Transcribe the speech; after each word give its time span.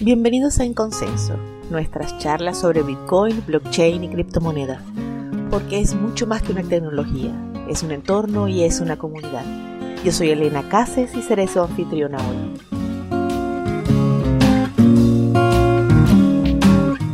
Bienvenidos 0.00 0.60
a 0.60 0.64
En 0.64 0.74
Consenso, 0.74 1.34
nuestras 1.70 2.16
charlas 2.18 2.60
sobre 2.60 2.84
Bitcoin, 2.84 3.44
blockchain 3.44 4.04
y 4.04 4.08
criptomonedas, 4.08 4.80
porque 5.50 5.80
es 5.80 5.96
mucho 5.96 6.24
más 6.24 6.40
que 6.40 6.52
una 6.52 6.62
tecnología, 6.62 7.34
es 7.68 7.82
un 7.82 7.90
entorno 7.90 8.46
y 8.46 8.62
es 8.62 8.78
una 8.78 8.96
comunidad. 8.96 9.44
Yo 10.04 10.12
soy 10.12 10.30
Elena 10.30 10.68
Cases 10.68 11.12
y 11.16 11.22
seré 11.22 11.48
su 11.48 11.60
anfitriona 11.60 12.18
hoy. 12.18 12.36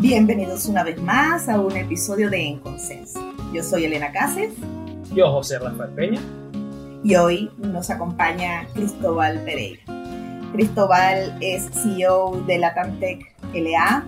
Bienvenidos 0.00 0.66
una 0.66 0.84
vez 0.84 1.00
más 1.00 1.48
a 1.48 1.58
un 1.58 1.74
episodio 1.74 2.28
de 2.28 2.48
En 2.48 2.58
Consenso. 2.58 3.18
Yo 3.54 3.62
soy 3.62 3.86
Elena 3.86 4.12
Cases. 4.12 4.52
Yo, 5.14 5.32
José 5.32 5.58
Rafael 5.58 5.90
Peña. 5.92 6.20
Y 7.02 7.16
hoy 7.16 7.50
nos 7.56 7.88
acompaña 7.88 8.66
Cristóbal 8.74 9.42
Pereira. 9.42 10.03
Cristóbal 10.54 11.36
es 11.40 11.68
CEO 11.72 12.40
de 12.46 12.58
Latantec 12.58 13.34
LA 13.54 14.04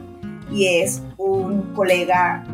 y 0.52 0.78
es 0.78 1.02
un 1.16 1.74
colega 1.74 2.44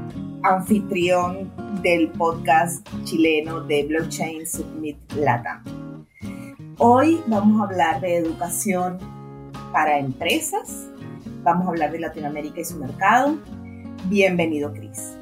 anfitrión 0.44 1.52
del 1.82 2.08
podcast 2.08 2.88
chileno 3.04 3.60
de 3.60 3.84
Blockchain 3.84 4.46
Submit 4.46 4.96
Latam. 5.12 5.62
Hoy 6.78 7.20
vamos 7.26 7.60
a 7.60 7.64
hablar 7.70 8.00
de 8.00 8.16
educación 8.16 8.96
para 9.74 9.98
empresas, 9.98 10.88
vamos 11.42 11.66
a 11.66 11.68
hablar 11.72 11.92
de 11.92 12.00
Latinoamérica 12.00 12.62
y 12.62 12.64
su 12.64 12.78
mercado. 12.78 13.36
Bienvenido, 14.06 14.72
Cris. 14.72 15.18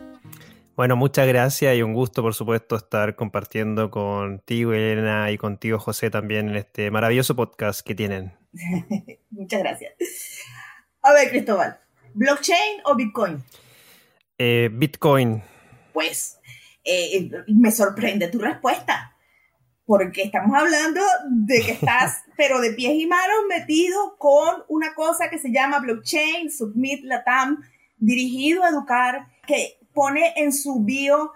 Bueno, 0.76 0.94
muchas 0.94 1.26
gracias 1.26 1.76
y 1.76 1.82
un 1.82 1.92
gusto, 1.92 2.22
por 2.22 2.34
supuesto, 2.34 2.76
estar 2.76 3.16
compartiendo 3.16 3.90
contigo, 3.90 4.72
Elena, 4.74 5.28
y 5.32 5.38
contigo, 5.38 5.80
José, 5.80 6.08
también 6.08 6.50
en 6.50 6.54
este 6.54 6.92
maravilloso 6.92 7.34
podcast 7.34 7.80
que 7.80 7.96
tienen. 7.96 8.39
Muchas 9.30 9.60
gracias. 9.60 9.92
A 11.02 11.12
ver, 11.12 11.30
Cristóbal, 11.30 11.80
¿blockchain 12.14 12.80
o 12.84 12.94
Bitcoin? 12.94 13.42
Eh, 14.38 14.68
Bitcoin. 14.72 15.42
Pues 15.92 16.38
eh, 16.84 17.30
me 17.48 17.70
sorprende 17.70 18.28
tu 18.28 18.38
respuesta, 18.38 19.16
porque 19.84 20.22
estamos 20.22 20.56
hablando 20.56 21.00
de 21.28 21.62
que 21.62 21.72
estás, 21.80 22.22
pero 22.36 22.60
de 22.60 22.72
pies 22.72 22.92
y 22.94 23.06
manos, 23.06 23.36
metido 23.48 24.16
con 24.18 24.64
una 24.68 24.94
cosa 24.94 25.30
que 25.30 25.38
se 25.38 25.52
llama 25.52 25.80
blockchain, 25.80 26.50
Submit 26.50 27.04
Latam, 27.04 27.62
dirigido 27.98 28.64
a 28.64 28.68
educar, 28.68 29.26
que 29.46 29.78
pone 29.92 30.32
en 30.36 30.52
su 30.52 30.84
bio 30.84 31.32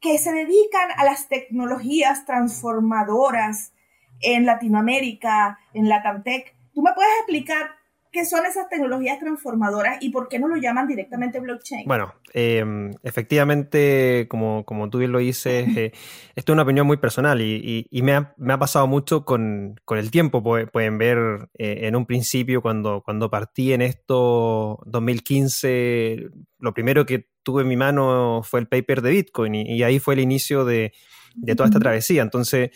que 0.00 0.18
se 0.18 0.32
dedican 0.32 0.90
a 0.96 1.04
las 1.04 1.28
tecnologías 1.28 2.24
transformadoras 2.26 3.72
en 4.20 4.46
Latinoamérica, 4.46 5.58
en 5.72 5.88
Latamtec. 5.88 6.54
¿Tú 6.72 6.82
me 6.82 6.92
puedes 6.94 7.12
explicar 7.20 7.76
qué 8.16 8.24
son 8.24 8.46
esas 8.46 8.68
tecnologías 8.70 9.18
transformadoras 9.18 9.98
y 10.00 10.08
por 10.08 10.28
qué 10.28 10.38
no 10.38 10.48
lo 10.48 10.56
llaman 10.56 10.88
directamente 10.88 11.38
blockchain? 11.38 11.86
Bueno, 11.86 12.14
em, 12.32 12.90
efectivamente, 13.02 14.26
como, 14.30 14.64
como, 14.64 14.88
tú 14.88 14.98
bien 14.98 15.12
lo 15.12 15.18
dices, 15.18 15.68
eh, 15.76 15.92
esto 16.34 16.52
es 16.52 16.54
una 16.54 16.62
opinión 16.62 16.86
muy 16.86 16.96
personal 16.96 17.42
y, 17.42 17.86
me, 18.02 18.12
ha, 18.14 18.58
pasado 18.58 18.86
mucho 18.86 19.26
con, 19.26 19.78
el 19.90 20.10
tiempo. 20.10 20.42
Pueden 20.42 20.96
ver 20.96 21.48
eh, 21.58 21.80
en 21.82 21.94
un 21.94 22.06
principio, 22.06 22.62
cuando, 22.62 23.02
cuando 23.04 23.30
partí 23.30 23.74
en 23.74 23.82
esto 23.82 24.80
2015, 24.86 26.28
lo 26.58 26.72
primero 26.72 27.04
que 27.04 27.28
tuve 27.42 27.62
en 27.62 27.68
mi 27.68 27.76
mano 27.76 28.40
fue 28.42 28.60
el 28.60 28.66
paper 28.66 29.02
de 29.02 29.10
Bitcoin 29.10 29.54
y, 29.54 29.82
ahí 29.82 29.98
fue 29.98 30.14
el 30.14 30.20
inicio 30.20 30.64
de, 30.64 30.92
de 31.34 31.54
toda 31.54 31.68
esta 31.68 31.80
travesía. 31.80 32.22
Entonces, 32.22 32.70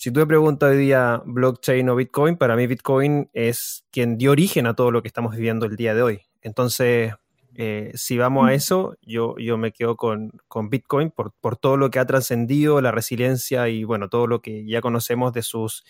si 0.00 0.10
tú 0.10 0.20
me 0.20 0.26
preguntas 0.26 0.70
hoy 0.70 0.78
día 0.78 1.20
blockchain 1.26 1.86
o 1.90 1.94
Bitcoin, 1.94 2.38
para 2.38 2.56
mí 2.56 2.66
Bitcoin 2.66 3.28
es 3.34 3.84
quien 3.90 4.16
dio 4.16 4.30
origen 4.30 4.66
a 4.66 4.72
todo 4.72 4.90
lo 4.90 5.02
que 5.02 5.08
estamos 5.08 5.36
viviendo 5.36 5.66
el 5.66 5.76
día 5.76 5.94
de 5.94 6.00
hoy. 6.00 6.20
Entonces, 6.40 7.12
eh, 7.54 7.90
si 7.92 8.16
vamos 8.16 8.48
a 8.48 8.54
eso, 8.54 8.96
yo, 9.02 9.36
yo 9.36 9.58
me 9.58 9.72
quedo 9.72 9.98
con, 9.98 10.32
Bitcoin 10.70 11.10
por, 11.10 11.58
todo 11.58 11.76
lo 11.76 11.90
que 11.90 11.98
ha 11.98 12.06
trascendido, 12.06 12.80
la 12.80 12.92
resiliencia 12.92 13.68
y 13.68 13.84
bueno, 13.84 14.08
todo 14.08 14.26
lo 14.26 14.40
que 14.40 14.64
ya 14.64 14.80
conocemos 14.80 15.34
de 15.34 15.42
sus 15.42 15.84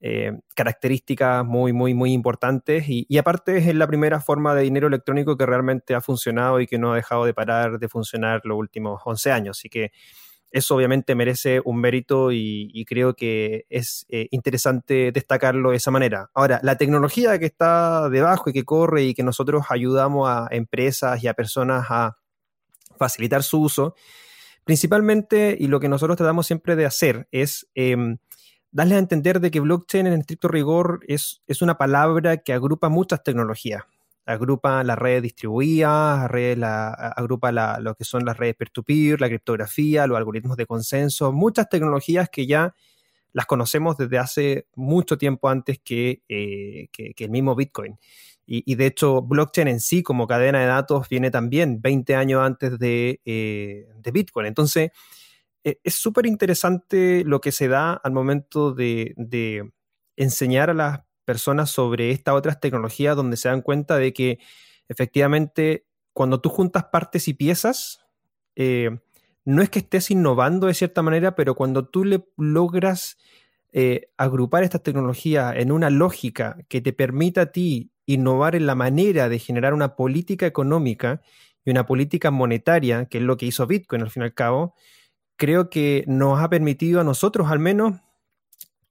eh, 0.00 0.32
características 0.54 1.44
muy, 1.44 1.74
muy, 1.74 1.92
muy 1.92 2.14
importantes. 2.14 2.88
Y, 2.88 3.04
y, 3.10 3.18
aparte 3.18 3.58
es 3.58 3.74
la 3.74 3.86
primera 3.86 4.20
forma 4.22 4.54
de 4.54 4.62
dinero 4.62 4.86
electrónico 4.86 5.36
que 5.36 5.44
realmente 5.44 5.94
ha 5.94 6.00
funcionado 6.00 6.60
y 6.60 6.66
que 6.66 6.78
no 6.78 6.94
ha 6.94 6.96
dejado 6.96 7.26
de 7.26 7.34
parar 7.34 7.78
de 7.78 7.88
funcionar 7.90 8.40
los 8.44 8.56
últimos 8.56 9.02
11 9.04 9.32
años. 9.32 9.58
Así 9.58 9.68
que 9.68 9.92
eso 10.54 10.76
obviamente 10.76 11.16
merece 11.16 11.60
un 11.64 11.80
mérito 11.80 12.30
y, 12.30 12.84
creo 12.86 13.14
que 13.16 13.66
es 13.70 14.06
eh, 14.08 14.28
interesante 14.30 15.10
destacarlo 15.10 15.72
de 15.72 15.78
esa 15.78 15.90
manera. 15.90 16.30
Ahora, 16.32 16.60
la 16.62 16.76
tecnología 16.76 17.40
que 17.40 17.46
está 17.46 18.08
debajo 18.08 18.50
y 18.50 18.52
que 18.52 18.64
corre 18.64 19.02
y 19.02 19.14
que 19.14 19.24
nosotros 19.24 19.64
ayudamos 19.68 20.28
a 20.28 20.46
empresas 20.52 21.20
y 21.24 21.26
a 21.26 21.34
personas 21.34 21.86
a 21.90 22.18
facilitar 22.96 23.42
su 23.42 23.62
uso, 23.62 23.96
principalmente, 24.62 25.56
y 25.58 25.66
lo 25.66 25.80
que 25.80 25.88
nosotros 25.88 26.16
tratamos 26.16 26.46
siempre 26.46 26.76
de 26.76 26.86
hacer 26.86 27.26
es 27.32 27.66
eh, 27.74 27.96
darles 28.70 28.94
a 28.94 29.00
entender 29.00 29.40
de 29.40 29.50
que 29.50 29.58
blockchain 29.58 30.06
en 30.06 30.20
estricto 30.20 30.46
rigor 30.46 31.00
es 31.08 31.40
una 31.62 31.76
palabra 31.78 32.36
que 32.36 32.52
agrupa 32.52 32.88
muchas 32.88 33.24
tecnologías 33.24 33.82
agrupa 34.26 34.82
las 34.84 34.98
redes 34.98 35.22
distribuidas, 35.22 36.30
agrupa 37.16 37.52
lo 37.80 37.94
que 37.94 38.04
son 38.04 38.24
las 38.24 38.36
redes 38.36 38.56
peer-to-peer, 38.56 39.20
la 39.20 39.28
criptografía, 39.28 40.06
los 40.06 40.16
algoritmos 40.16 40.56
de 40.56 40.66
consenso, 40.66 41.32
muchas 41.32 41.68
tecnologías 41.68 42.28
que 42.30 42.46
ya 42.46 42.74
las 43.32 43.46
conocemos 43.46 43.96
desde 43.96 44.18
hace 44.18 44.68
mucho 44.76 45.18
tiempo 45.18 45.48
antes 45.48 45.80
que, 45.84 46.22
eh, 46.28 46.88
el 46.96 47.30
mismo 47.30 47.54
Bitcoin. 47.54 47.98
Y, 48.46 48.74
de 48.74 48.86
hecho, 48.86 49.22
blockchain 49.22 49.68
en 49.68 49.80
sí 49.80 50.02
como 50.02 50.26
cadena 50.26 50.60
de 50.60 50.66
datos 50.66 51.08
viene 51.08 51.30
también 51.30 51.80
20 51.80 52.14
años 52.14 52.42
antes 52.42 52.78
de, 52.78 53.20
eh, 53.24 53.86
Bitcoin. 54.12 54.46
Entonces, 54.46 54.90
e, 55.64 55.80
es 55.82 55.94
súper 55.94 56.26
interesante 56.26 57.24
lo 57.24 57.40
que 57.40 57.52
se 57.52 57.68
da 57.68 57.94
al 57.94 58.12
momento 58.12 58.74
de, 58.74 59.14
de 59.16 59.72
enseñar 60.16 60.70
a 60.70 60.74
las 60.74 61.00
personas 61.24 61.70
sobre 61.70 62.10
estas 62.10 62.34
otras 62.34 62.60
tecnologías 62.60 63.16
donde 63.16 63.36
se 63.36 63.48
dan 63.48 63.62
cuenta 63.62 63.96
de 63.96 64.12
que 64.12 64.38
efectivamente 64.88 65.86
cuando 66.12 66.40
tú 66.40 66.48
juntas 66.48 66.84
partes 66.92 67.28
y 67.28 67.34
piezas, 67.34 68.00
eh, 68.56 68.98
no 69.44 69.62
es 69.62 69.70
que 69.70 69.80
estés 69.80 70.10
innovando 70.10 70.68
de 70.68 70.74
cierta 70.74 71.02
manera, 71.02 71.34
pero 71.34 71.54
cuando 71.54 71.86
tú 71.86 72.04
le 72.04 72.24
logras 72.36 73.18
eh, 73.72 74.08
agrupar 74.16 74.62
estas 74.62 74.82
tecnologías 74.82 75.56
en 75.56 75.72
una 75.72 75.90
lógica 75.90 76.56
que 76.68 76.80
te 76.80 76.92
permita 76.92 77.42
a 77.42 77.46
ti 77.46 77.90
innovar 78.06 78.54
en 78.54 78.66
la 78.66 78.74
manera 78.74 79.28
de 79.28 79.38
generar 79.38 79.74
una 79.74 79.96
política 79.96 80.46
económica 80.46 81.20
y 81.64 81.70
una 81.70 81.84
política 81.84 82.30
monetaria, 82.30 83.06
que 83.06 83.18
es 83.18 83.24
lo 83.24 83.36
que 83.36 83.46
hizo 83.46 83.66
Bitcoin 83.66 84.02
al 84.02 84.10
fin 84.10 84.22
y 84.22 84.26
al 84.26 84.34
cabo, 84.34 84.74
creo 85.36 85.70
que 85.70 86.04
nos 86.06 86.40
ha 86.40 86.48
permitido 86.48 87.00
a 87.00 87.04
nosotros 87.04 87.50
al 87.50 87.58
menos 87.58 87.94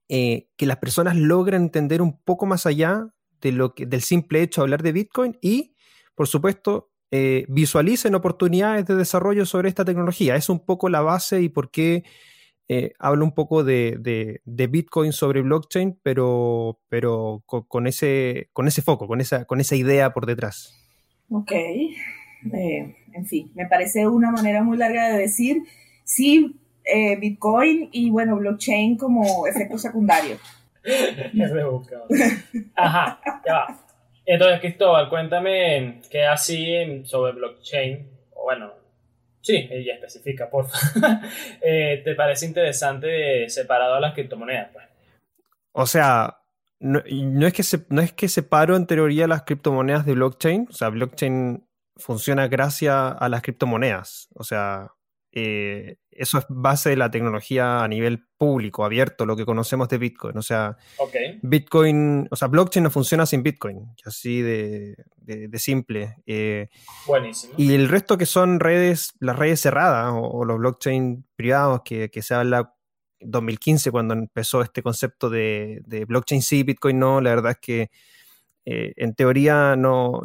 eh, 0.08 0.48
que 0.56 0.66
las 0.66 0.76
personas 0.76 1.16
logren 1.16 1.62
entender 1.62 2.02
un 2.02 2.20
poco 2.20 2.44
más 2.44 2.66
allá 2.66 3.08
de 3.40 3.52
lo 3.52 3.74
que, 3.74 3.86
del 3.86 4.02
simple 4.02 4.42
hecho 4.42 4.60
de 4.60 4.64
hablar 4.64 4.82
de 4.82 4.92
Bitcoin 4.92 5.38
y, 5.40 5.76
por 6.14 6.28
supuesto, 6.28 6.90
eh, 7.10 7.46
visualicen 7.48 8.14
oportunidades 8.14 8.86
de 8.86 8.96
desarrollo 8.96 9.46
sobre 9.46 9.68
esta 9.68 9.84
tecnología. 9.84 10.36
Es 10.36 10.50
un 10.50 10.64
poco 10.64 10.90
la 10.90 11.00
base 11.00 11.40
y 11.40 11.48
por 11.48 11.70
qué 11.70 12.04
eh, 12.68 12.92
hablo 12.98 13.24
un 13.24 13.32
poco 13.32 13.64
de, 13.64 14.40
Bitcoin 14.44 15.12
sobre 15.12 15.40
blockchain, 15.40 15.98
pero, 16.02 16.80
pero 16.88 17.42
con, 17.46 17.86
ese, 17.86 18.50
con 18.52 18.68
ese 18.68 18.82
foco, 18.82 19.06
con 19.06 19.20
esa, 19.20 19.46
con 19.46 19.60
esa 19.60 19.74
idea 19.74 20.12
por 20.12 20.26
detrás. 20.26 20.74
Ok. 21.30 21.52
en 22.52 23.26
fin, 23.26 23.50
me 23.54 23.66
parece 23.66 24.06
una 24.06 24.30
manera 24.30 24.62
muy 24.62 24.76
larga 24.76 25.08
de 25.08 25.18
decir, 25.18 25.62
sí, 26.04 26.60
eh, 26.84 27.16
Bitcoin 27.16 27.88
y 27.92 28.10
bueno, 28.10 28.36
blockchain 28.36 28.96
como 28.96 29.46
efecto 29.46 29.78
secundario. 29.78 30.38
Ajá, 32.76 33.20
ya 33.46 33.52
va. 33.52 33.80
Entonces, 34.26 34.60
Cristóbal, 34.60 35.08
cuéntame 35.08 36.00
qué 36.10 36.24
así 36.24 37.04
sobre 37.04 37.32
blockchain, 37.32 38.08
o 38.34 38.44
bueno, 38.44 38.72
sí, 39.40 39.68
ella 39.70 39.94
especifica, 39.94 40.48
por 40.48 40.66
favor. 40.68 41.20
Eh, 41.62 42.02
¿Te 42.04 42.14
parece 42.14 42.46
interesante 42.46 43.48
separado 43.48 43.94
a 43.94 44.00
las 44.00 44.14
criptomonedas? 44.14 44.70
Pues? 44.72 44.84
O 45.72 45.86
sea, 45.86 46.38
no, 46.80 47.00
es 47.46 47.52
que 47.52 47.62
se, 47.62 47.84
no 47.88 48.00
es 48.00 48.12
que 48.12 48.28
separo 48.28 48.76
en 48.76 48.86
teoría 48.86 49.26
las 49.26 49.42
criptomonedas 49.42 50.04
de 50.06 50.14
blockchain, 50.14 50.68
o 50.68 50.72
sea, 50.72 50.88
blockchain 50.90 51.66
funciona 51.96 52.48
gracias 52.48 52.94
a 53.18 53.28
las 53.28 53.42
criptomonedas, 53.42 54.28
o 54.34 54.44
sea, 54.44 54.90
eh, 55.36 55.96
eso 56.12 56.38
es 56.38 56.46
base 56.48 56.90
de 56.90 56.96
la 56.96 57.10
tecnología 57.10 57.82
a 57.82 57.88
nivel 57.88 58.24
público, 58.38 58.84
abierto, 58.84 59.26
lo 59.26 59.36
que 59.36 59.44
conocemos 59.44 59.88
de 59.88 59.98
Bitcoin. 59.98 60.38
O 60.38 60.42
sea, 60.42 60.76
Bitcoin, 61.42 62.28
o 62.30 62.36
sea, 62.36 62.46
blockchain 62.46 62.84
no 62.84 62.90
funciona 62.90 63.26
sin 63.26 63.42
Bitcoin, 63.42 63.84
así 64.04 64.42
de, 64.42 64.96
simple. 65.54 66.16
Eh, 66.26 66.68
Buenísimo. 67.06 67.54
Y 67.56 67.74
el 67.74 67.88
resto 67.88 68.16
que 68.16 68.26
son 68.26 68.60
redes, 68.60 69.14
las 69.18 69.36
redes 69.36 69.60
cerradas 69.60 70.14
o, 70.16 70.44
los 70.44 70.58
blockchain 70.58 71.26
privados 71.34 71.80
que, 71.84 72.10
que 72.10 72.22
se 72.22 72.34
habla 72.34 72.74
2015 73.24 73.90
cuando 73.90 74.14
empezó 74.14 74.62
este 74.62 74.82
concepto 74.82 75.30
de, 75.30 75.82
blockchain 76.06 76.42
sí, 76.42 76.62
Bitcoin 76.62 76.98
no, 76.98 77.20
la 77.20 77.30
verdad 77.30 77.52
es 77.52 77.58
que 77.58 77.90
eh, 78.66 78.94
en 78.96 79.14
teoría 79.14 79.76
no, 79.76 80.22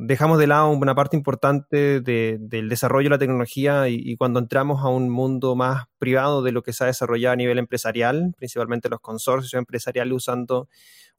dejamos 0.00 0.38
de 0.38 0.48
lado 0.48 0.70
una 0.70 0.96
parte 0.96 1.16
importante 1.16 2.00
del 2.00 2.68
desarrollo 2.68 3.06
de 3.06 3.14
la 3.14 3.18
tecnología 3.18 3.88
y, 3.88 4.16
cuando 4.16 4.40
entramos 4.40 4.84
a 4.84 4.88
un 4.88 5.08
mundo 5.08 5.54
más 5.54 5.84
privado 5.98 6.42
de 6.42 6.50
lo 6.50 6.62
que 6.62 6.72
se 6.72 6.82
ha 6.82 6.88
desarrollado 6.88 7.34
a 7.34 7.36
nivel 7.36 7.58
empresarial, 7.58 8.34
principalmente 8.36 8.88
los 8.88 9.00
consorcios 9.00 9.54
empresariales 9.54 10.14
usando, 10.14 10.68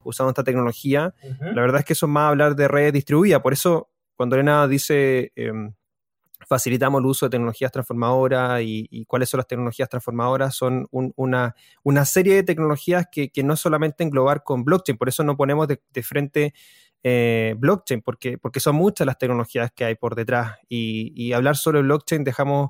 usando 0.03 0.31
esta 0.31 0.43
tecnología, 0.43 1.13
la 1.39 1.61
verdad 1.61 1.79
es 1.79 1.85
que 1.85 1.93
eso 1.93 2.05
es 2.05 2.11
más 2.11 2.29
hablar 2.29 2.55
de 2.55 2.67
redes 2.67 2.91
distribuidas. 2.91 3.41
Por 3.41 3.53
eso, 3.53 3.89
cuando 4.17 4.35
Elena 4.35 4.67
dice 4.67 5.31
em, 5.35 5.73
facilitamos 6.47 6.99
el 6.99 7.05
uso 7.05 7.25
de 7.25 7.31
tecnologías 7.31 7.71
transformadoras 7.71 8.61
y, 8.63 9.05
cuáles 9.05 9.29
son 9.29 9.39
las 9.39 9.47
tecnologías 9.47 9.89
transformadoras, 9.89 10.55
son 10.55 10.87
una, 10.91 11.55
una, 11.83 12.05
serie 12.05 12.35
de 12.35 12.43
tecnologías 12.43 13.07
que, 13.11 13.29
que, 13.29 13.43
no 13.43 13.55
solamente 13.55 14.03
englobar 14.03 14.43
con 14.43 14.63
blockchain, 14.63 14.97
por 14.97 15.09
eso 15.09 15.23
no 15.23 15.35
ponemos 15.35 15.67
de, 15.67 16.03
frente 16.03 16.53
eh, 17.03 17.55
blockchain, 17.57 18.01
porque, 18.01 18.37
porque 18.37 18.59
son 18.59 18.75
muchas 18.75 19.05
las 19.05 19.17
tecnologías 19.17 19.71
que 19.75 19.85
hay 19.85 19.95
por 19.95 20.15
detrás 20.15 20.57
y, 20.69 21.33
hablar 21.33 21.57
sobre 21.57 21.81
blockchain 21.81 22.23
dejamos, 22.23 22.69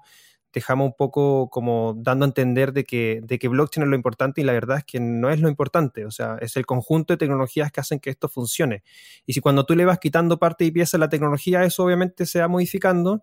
dejamos 0.51 0.87
un 0.87 0.95
poco 0.97 1.49
como 1.51 1.93
dando 1.95 2.25
a 2.25 2.29
entender 2.29 2.73
de 2.73 2.83
que, 2.83 3.19
de 3.23 3.37
que 3.37 3.47
blockchain 3.47 3.83
es 3.83 3.89
lo 3.89 3.95
importante 3.95 4.41
y 4.41 4.43
la 4.43 4.53
verdad 4.53 4.79
es 4.79 4.85
que 4.85 4.99
no 4.99 5.29
es 5.29 5.39
lo 5.39 5.49
importante, 5.49 6.05
o 6.05 6.11
sea, 6.11 6.37
es 6.41 6.57
el 6.57 6.65
conjunto 6.65 7.13
de 7.13 7.17
tecnologías 7.17 7.71
que 7.71 7.79
hacen 7.79 7.99
que 7.99 8.09
esto 8.09 8.27
funcione. 8.27 8.83
Y 9.27 9.33
si 9.33 9.39
cuando 9.39 9.67
tú 9.67 9.75
le 9.75 9.85
vas 9.85 9.99
quitando 9.99 10.39
parte 10.39 10.65
y 10.65 10.71
pieza 10.71 10.97
a 10.97 10.99
la 10.99 11.09
tecnología, 11.09 11.63
eso 11.63 11.83
obviamente 11.83 12.25
se 12.25 12.39
va 12.39 12.47
modificando 12.47 13.21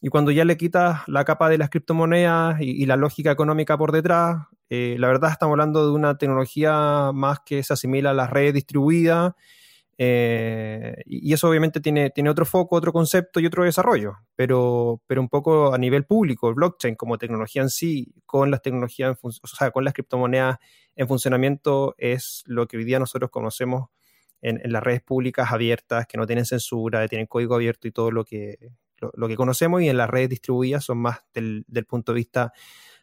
y 0.00 0.08
cuando 0.08 0.30
ya 0.30 0.44
le 0.44 0.56
quitas 0.56 1.00
la 1.06 1.24
capa 1.24 1.48
de 1.48 1.58
las 1.58 1.70
criptomonedas 1.70 2.60
y, 2.60 2.84
la 2.86 2.96
lógica 2.96 3.30
económica 3.30 3.78
por 3.78 3.92
detrás, 3.92 4.46
eh, 4.68 4.96
la 4.98 5.08
verdad 5.08 5.30
estamos 5.30 5.54
hablando 5.54 5.86
de 5.86 5.92
una 5.92 6.18
tecnología 6.18 7.12
más 7.14 7.40
que 7.40 7.62
se 7.62 7.72
asimila 7.72 8.10
a 8.10 8.14
las 8.14 8.30
redes 8.30 8.54
distribuidas. 8.54 9.34
Eh, 9.98 10.94
y 11.06 11.32
eso 11.32 11.48
obviamente 11.48 11.80
tiene, 11.80 12.10
tiene 12.10 12.28
otro 12.28 12.44
foco, 12.44 12.76
otro 12.76 12.92
concepto 12.92 13.40
y 13.40 13.46
otro 13.46 13.64
desarrollo, 13.64 14.16
pero, 14.34 15.00
pero 15.06 15.22
un 15.22 15.30
poco 15.30 15.72
a 15.72 15.78
nivel 15.78 16.04
público, 16.04 16.50
el 16.50 16.54
blockchain 16.54 16.96
como 16.96 17.16
tecnología 17.16 17.62
en 17.62 17.70
sí, 17.70 18.12
con 18.26 18.50
las 18.50 18.60
tecnologías, 18.60 19.16
o 19.22 19.30
sea, 19.30 19.70
con 19.70 19.84
las 19.84 19.94
criptomonedas 19.94 20.58
en 20.96 21.08
funcionamiento, 21.08 21.94
es 21.96 22.42
lo 22.44 22.66
que 22.68 22.76
hoy 22.76 22.84
día 22.84 22.98
nosotros 22.98 23.30
conocemos 23.30 23.88
en, 24.42 24.60
en, 24.62 24.70
las 24.70 24.82
redes 24.82 25.00
públicas 25.02 25.50
abiertas, 25.50 26.06
que 26.06 26.18
no 26.18 26.26
tienen 26.26 26.44
censura, 26.44 27.00
que 27.00 27.08
tienen 27.08 27.26
código 27.26 27.54
abierto 27.54 27.88
y 27.88 27.92
todo 27.92 28.10
lo 28.10 28.24
que, 28.26 28.58
lo, 29.00 29.28
que 29.28 29.36
conocemos 29.36 29.82
y 29.82 29.88
en 29.88 29.96
las 29.96 30.08
redes 30.08 30.30
distribuidas 30.30 30.84
son 30.84 30.98
más 30.98 31.20
del, 31.34 31.64
punto 31.88 32.12
de 32.12 32.16
vista 32.16 32.52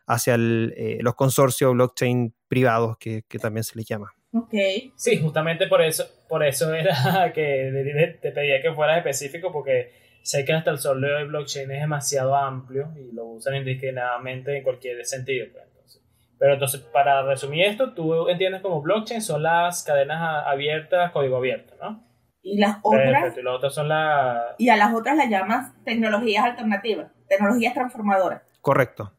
hacia 0.07 0.35
eh, 0.35 0.97
los 1.01 1.15
consorcios 1.15 1.73
blockchain 1.73 2.33
privados 2.47 2.97
que, 2.97 3.23
también 3.41 3.63
se 3.63 3.77
les 3.77 3.85
llama. 3.85 4.13
Ok. 4.33 4.53
Sí, 4.95 5.17
justamente 5.21 5.67
por 5.67 5.81
eso, 5.81 6.05
por 6.27 6.43
eso 6.43 6.73
era 6.73 7.31
que 7.33 8.17
te 8.21 8.31
pedía 8.31 8.61
que 8.61 8.73
fueras 8.73 8.97
específico 8.97 9.51
porque 9.51 9.91
sé 10.23 10.43
que 10.45 10.53
hasta 10.53 10.71
el 10.71 10.79
soleo 10.79 11.17
de 11.17 11.25
blockchain 11.25 11.69
es 11.71 11.81
demasiado 11.81 12.35
amplio 12.35 12.91
y 12.97 13.13
lo 13.13 13.25
usan 13.25 13.55
indiscriminadamente 13.55 14.57
en 14.57 14.63
cualquier 14.63 15.05
sentido. 15.05 15.47
Pues, 15.53 16.01
Pero 16.39 16.53
entonces, 16.53 16.81
para 16.81 17.23
resumir 17.23 17.65
esto, 17.65 17.93
tú 17.93 18.27
entiendes 18.29 18.61
como 18.61 18.81
blockchain 18.81 19.21
son 19.21 19.43
las 19.43 19.83
cadenas 19.83 20.45
abiertas, 20.47 21.11
código 21.11 21.37
abierto, 21.37 21.75
¿no? 21.81 22.12
Y 22.43 22.57
las 22.57 22.77
otras. 22.81 23.33
y, 23.37 23.69
son 23.71 23.87
la... 23.87 24.55
y 24.57 24.67
a 24.67 24.75
las 24.75 24.93
otras 24.93 25.15
las 25.15 25.29
llamas 25.29 25.71
tecnologías 25.85 26.43
alternativas, 26.43 27.09
tecnologías 27.29 27.73
transformadoras. 27.73 28.41
Correcto. 28.59 29.13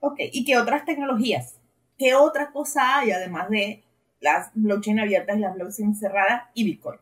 Ok, 0.00 0.16
¿y 0.32 0.44
qué 0.44 0.58
otras 0.58 0.84
tecnologías? 0.84 1.58
¿Qué 1.96 2.14
otra 2.14 2.52
cosa 2.52 2.98
hay 2.98 3.10
además 3.10 3.48
de 3.48 3.82
las 4.20 4.50
blockchain 4.54 5.00
abiertas 5.00 5.38
y 5.38 5.40
las 5.40 5.54
blockchain 5.54 5.96
cerradas 5.96 6.44
y 6.54 6.64
Bitcoin? 6.64 7.00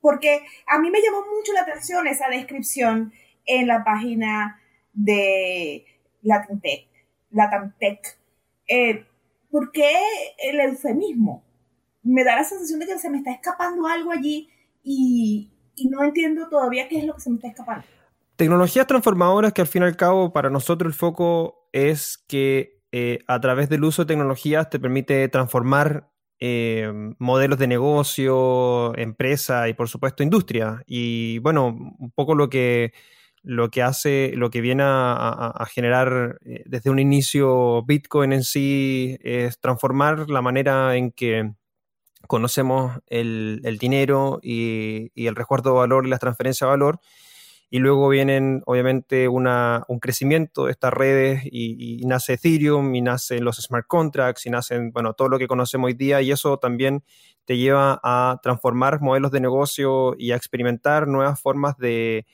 Porque 0.00 0.44
a 0.66 0.78
mí 0.78 0.90
me 0.90 1.00
llamó 1.00 1.18
mucho 1.20 1.52
la 1.52 1.62
atención 1.62 2.06
esa 2.06 2.28
descripción 2.28 3.12
en 3.46 3.66
la 3.66 3.84
página 3.84 4.60
de 4.92 5.86
Latintech. 6.22 6.86
Latintech. 7.30 8.18
Eh, 8.68 9.06
¿Por 9.50 9.72
qué 9.72 9.92
el 10.38 10.60
eufemismo? 10.60 11.44
Me 12.02 12.24
da 12.24 12.36
la 12.36 12.44
sensación 12.44 12.80
de 12.80 12.86
que 12.86 12.98
se 12.98 13.10
me 13.10 13.18
está 13.18 13.32
escapando 13.32 13.86
algo 13.86 14.12
allí 14.12 14.50
y, 14.82 15.50
no 15.90 16.04
entiendo 16.04 16.48
todavía 16.48 16.88
qué 16.88 16.98
es 16.98 17.04
lo 17.04 17.14
que 17.14 17.20
se 17.20 17.30
me 17.30 17.36
está 17.36 17.48
escapando. 17.48 17.84
Tecnologías 18.36 18.86
transformadoras 18.86 19.52
que 19.52 19.60
al 19.60 19.66
fin 19.66 19.82
y 19.82 19.86
al 19.86 19.96
cabo 19.96 20.32
para 20.32 20.50
nosotros 20.50 20.92
el 20.92 20.98
foco 20.98 21.68
es 21.72 22.18
que 22.28 22.82
eh, 22.92 23.20
a 23.26 23.40
través 23.40 23.68
del 23.68 23.84
uso 23.84 24.02
de 24.02 24.14
tecnologías 24.14 24.70
te 24.70 24.78
permite 24.78 25.28
transformar 25.28 26.10
eh, 26.38 26.92
modelos 27.18 27.58
de 27.58 27.68
negocio, 27.68 28.96
empresa 28.98 29.68
y 29.68 29.74
por 29.74 29.88
supuesto 29.88 30.22
industria. 30.22 30.82
Y 30.86 31.38
bueno, 31.38 31.68
un 31.68 32.10
poco 32.14 32.34
lo 32.34 32.50
que, 32.50 32.92
lo 33.42 33.70
que 33.70 33.82
hace, 33.82 34.32
lo 34.34 34.50
que 34.50 34.60
viene 34.60 34.82
a, 34.84 35.66
generar 35.70 36.38
eh, 36.44 36.62
desde 36.66 36.90
un 36.90 36.98
inicio 36.98 37.82
Bitcoin 37.84 38.32
en 38.32 38.44
sí 38.44 39.18
es 39.22 39.58
transformar 39.60 40.28
la 40.30 40.42
manera 40.42 40.96
en 40.96 41.12
que 41.12 41.52
conocemos 42.26 42.98
el, 43.06 43.78
dinero 43.80 44.40
y, 44.42 45.10
el 45.14 45.34
resguardo 45.36 45.70
de 45.70 45.78
valor 45.78 46.06
y 46.06 46.10
las 46.10 46.20
transferencias 46.20 46.66
de 46.66 46.70
valor. 46.70 47.00
Y 47.70 47.78
luego 47.78 48.08
vienen, 48.10 48.62
obviamente, 48.66 49.28
una, 49.28 49.84
un 49.88 49.98
crecimiento 49.98 50.66
de 50.66 50.72
estas 50.72 50.92
redes 50.92 51.42
y, 51.44 52.02
nace 52.04 52.34
Ethereum 52.34 52.94
y 52.94 53.00
nacen 53.00 53.44
los 53.44 53.56
smart 53.56 53.86
contracts 53.86 54.44
y 54.46 54.50
nacen, 54.50 54.92
bueno, 54.92 55.14
todo 55.14 55.28
lo 55.28 55.38
que 55.38 55.46
conocemos 55.46 55.88
hoy 55.88 55.94
día 55.94 56.20
y 56.20 56.32
eso 56.32 56.58
también 56.58 57.02
te 57.46 57.56
lleva 57.56 57.98
a 58.02 58.38
transformar 58.42 59.00
modelos 59.00 59.30
de 59.30 59.40
negocio 59.40 60.14
y 60.18 60.32
a 60.32 60.36
experimentar 60.36 61.08
nuevas 61.08 61.40
formas 61.40 61.76
de, 61.78 62.26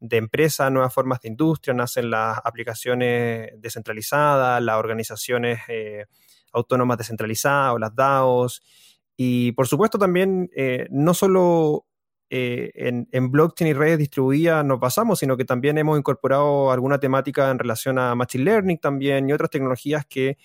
de 0.00 0.16
empresa, 0.18 0.68
nuevas 0.70 0.92
formas 0.92 1.20
de 1.22 1.28
industria, 1.28 1.74
nacen 1.74 2.10
las 2.10 2.38
aplicaciones 2.44 3.50
descentralizadas, 3.56 4.62
las 4.62 4.76
organizaciones 4.76 5.60
eh, 5.68 6.04
autónomas 6.52 6.98
descentralizadas 6.98 7.72
o 7.72 7.78
las 7.78 7.94
DAOs 7.94 8.62
y 9.16 9.52
por 9.52 9.68
supuesto 9.68 9.98
también 9.98 10.50
eh, 10.56 10.86
no 10.90 11.14
solo 11.14 11.86
eh, 12.30 12.72
en, 13.12 13.30
blockchain 13.30 13.70
y 13.70 13.74
redes 13.74 13.98
distribuidas 13.98 14.64
nos 14.64 14.80
basamos, 14.80 15.20
sino 15.20 15.36
que 15.36 15.44
también 15.44 15.78
hemos 15.78 15.98
incorporado 15.98 16.72
alguna 16.72 16.98
temática 16.98 17.50
en 17.50 17.58
relación 17.58 17.98
a 17.98 18.14
Machine 18.14 18.44
Learning 18.44 18.78
también 18.78 19.28
y 19.28 19.32
otras 19.32 19.50
tecnologías 19.50 20.04
que 20.06 20.36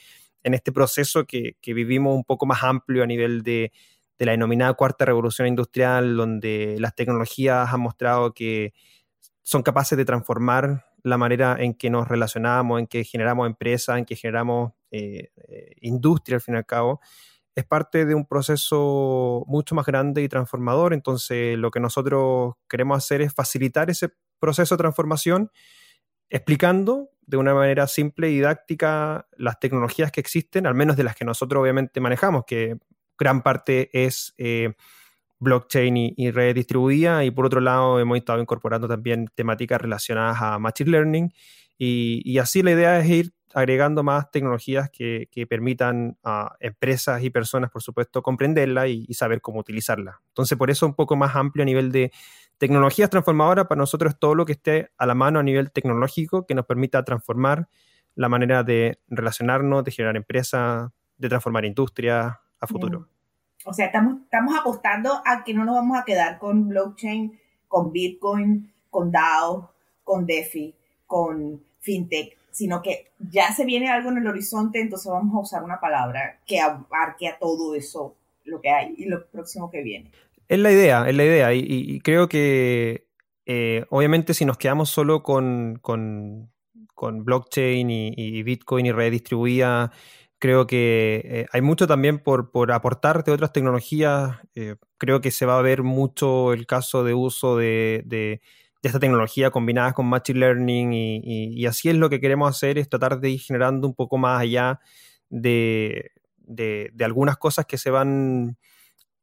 en 0.44 0.54
este 0.54 0.72
proceso 0.72 1.26
que, 1.26 1.56
vivimos 1.66 2.16
un 2.16 2.24
poco 2.24 2.46
más 2.46 2.64
amplio 2.64 3.04
a 3.04 3.08
nivel 3.08 3.42
de, 3.42 3.72
la 4.20 4.34
denominada 4.34 4.74
cuarta 4.74 5.06
revolución 5.06 5.48
industrial, 5.48 6.16
donde 6.16 6.76
las 6.80 6.94
tecnologías 6.94 7.74
han 7.74 7.80
mostrado 7.80 8.34
que 8.34 8.74
son 9.44 9.64
capaces 9.64 9.98
de 9.98 10.06
transformar 10.06 10.86
la 11.04 11.18
manera 11.18 11.56
en 11.58 11.74
que 11.74 11.90
nos 11.90 12.08
relacionamos, 12.08 12.80
en 12.80 12.88
que 12.88 13.06
generamos 13.06 13.48
empresas, 13.48 13.98
en 13.98 14.06
que 14.06 14.16
generamos 14.18 14.74
eh, 14.92 15.30
industria 15.82 16.36
al 16.36 16.42
fin 16.42 16.56
y 16.56 16.58
al 16.58 16.66
cabo 16.66 17.00
es 17.60 17.66
parte 17.66 18.06
de 18.06 18.16
un 18.16 18.26
proceso 18.26 19.44
mucho 19.48 19.76
más 19.76 19.86
grande 19.86 20.24
y 20.24 20.30
transformador. 20.30 20.94
Entonces, 20.94 21.58
lo 21.58 21.72
que 21.72 21.80
nosotros 21.80 22.54
queremos 22.68 22.98
hacer 22.98 23.22
es 23.22 23.34
facilitar 23.34 23.90
ese 23.90 24.10
proceso 24.40 24.76
de 24.76 24.80
transformación 24.80 25.52
explicando 26.30 27.10
de 27.22 27.38
una 27.38 27.54
manera 27.54 27.88
simple 27.88 28.30
y 28.30 28.36
didáctica 28.36 29.28
las 29.38 29.60
tecnologías 29.60 30.12
que 30.12 30.20
existen, 30.20 30.66
al 30.66 30.76
menos 30.76 30.98
de 30.98 31.04
las 31.04 31.16
que 31.16 31.26
nosotros 31.26 31.62
obviamente 31.62 32.00
manejamos, 32.00 32.44
que 32.46 32.78
gran 33.18 33.44
parte 33.44 33.90
es 33.94 34.34
eh, 34.38 34.74
blockchain 35.40 36.14
y, 36.16 36.32
red 36.32 36.56
distribuida, 36.56 37.24
y 37.24 37.32
por 37.32 37.46
otro 37.46 37.62
lado 37.62 38.00
hemos 38.00 38.18
estado 38.18 38.42
incorporando 38.42 38.88
también 38.88 39.28
temáticas 39.36 39.82
relacionadas 39.82 40.42
a 40.42 40.60
machine 40.60 40.92
learning, 40.92 41.34
y, 41.78 42.22
y 42.26 42.40
así 42.40 42.62
la 42.62 42.72
idea 42.72 43.00
es 43.00 43.10
ir 43.10 43.34
agregando 43.54 44.04
más 44.04 44.30
tecnologías 44.32 44.90
que, 44.90 45.28
permitan 45.50 46.18
a 46.24 46.56
empresas 46.60 47.24
y 47.24 47.30
personas, 47.30 47.72
por 47.72 47.82
supuesto, 47.82 48.22
comprenderla 48.22 48.88
y, 48.88 49.14
saber 49.14 49.42
cómo 49.42 49.60
utilizarla. 49.60 50.22
Entonces, 50.30 50.58
por 50.58 50.70
eso 50.70 50.86
un 50.86 50.94
poco 50.94 51.16
más 51.16 51.36
amplio 51.36 51.64
a 51.64 51.66
nivel 51.66 51.92
de 51.92 52.12
tecnologías 52.58 53.10
transformadoras, 53.10 53.68
para 53.68 53.80
nosotros 53.80 54.18
todo 54.20 54.36
lo 54.36 54.46
que 54.46 54.54
esté 54.54 54.92
a 54.98 55.06
la 55.06 55.16
mano 55.16 55.40
a 55.40 55.44
nivel 55.44 55.72
tecnológico 55.72 56.46
que 56.46 56.56
nos 56.56 56.66
permita 56.66 57.04
transformar 57.04 57.68
la 58.16 58.30
manera 58.30 58.64
de 58.64 59.00
relacionarnos, 59.08 59.84
de 59.84 59.92
generar 59.92 60.18
empresas, 60.18 60.90
de 61.18 61.30
transformar 61.30 61.66
industria 61.66 62.40
a 62.60 62.68
futuro. 62.68 63.08
O 63.66 63.74
sea, 63.74 63.88
estamos, 63.88 64.22
estamos 64.24 64.58
apostando 64.58 65.22
a 65.26 65.44
que 65.44 65.54
no 65.54 65.66
nos 65.66 65.76
vamos 65.76 65.98
a 65.98 66.04
quedar 66.04 66.38
con 66.38 66.68
blockchain, 66.68 67.40
con 67.68 67.92
Bitcoin, 67.92 68.74
con 68.90 69.12
DAO, 69.12 69.74
con 70.04 70.26
DeFi, 70.26 70.76
con 71.06 71.62
FinTech 71.80 72.39
sino 72.52 72.82
que 72.82 73.12
ya 73.20 73.54
se 73.54 73.66
viene 73.66 73.90
algo 73.90 74.10
en 74.10 74.18
el 74.18 74.28
horizonte, 74.28 74.80
entonces 74.80 75.12
vamos 75.12 75.36
a 75.36 75.40
usar 75.40 75.64
una 75.64 75.80
palabra 75.80 76.40
que 76.46 76.60
abarque 76.60 77.28
a 77.28 77.38
todo 77.38 77.76
eso, 77.76 78.16
lo 78.46 78.62
que 78.62 78.70
hay 78.70 78.96
y 78.98 79.06
lo 79.06 79.26
próximo 79.28 79.70
que 79.70 79.84
viene. 79.84 80.12
Es 80.48 80.60
la 80.60 80.72
idea, 80.72 81.08
es 81.08 81.16
la 81.16 81.24
idea, 81.26 81.54
y, 81.54 82.00
creo 82.02 82.28
que 82.28 83.06
eh, 83.46 83.86
obviamente 83.90 84.34
si 84.34 84.46
nos 84.46 84.58
quedamos 84.58 84.90
solo 84.90 85.22
con, 85.24 85.80
con, 85.82 86.50
blockchain 86.98 87.90
y, 87.90 88.44
Bitcoin 88.44 88.88
y 88.88 88.92
red 88.92 89.12
distribuida 89.12 89.92
Creo 90.40 90.68
que 90.68 91.22
eh, 91.26 91.46
hay 91.52 91.62
mucho 91.62 91.86
también 91.86 92.18
por, 92.20 92.50
por 92.50 92.72
aportar 92.72 93.26
de 93.26 93.34
otras 93.34 93.52
tecnologías. 93.52 94.38
Eh, 94.56 94.78
creo 94.98 95.20
que 95.20 95.32
se 95.32 95.46
va 95.46 95.60
a 95.60 95.62
ver 95.62 95.84
mucho 95.84 96.54
el 96.54 96.66
caso 96.66 97.04
de 97.04 97.14
uso 97.14 97.58
de, 97.58 98.42
esta 98.82 99.00
tecnología 99.00 99.52
combinada 99.52 99.94
con 99.94 100.06
Machine 100.08 100.40
Learning 100.40 100.94
y, 100.94 101.66
así 101.66 101.90
es 101.90 101.96
lo 101.96 102.10
que 102.10 102.20
queremos 102.20 102.50
hacer, 102.50 102.78
es 102.78 102.90
tratar 102.90 103.20
de 103.20 103.32
ir 103.32 103.40
generando 103.40 103.88
un 103.88 103.94
poco 103.94 104.18
más 104.18 104.42
allá 104.42 104.80
de, 105.30 106.12
de, 106.38 106.90
de 106.94 107.06
algunas 107.06 107.38
cosas 107.38 107.66
que 107.66 107.78
se 107.78 107.90
van 107.90 108.58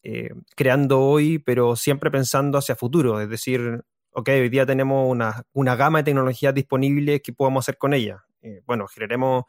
eh, 0.02 0.30
creando 0.54 1.00
hoy, 1.00 1.40
pero 1.40 1.74
siempre 1.74 2.12
pensando 2.12 2.58
hacia 2.58 2.76
futuro. 2.76 3.20
Es 3.20 3.28
decir, 3.28 3.82
ok, 4.12 4.28
hoy 4.28 4.48
día 4.48 4.64
tenemos 4.64 5.10
una, 5.10 5.42
una 5.52 5.74
gama 5.74 5.98
de 5.98 6.04
tecnologías 6.04 6.54
disponibles 6.54 7.22
que 7.22 7.32
podemos 7.32 7.64
hacer 7.64 7.76
con 7.76 7.92
ella. 7.92 8.24
bueno, 8.66 8.86
generemos 8.86 9.44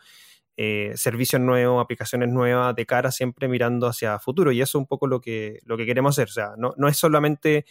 eh, 0.57 0.93
servicios 0.95 1.39
nuevos, 1.39 1.83
aplicaciones 1.83 2.29
nuevas 2.29 2.75
de 2.75 2.87
cara 2.87 3.11
siempre 3.11 3.47
mirando 3.47 3.85
hacia 3.85 4.17
futuro. 4.17 4.51
Y 4.51 4.59
eso 4.61 4.79
es 4.79 4.81
un 4.81 4.87
poco 4.87 5.05
lo 5.05 5.21
que, 5.21 5.59
lo 5.63 5.77
que 5.77 5.85
queremos 5.85 6.15
hacer. 6.17 6.29
O 6.29 6.33
sea, 6.33 6.53
no, 6.57 6.73
no 6.77 6.87
es 6.87 6.97
solamente 6.97 7.65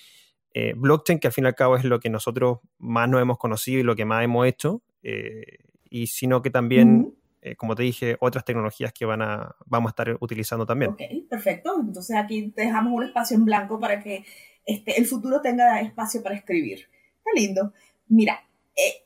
eh, 0.58 0.74
blockchain, 0.76 1.18
que 1.18 1.26
al 1.26 1.32
fin 1.32 1.44
y 1.44 1.48
al 1.48 1.54
cabo 1.54 1.76
es 1.76 1.84
lo 1.84 2.00
que 2.00 2.10
nosotros 2.10 2.58
más 2.78 3.08
nos 3.08 3.20
hemos 3.20 3.38
conocido 3.38 3.80
y 3.80 3.82
lo 3.82 3.96
que 3.96 4.04
más 4.04 4.24
hemos 4.24 4.46
hecho, 4.46 4.82
eh, 5.02 5.58
y 5.88 6.06
sino 6.06 6.42
que 6.42 6.50
también, 6.50 7.14
como 7.56 7.76
te 7.76 7.84
dije, 7.84 8.16
otras 8.20 8.44
tecnologías 8.44 8.92
que 8.92 9.04
van 9.04 9.22
a, 9.22 9.54
vamos 9.66 9.90
a 9.90 9.92
estar 9.92 10.16
utilizando 10.20 10.66
también. 10.66 10.90
Ok, 10.92 11.00
perfecto. 11.30 11.76
Entonces 11.80 12.16
aquí 12.16 12.52
dejamos 12.56 12.92
un 12.92 13.04
espacio 13.04 13.36
en 13.36 13.44
blanco 13.44 13.78
para 13.78 14.02
que 14.02 14.24
este, 14.64 14.98
el 14.98 15.06
futuro 15.06 15.40
tenga 15.40 15.80
espacio 15.80 16.22
para 16.24 16.34
escribir. 16.34 16.88
Está 17.18 17.30
lindo. 17.36 17.72
Mira, 18.08 18.42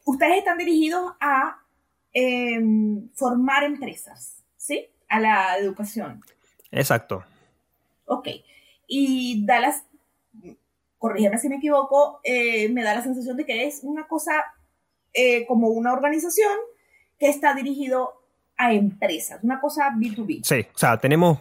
ustedes 0.06 0.38
están 0.38 0.56
dirigidos 0.56 1.12
a 1.20 1.60
Em, 2.12 3.08
formar 3.14 3.62
empresas, 3.62 4.42
¿sí? 4.56 4.88
A 5.08 5.20
la 5.20 5.56
educación. 5.58 6.22
Exacto. 6.72 7.24
Ok. 8.06 8.28
Y 8.88 9.44
Dallas, 9.46 9.84
corrígeme 11.00 11.38
si 11.38 11.48
me 11.48 11.56
equivoco, 11.56 12.20
eh, 12.22 12.68
me 12.68 12.84
da 12.84 12.94
la 12.94 13.02
sensación 13.02 13.36
de 13.38 13.46
que 13.46 13.66
es 13.66 13.80
una 13.82 14.06
cosa 14.06 14.44
eh, 15.14 15.46
como 15.46 15.68
una 15.68 15.94
organización 15.94 16.52
que 17.18 17.28
está 17.28 17.54
dirigido 17.54 18.12
a 18.58 18.74
empresas, 18.74 19.42
una 19.42 19.60
cosa 19.60 19.90
B2B. 19.96 20.42
Sí, 20.44 20.66
o 20.74 20.78
sea, 20.78 20.98
tenemos 20.98 21.38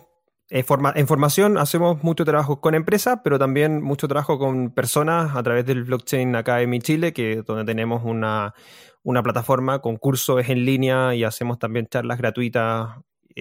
eh, 0.50 0.66
en 0.96 1.08
formación 1.08 1.58
hacemos 1.58 2.02
mucho 2.04 2.24
trabajo 2.24 2.62
con 2.62 2.74
empresas, 2.74 3.20
pero 3.22 3.38
también 3.38 3.82
mucho 3.82 4.08
trabajo 4.08 4.40
con 4.40 4.72
personas 4.72 5.36
a 5.36 5.44
través 5.44 5.66
del 5.66 5.84
Blockchain 5.84 6.38
Academy 6.38 6.80
Chile, 6.80 7.12
que 7.12 7.44
donde 7.46 7.66
tenemos 7.66 8.04
una, 8.06 8.56
una 9.04 9.22
plataforma 9.22 9.80
con 9.80 9.98
cursos 9.98 10.48
en 10.48 10.64
línea 10.64 11.14
y 11.16 11.26
hacemos 11.26 11.60
también 11.60 11.88
charlas 11.88 12.18
gratuitas. 12.18 12.92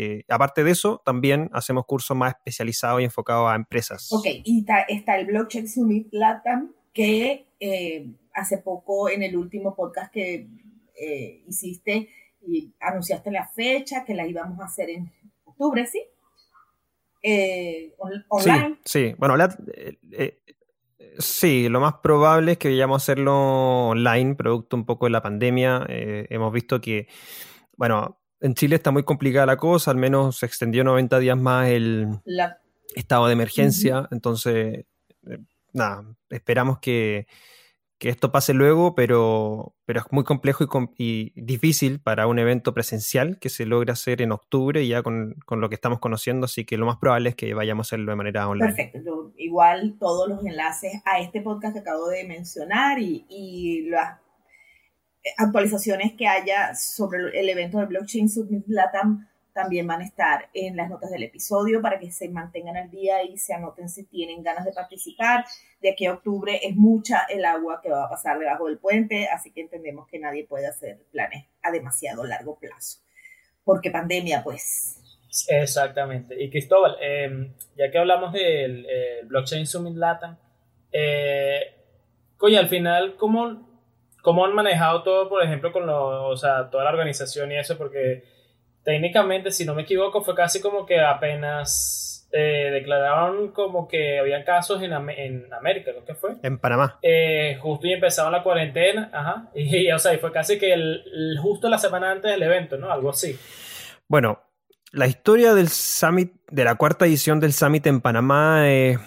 Eh, 0.00 0.24
aparte 0.28 0.62
de 0.62 0.70
eso, 0.70 1.02
también 1.04 1.50
hacemos 1.52 1.84
cursos 1.84 2.16
más 2.16 2.34
especializados 2.36 3.00
y 3.00 3.04
enfocados 3.04 3.50
a 3.50 3.56
empresas. 3.56 4.12
Ok, 4.12 4.26
y 4.44 4.64
está, 4.86 5.16
el 5.18 5.26
Blockchain 5.26 5.68
Summit 5.68 6.06
Latam, 6.12 6.72
que 6.92 7.48
eh, 7.58 8.08
hace 8.32 8.58
poco 8.58 9.10
en 9.10 9.24
el 9.24 9.36
último 9.36 9.74
podcast 9.74 10.12
que 10.12 10.46
eh, 10.94 11.42
hiciste 11.48 12.08
y 12.46 12.72
anunciaste 12.78 13.32
la 13.32 13.48
fecha, 13.48 14.04
que 14.04 14.14
la 14.14 14.24
íbamos 14.24 14.60
a 14.60 14.66
hacer 14.66 14.88
en 14.90 15.10
octubre, 15.44 15.84
¿sí? 15.84 16.04
online. 18.28 18.78
Sí, 18.84 19.08
sí. 19.08 19.14
bueno, 19.18 19.36
la, 19.36 19.48
Sí, 21.18 21.68
lo 21.68 21.80
más 21.80 21.94
probable 21.94 22.52
es 22.52 22.58
que 22.58 22.68
vayamos 22.68 22.94
a 22.94 23.02
hacerlo 23.02 23.88
online, 23.88 24.36
producto 24.36 24.76
un 24.76 24.86
poco 24.86 25.06
de 25.06 25.10
la 25.10 25.20
pandemia. 25.20 25.84
Eh, 25.88 26.28
hemos 26.30 26.52
visto 26.52 26.80
que, 26.80 27.08
bueno, 27.76 28.17
en 28.40 28.54
Chile 28.54 28.76
está 28.76 28.90
muy 28.90 29.02
complicada 29.02 29.46
la 29.46 29.56
cosa, 29.56 29.90
al 29.90 29.96
menos 29.96 30.38
se 30.38 30.46
extendió 30.46 30.84
90 30.84 31.18
días 31.18 31.36
más 31.36 31.68
el 31.68 32.08
estado 32.94 33.26
de 33.26 33.32
emergencia, 33.32 34.08
entonces, 34.10 34.86
eh, 35.28 35.38
nada, 35.72 36.04
esperamos 36.30 36.78
que, 36.78 37.26
que 37.98 38.08
esto 38.08 38.30
pase 38.30 38.54
luego, 38.54 38.94
pero, 38.94 39.74
pero 39.84 40.00
es 40.00 40.06
muy 40.10 40.24
complejo 40.24 40.64
y, 40.96 41.32
difícil 41.34 42.00
para 42.00 42.26
un 42.26 42.38
evento 42.38 42.72
presencial 42.72 43.38
que 43.38 43.48
se 43.48 43.66
logre 43.66 43.92
hacer 43.92 44.22
en 44.22 44.32
octubre 44.32 44.86
ya 44.86 45.02
con, 45.02 45.34
con, 45.44 45.60
lo 45.60 45.68
que 45.68 45.74
estamos 45.74 45.98
conociendo, 45.98 46.44
así 46.44 46.64
que 46.64 46.78
lo 46.78 46.86
más 46.86 46.96
probable 46.98 47.30
es 47.30 47.34
que 47.34 47.52
vayamos 47.54 47.86
a 47.86 47.88
hacerlo 47.88 48.12
de 48.12 48.16
manera 48.16 48.48
online. 48.48 48.72
Perfecto, 48.72 49.32
igual 49.36 49.96
todos 49.98 50.28
los 50.28 50.44
enlaces 50.44 51.02
a 51.04 51.20
este 51.20 51.40
podcast 51.40 51.74
que 51.74 51.80
acabo 51.80 52.08
de 52.08 52.24
mencionar 52.24 53.00
y, 53.00 53.26
y 53.28 53.88
las 53.90 54.20
actualizaciones 55.36 56.12
que 56.14 56.26
haya 56.26 56.74
sobre 56.74 57.38
el 57.38 57.48
evento 57.48 57.78
de 57.78 57.86
Blockchain 57.86 58.28
Summit 58.28 58.64
Latam 58.68 59.28
también 59.52 59.88
van 59.88 60.00
a 60.02 60.04
estar 60.04 60.48
en 60.54 60.76
las 60.76 60.88
notas 60.88 61.10
del 61.10 61.24
episodio 61.24 61.82
para 61.82 61.98
que 61.98 62.12
se 62.12 62.28
mantengan 62.28 62.76
al 62.76 62.90
día 62.90 63.24
y 63.24 63.36
se 63.38 63.54
anoten 63.54 63.88
si 63.88 64.04
tienen 64.04 64.42
ganas 64.42 64.64
de 64.64 64.72
participar. 64.72 65.44
De 65.82 65.90
aquí 65.90 66.06
a 66.06 66.12
octubre 66.12 66.60
es 66.62 66.76
mucha 66.76 67.22
el 67.28 67.44
agua 67.44 67.80
que 67.82 67.90
va 67.90 68.04
a 68.04 68.08
pasar 68.08 68.38
debajo 68.38 68.66
del 68.66 68.78
puente, 68.78 69.26
así 69.26 69.50
que 69.50 69.62
entendemos 69.62 70.06
que 70.06 70.20
nadie 70.20 70.46
puede 70.46 70.68
hacer 70.68 71.00
planes 71.10 71.46
a 71.62 71.72
demasiado 71.72 72.24
largo 72.24 72.56
plazo. 72.56 73.00
Porque 73.64 73.90
pandemia, 73.90 74.44
pues. 74.44 75.00
Exactamente. 75.48 76.40
Y 76.40 76.50
Cristóbal, 76.50 76.96
em, 77.00 77.52
ya 77.76 77.90
que 77.90 77.98
hablamos 77.98 78.32
del 78.32 78.86
Blockchain 79.26 79.66
Summit 79.66 79.96
Latam, 79.96 80.38
eh, 80.92 81.74
coño, 82.36 82.58
al 82.58 82.68
final, 82.68 83.16
¿cómo, 83.16 83.67
¿cómo 84.22 84.44
han 84.44 84.54
manejado 84.54 85.02
todo, 85.02 85.28
por 85.28 85.42
ejemplo, 85.42 85.72
con 85.72 85.86
lo, 85.86 86.28
o 86.28 86.36
sea, 86.36 86.70
toda 86.70 86.84
la 86.84 86.90
organización 86.90 87.52
y 87.52 87.56
eso? 87.56 87.76
Porque 87.76 88.24
técnicamente, 88.82 89.50
si 89.50 89.64
no 89.64 89.74
me 89.74 89.82
equivoco, 89.82 90.22
fue 90.22 90.34
casi 90.34 90.60
como 90.60 90.86
que 90.86 91.00
apenas 91.00 92.08
eh, 92.30 92.70
declararon 92.72 93.52
como 93.52 93.88
que 93.88 94.18
habían 94.18 94.44
casos 94.44 94.82
en, 94.82 94.92
en 94.92 95.52
América, 95.52 95.92
¿lo 95.92 96.04
que 96.04 96.14
fue? 96.14 96.36
En 96.42 96.58
Panamá. 96.58 96.98
Eh, 97.02 97.56
justo 97.60 97.86
y 97.86 97.94
empezaron 97.94 98.32
la 98.32 98.42
cuarentena, 98.42 99.10
ajá, 99.12 99.50
y, 99.54 99.90
o 99.90 99.98
sea, 99.98 100.12
y 100.12 100.18
fue 100.18 100.30
casi 100.30 100.58
que 100.58 100.74
el, 100.74 101.38
justo 101.40 101.68
la 101.70 101.78
semana 101.78 102.10
antes 102.10 102.30
del 102.30 102.42
evento, 102.42 102.76
¿no? 102.76 102.90
Algo 102.92 103.10
así. 103.10 103.38
Bueno, 104.08 104.42
la 104.92 105.06
historia 105.06 105.54
del 105.54 105.68
Summit, 105.68 106.32
de 106.50 106.64
la 106.64 106.74
cuarta 106.74 107.06
edición 107.06 107.40
del 107.40 107.54
Summit 107.54 107.86
en 107.86 108.00
Panamá 108.02 108.68
es 108.68 108.98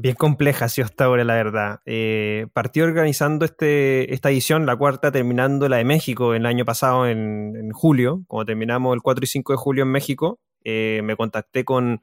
bien 0.00 0.14
compleja, 0.14 0.68
sido 0.68 0.86
hasta 0.86 1.04
ahora, 1.04 1.24
la 1.24 1.34
verdad. 1.34 1.80
Eh, 1.86 2.46
partió 2.52 2.84
organizando 2.84 3.44
este, 3.44 4.12
esta 4.12 4.30
edición, 4.30 4.66
la 4.66 4.76
cuarta, 4.76 5.12
terminando 5.12 5.68
la 5.68 5.78
de 5.78 5.84
México 5.84 6.34
el 6.34 6.46
año 6.46 6.64
pasado, 6.64 7.06
en, 7.06 7.70
julio. 7.72 8.24
Como 8.26 8.44
terminamos 8.44 8.94
el 8.94 9.02
4 9.02 9.24
y 9.24 9.26
5 9.26 9.52
de 9.52 9.56
julio 9.56 9.82
en 9.84 9.90
México, 9.90 10.40
eh, 10.64 11.00
me 11.04 11.16
contacté 11.16 11.64
con 11.64 12.00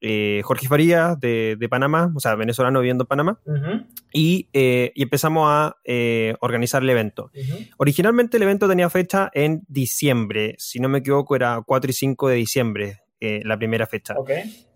eh, 0.00 0.40
Jorge 0.44 0.68
Farías 0.68 1.18
de, 1.18 1.66
Panamá, 1.68 2.12
o 2.14 2.20
sea, 2.20 2.34
venezolano 2.34 2.80
viviendo 2.80 3.04
en 3.04 3.08
Panamá, 3.08 3.40
y, 4.12 4.48
empezamos 4.52 5.48
a 5.48 5.76
organizar 6.40 6.82
el 6.82 6.90
evento. 6.90 7.30
Originalmente 7.78 8.36
el 8.36 8.44
evento 8.44 8.68
tenía 8.68 8.88
fecha 8.90 9.30
en 9.34 9.64
diciembre, 9.68 10.54
si 10.58 10.80
no 10.80 10.88
me 10.88 10.98
equivoco, 10.98 11.34
era 11.36 11.60
4 11.66 11.90
y 11.90 11.94
5 11.94 12.28
de 12.28 12.36
diciembre. 12.36 13.00
la 13.20 13.56
primera 13.56 13.86
fecha. 13.86 14.14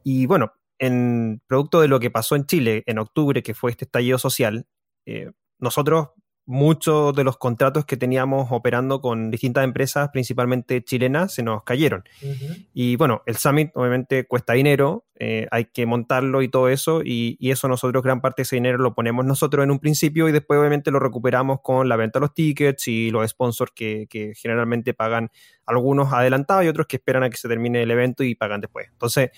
Y 0.02 0.26
bueno, 0.26 0.52
en 0.78 1.42
producto 1.46 1.80
de 1.80 1.88
lo 1.88 2.00
que 2.00 2.10
pasó 2.10 2.36
en 2.36 2.46
Chile 2.46 2.82
en 2.86 2.98
octubre, 2.98 3.42
que 3.42 3.54
fue 3.54 3.70
este 3.70 3.84
estallido 3.84 4.18
social, 4.18 4.66
eh, 5.06 5.32
nosotros 5.58 6.08
muchos 6.48 7.14
de 7.14 7.24
los 7.24 7.36
contratos 7.36 7.84
que 7.84 7.98
teníamos 7.98 8.48
operando 8.50 9.02
con 9.02 9.30
distintas 9.30 9.64
empresas, 9.64 10.08
principalmente 10.10 10.82
chilenas, 10.82 11.34
se 11.34 11.42
nos 11.42 11.62
cayeron. 11.62 12.04
Y 12.72 12.96
bueno, 12.96 13.22
el 13.26 13.36
Summit 13.36 13.70
obviamente 13.74 14.26
cuesta 14.26 14.54
dinero, 14.54 15.04
eh, 15.20 15.46
hay 15.50 15.66
que 15.66 15.84
montarlo 15.84 16.40
y 16.40 16.48
todo 16.48 16.70
eso, 16.70 17.02
y, 17.04 17.36
eso 17.38 17.68
nosotros 17.68 18.02
gran 18.02 18.22
parte 18.22 18.40
de 18.40 18.44
ese 18.44 18.56
dinero 18.56 18.78
lo 18.78 18.94
ponemos 18.94 19.26
nosotros 19.26 19.62
en 19.62 19.70
un 19.70 19.78
principio 19.78 20.26
y 20.26 20.32
después 20.32 20.58
obviamente 20.58 20.90
lo 20.90 21.00
recuperamos 21.00 21.60
con 21.60 21.86
la 21.86 21.96
venta 21.96 22.18
de 22.18 22.22
los 22.22 22.32
tickets 22.32 22.88
y 22.88 23.10
los 23.10 23.28
sponsors 23.28 23.72
que, 23.74 24.06
que 24.08 24.32
generalmente 24.34 24.94
pagan 24.94 25.30
algunos 25.66 26.14
adelantados 26.14 26.64
y 26.64 26.68
otros 26.68 26.86
que 26.86 26.96
esperan 26.96 27.24
a 27.24 27.30
que 27.30 27.36
se 27.36 27.48
termine 27.48 27.82
el 27.82 27.90
evento 27.90 28.22
y 28.22 28.34
pagan 28.34 28.62
después. 28.62 28.86
Entonces, 28.90 29.32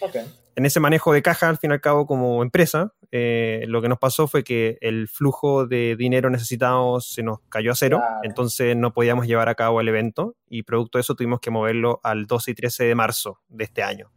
en 0.61 0.67
ese 0.67 0.79
manejo 0.79 1.15
de 1.15 1.23
caja, 1.23 1.49
al 1.49 1.57
fin 1.57 1.71
y 1.71 1.73
al 1.73 1.81
cabo, 1.81 2.07
como 2.07 2.43
empresa, 2.43 2.93
eh, 3.11 3.65
lo 3.67 3.81
que 3.81 3.89
nos 3.89 3.99
pasó 3.99 4.29
fue 4.29 4.45
que 4.45 4.77
el 4.83 5.09
flujo 5.09 5.67
de 5.67 5.97
dinero 5.97 6.29
necesitado 6.29 7.01
se 7.01 7.23
nos 7.23 7.39
cayó 7.49 7.73
a 7.73 7.75
cero, 7.75 7.99
entonces 8.23 8.77
no 8.77 8.93
podíamos 8.93 9.27
llevar 9.27 9.49
a 9.49 9.55
cabo 9.55 9.81
el 9.81 9.89
evento 9.89 10.37
y 10.51 10.63
producto 10.65 10.99
de 10.99 11.01
eso 11.01 11.15
tuvimos 11.15 11.41
que 11.41 11.51
moverlo 11.51 11.99
al 12.03 12.27
12 12.27 12.51
y 12.51 12.55
13 12.55 12.85
de 12.85 12.95
marzo 12.95 13.41
de 13.49 13.65
este 13.65 13.83
año. 13.83 14.13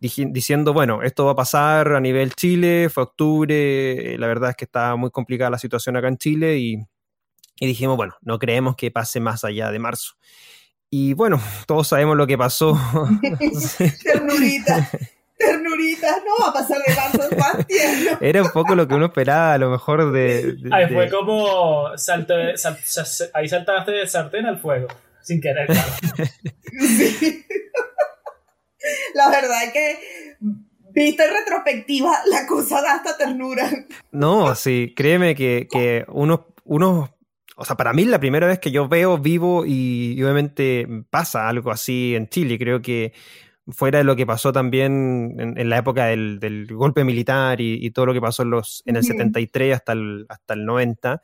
Diciendo, 0.00 0.72
bueno, 0.72 1.02
esto 1.02 1.26
va 1.26 1.32
a 1.32 1.36
pasar 1.36 1.92
a 1.92 2.00
nivel 2.00 2.32
Chile, 2.32 2.88
fue 2.88 3.02
octubre, 3.02 4.16
la 4.16 4.26
verdad 4.28 4.50
es 4.50 4.56
que 4.56 4.64
está 4.64 4.96
muy 4.96 5.10
complicada 5.10 5.50
la 5.50 5.58
situación 5.58 5.98
acá 5.98 6.08
en 6.08 6.16
Chile 6.16 6.56
y, 6.56 6.76
y 7.60 7.66
dijimos, 7.66 7.98
bueno, 7.98 8.14
no 8.22 8.38
creemos 8.38 8.74
que 8.74 8.90
pase 8.90 9.20
más 9.20 9.44
allá 9.44 9.70
de 9.70 9.78
marzo. 9.78 10.14
Y 10.88 11.12
bueno, 11.12 11.38
todos 11.66 11.88
sabemos 11.88 12.16
lo 12.16 12.26
que 12.26 12.38
pasó. 12.38 12.74
No 16.24 16.44
va 16.44 16.50
a 16.50 16.52
pasar 16.52 16.78
de 16.86 16.94
tanto 16.94 17.36
más 17.36 17.56
Era 18.20 18.42
un 18.42 18.50
poco 18.50 18.74
lo 18.74 18.86
que 18.86 18.94
uno 18.94 19.06
esperaba, 19.06 19.54
a 19.54 19.58
lo 19.58 19.70
mejor 19.70 20.12
de. 20.12 20.56
ahí 20.70 20.86
fue 20.92 21.08
como. 21.10 21.88
ahí 21.88 23.48
saltaste 23.48 23.92
de 23.92 24.06
sartén 24.06 24.46
al 24.46 24.58
fuego, 24.58 24.88
sin 25.22 25.40
querer, 25.40 25.66
claro. 25.66 25.92
La 29.14 29.30
verdad 29.30 29.64
es 29.64 29.72
que 29.72 29.98
visto 30.94 31.22
en 31.22 31.30
retrospectiva, 31.30 32.12
la 32.26 32.46
cosa 32.46 32.80
da 32.82 32.94
hasta 32.94 33.16
ternura. 33.16 33.70
No, 34.10 34.54
sí, 34.54 34.92
créeme 34.96 35.34
que, 35.34 35.68
que 35.70 36.04
unos, 36.08 36.40
unos, 36.64 37.10
o 37.56 37.64
sea, 37.64 37.76
para 37.76 37.92
mí 37.92 38.04
la 38.04 38.20
primera 38.20 38.46
vez 38.46 38.58
que 38.58 38.70
yo 38.70 38.88
veo, 38.88 39.18
vivo 39.18 39.64
y, 39.66 40.20
obviamente 40.22 40.86
pasa 41.10 41.48
algo 41.48 41.70
así 41.70 42.14
en 42.14 42.28
Chile, 42.28 42.58
creo 42.58 42.82
que 42.82 43.12
fuera 43.68 43.98
de 43.98 44.04
lo 44.04 44.16
que 44.16 44.26
pasó 44.26 44.52
también 44.52 45.36
en, 45.38 45.68
la 45.68 45.78
época 45.78 46.06
del, 46.06 46.40
del, 46.40 46.66
golpe 46.66 47.04
militar 47.04 47.60
y, 47.60 47.90
todo 47.90 48.06
lo 48.06 48.12
que 48.12 48.20
pasó 48.20 48.42
en, 48.42 48.50
los, 48.50 48.82
en 48.86 48.96
el 48.96 49.04
73 49.04 49.74
hasta 49.74 49.92
el, 49.92 50.26
hasta 50.28 50.54
el 50.54 50.64
90, 50.64 51.22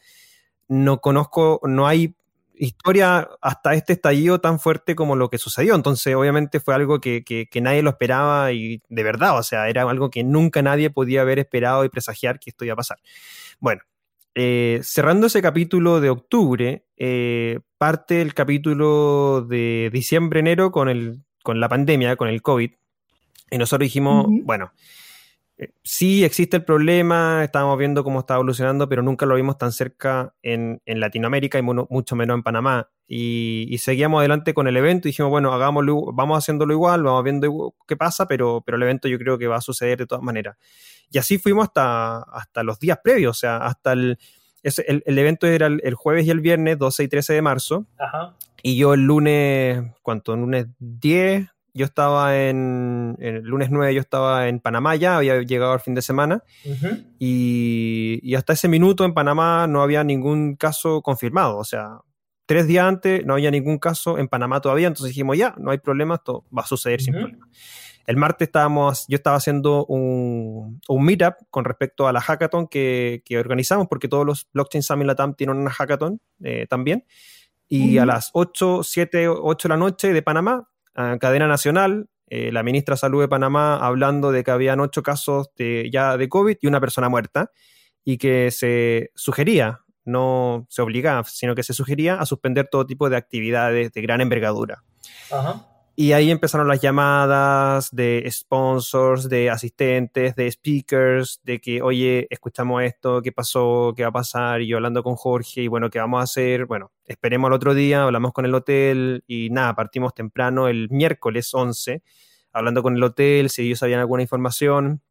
no 0.68 1.00
conozco, 1.00 1.60
no 1.64 1.86
hay 1.86 2.14
historia 2.58 3.28
hasta 3.40 3.74
este 3.74 3.92
estallido 3.94 4.40
tan 4.40 4.58
fuerte 4.58 4.94
como 4.94 5.16
lo 5.16 5.30
que 5.30 5.38
sucedió. 5.38 5.74
Entonces, 5.74 6.14
obviamente 6.14 6.60
fue 6.60 6.74
algo 6.74 7.00
que, 7.00 7.48
nadie 7.62 7.82
lo 7.82 7.90
esperaba 7.90 8.52
y 8.52 8.82
de 8.88 9.02
verdad, 9.02 9.38
o 9.38 9.42
sea, 9.42 9.68
era 9.68 9.82
algo 9.82 10.10
que 10.10 10.24
nunca 10.24 10.62
nadie 10.62 10.90
podía 10.90 11.22
haber 11.22 11.38
esperado 11.38 11.84
y 11.84 11.88
presagiar 11.88 12.38
que 12.38 12.50
esto 12.50 12.64
iba 12.64 12.74
a 12.74 12.76
pasar. 12.76 12.98
Bueno, 13.60 13.82
eh, 14.34 14.80
cerrando 14.82 15.26
ese 15.26 15.42
capítulo 15.42 16.00
de 16.00 16.10
octubre, 16.10 16.84
eh, 16.96 17.60
parte 17.78 18.20
el 18.20 18.34
capítulo 18.34 19.44
de 19.48 19.90
diciembre-enero 19.92 20.70
con, 20.70 20.88
el, 20.88 21.24
con 21.48 21.60
la 21.60 21.68
pandemia, 21.70 22.14
con 22.16 22.28
el 22.28 22.42
COVID. 22.42 22.72
Y 23.50 23.56
nosotros 23.56 23.86
dijimos, 23.86 24.26
bueno, 24.42 24.70
eh, 25.56 25.70
sí 25.82 26.22
existe 26.22 26.58
el 26.58 26.62
problema, 26.62 27.42
estábamos 27.42 27.78
viendo 27.78 28.04
cómo 28.04 28.20
está 28.20 28.34
evolucionando, 28.34 28.86
pero 28.86 29.00
nunca 29.00 29.24
lo 29.24 29.34
vimos 29.34 29.56
tan 29.56 29.72
cerca 29.72 30.34
en, 30.42 30.82
Latinoamérica 30.84 31.58
y 31.58 31.62
mucho 31.62 32.16
menos 32.16 32.34
en 32.34 32.42
Panamá. 32.42 32.90
Y, 33.06 33.74
seguíamos 33.78 34.18
adelante 34.18 34.52
con 34.52 34.68
el 34.68 34.76
evento 34.76 35.08
y 35.08 35.12
dijimos, 35.12 35.30
bueno, 35.30 35.50
hagámoslo, 35.54 36.12
vamos 36.12 36.36
haciéndolo 36.36 36.74
igual, 36.74 37.02
vamos 37.02 37.24
viendo 37.24 37.74
qué 37.86 37.96
pasa, 37.96 38.28
pero, 38.28 38.62
pero 38.66 38.76
el 38.76 38.82
evento 38.82 39.08
yo 39.08 39.18
creo 39.18 39.38
que 39.38 39.46
va 39.46 39.56
a 39.56 39.62
suceder 39.62 39.96
de 39.96 40.06
todas 40.06 40.22
maneras. 40.22 40.58
Y 41.10 41.16
así 41.16 41.38
fuimos 41.38 41.68
hasta, 41.68 42.24
hasta 42.24 42.62
los 42.62 42.78
días 42.78 42.98
previos, 43.02 43.38
o 43.38 43.40
sea, 43.40 43.56
hasta 43.56 43.94
el, 43.94 44.18
el, 44.62 45.18
evento 45.18 45.46
era 45.46 45.66
el, 45.66 45.94
jueves 45.94 46.26
y 46.26 46.30
el 46.30 46.40
viernes, 46.40 46.78
12 46.78 47.04
y 47.04 47.08
13 47.08 47.34
de 47.34 47.42
marzo. 47.42 47.86
Y 48.62 48.76
yo 48.76 48.94
el 48.94 49.02
lunes, 49.02 49.84
¿cuánto? 50.02 50.34
El 50.34 50.40
lunes 50.40 50.66
10, 50.78 51.48
yo 51.78 51.84
estaba 51.84 52.36
en, 52.36 53.16
el 53.20 53.42
lunes 53.42 53.70
9 53.70 53.94
yo 53.94 54.00
estaba 54.00 54.48
en 54.48 54.58
Panamá 54.58 54.96
ya, 54.96 55.16
había 55.16 55.40
llegado 55.42 55.72
al 55.72 55.80
fin 55.80 55.94
de 55.94 56.02
semana 56.02 56.42
y, 57.18 58.34
hasta 58.34 58.52
ese 58.52 58.68
minuto 58.68 59.04
en 59.04 59.14
Panamá 59.14 59.66
no 59.68 59.82
había 59.82 60.04
ningún 60.04 60.56
caso 60.56 61.02
confirmado, 61.02 61.56
o 61.56 61.64
sea, 61.64 62.00
tres 62.46 62.66
días 62.66 62.84
antes 62.84 63.24
no 63.24 63.34
había 63.34 63.50
ningún 63.50 63.78
caso 63.78 64.18
en 64.18 64.28
Panamá 64.28 64.60
todavía, 64.60 64.88
entonces 64.88 65.10
dijimos 65.10 65.38
ya, 65.38 65.54
no 65.58 65.70
hay 65.70 65.78
problema, 65.78 66.16
esto 66.16 66.44
va 66.56 66.62
a 66.62 66.66
suceder 66.66 67.00
sin 67.00 67.14
problema. 67.14 67.48
El 68.08 68.16
martes 68.16 68.48
estábamos, 68.48 69.04
yo 69.06 69.16
estaba 69.16 69.36
haciendo 69.36 69.84
un, 69.84 70.80
un 70.88 71.04
meetup 71.04 71.34
con 71.50 71.66
respecto 71.66 72.08
a 72.08 72.12
la 72.12 72.22
hackathon 72.22 72.66
que, 72.66 73.20
que, 73.22 73.38
organizamos, 73.38 73.86
porque 73.86 74.08
todos 74.08 74.24
los 74.24 74.48
Blockchain 74.54 74.82
Summit 74.82 75.06
Latam 75.06 75.34
tienen 75.34 75.58
una 75.58 75.70
hackathon 75.70 76.18
eh, 76.42 76.66
también. 76.70 77.04
Y 77.68 77.98
a 77.98 78.06
las 78.06 78.30
8, 78.32 78.82
7, 78.82 79.28
8 79.28 79.68
de 79.68 79.74
la 79.74 79.76
noche 79.76 80.14
de 80.14 80.22
Panamá 80.22 80.70
cadena 81.20 81.46
nacional, 81.46 82.08
eh, 82.28 82.50
la 82.50 82.62
ministra 82.62 82.94
de 82.94 82.98
Salud 83.00 83.20
de 83.20 83.28
Panamá 83.28 83.76
hablando 83.76 84.32
de 84.32 84.42
que 84.42 84.52
habían 84.52 84.80
ocho 84.80 85.02
casos 85.02 85.50
de, 85.56 85.90
ya 85.92 86.16
de 86.16 86.30
COVID 86.30 86.56
y 86.62 86.66
una 86.66 86.80
persona 86.80 87.10
muerta, 87.10 87.52
y 88.04 88.16
que 88.16 88.50
se 88.50 89.10
sugería, 89.14 89.80
no 90.06 90.66
se 90.70 90.80
obligaba, 90.80 91.24
sino 91.24 91.54
que 91.54 91.62
se 91.62 91.74
sugería 91.74 92.14
a 92.14 92.24
suspender 92.24 92.68
todo 92.70 92.86
tipo 92.86 93.10
de 93.10 93.18
actividades 93.18 93.92
de 93.92 94.00
gran 94.00 94.22
envergadura. 94.22 94.82
Ajá. 95.30 95.66
Y 96.00 96.12
ahí 96.12 96.30
empezaron 96.30 96.68
las 96.68 96.80
llamadas 96.80 97.88
de 97.90 98.24
sponsors, 98.30 99.28
de 99.28 99.50
asistentes, 99.50 100.36
de 100.36 100.48
speakers, 100.48 101.40
de 101.42 101.60
que, 101.60 101.82
oye, 101.82 102.28
escuchamos 102.30 102.84
esto, 102.84 103.20
qué 103.20 103.32
pasó, 103.32 103.94
qué 103.96 104.04
va 104.04 104.10
a 104.10 104.12
pasar, 104.12 104.62
y 104.62 104.68
yo 104.68 104.76
hablando 104.76 105.02
con 105.02 105.16
Jorge, 105.16 105.62
y 105.62 105.66
bueno, 105.66 105.90
¿qué 105.90 105.98
vamos 105.98 106.20
a 106.20 106.22
hacer? 106.22 106.66
Bueno, 106.66 106.92
esperemos 107.04 107.48
al 107.48 107.54
otro 107.54 107.74
día, 107.74 108.04
hablamos 108.04 108.32
con 108.32 108.44
el 108.44 108.54
hotel, 108.54 109.24
y 109.26 109.50
nada, 109.50 109.74
partimos 109.74 110.14
temprano 110.14 110.68
el 110.68 110.86
miércoles 110.88 111.52
11, 111.52 112.04
hablando 112.52 112.84
con 112.84 112.94
el 112.94 113.02
hotel, 113.02 113.50
si 113.50 113.62
ellos 113.62 113.80
sabían 113.80 113.98
alguna 113.98 114.22
información, 114.22 115.02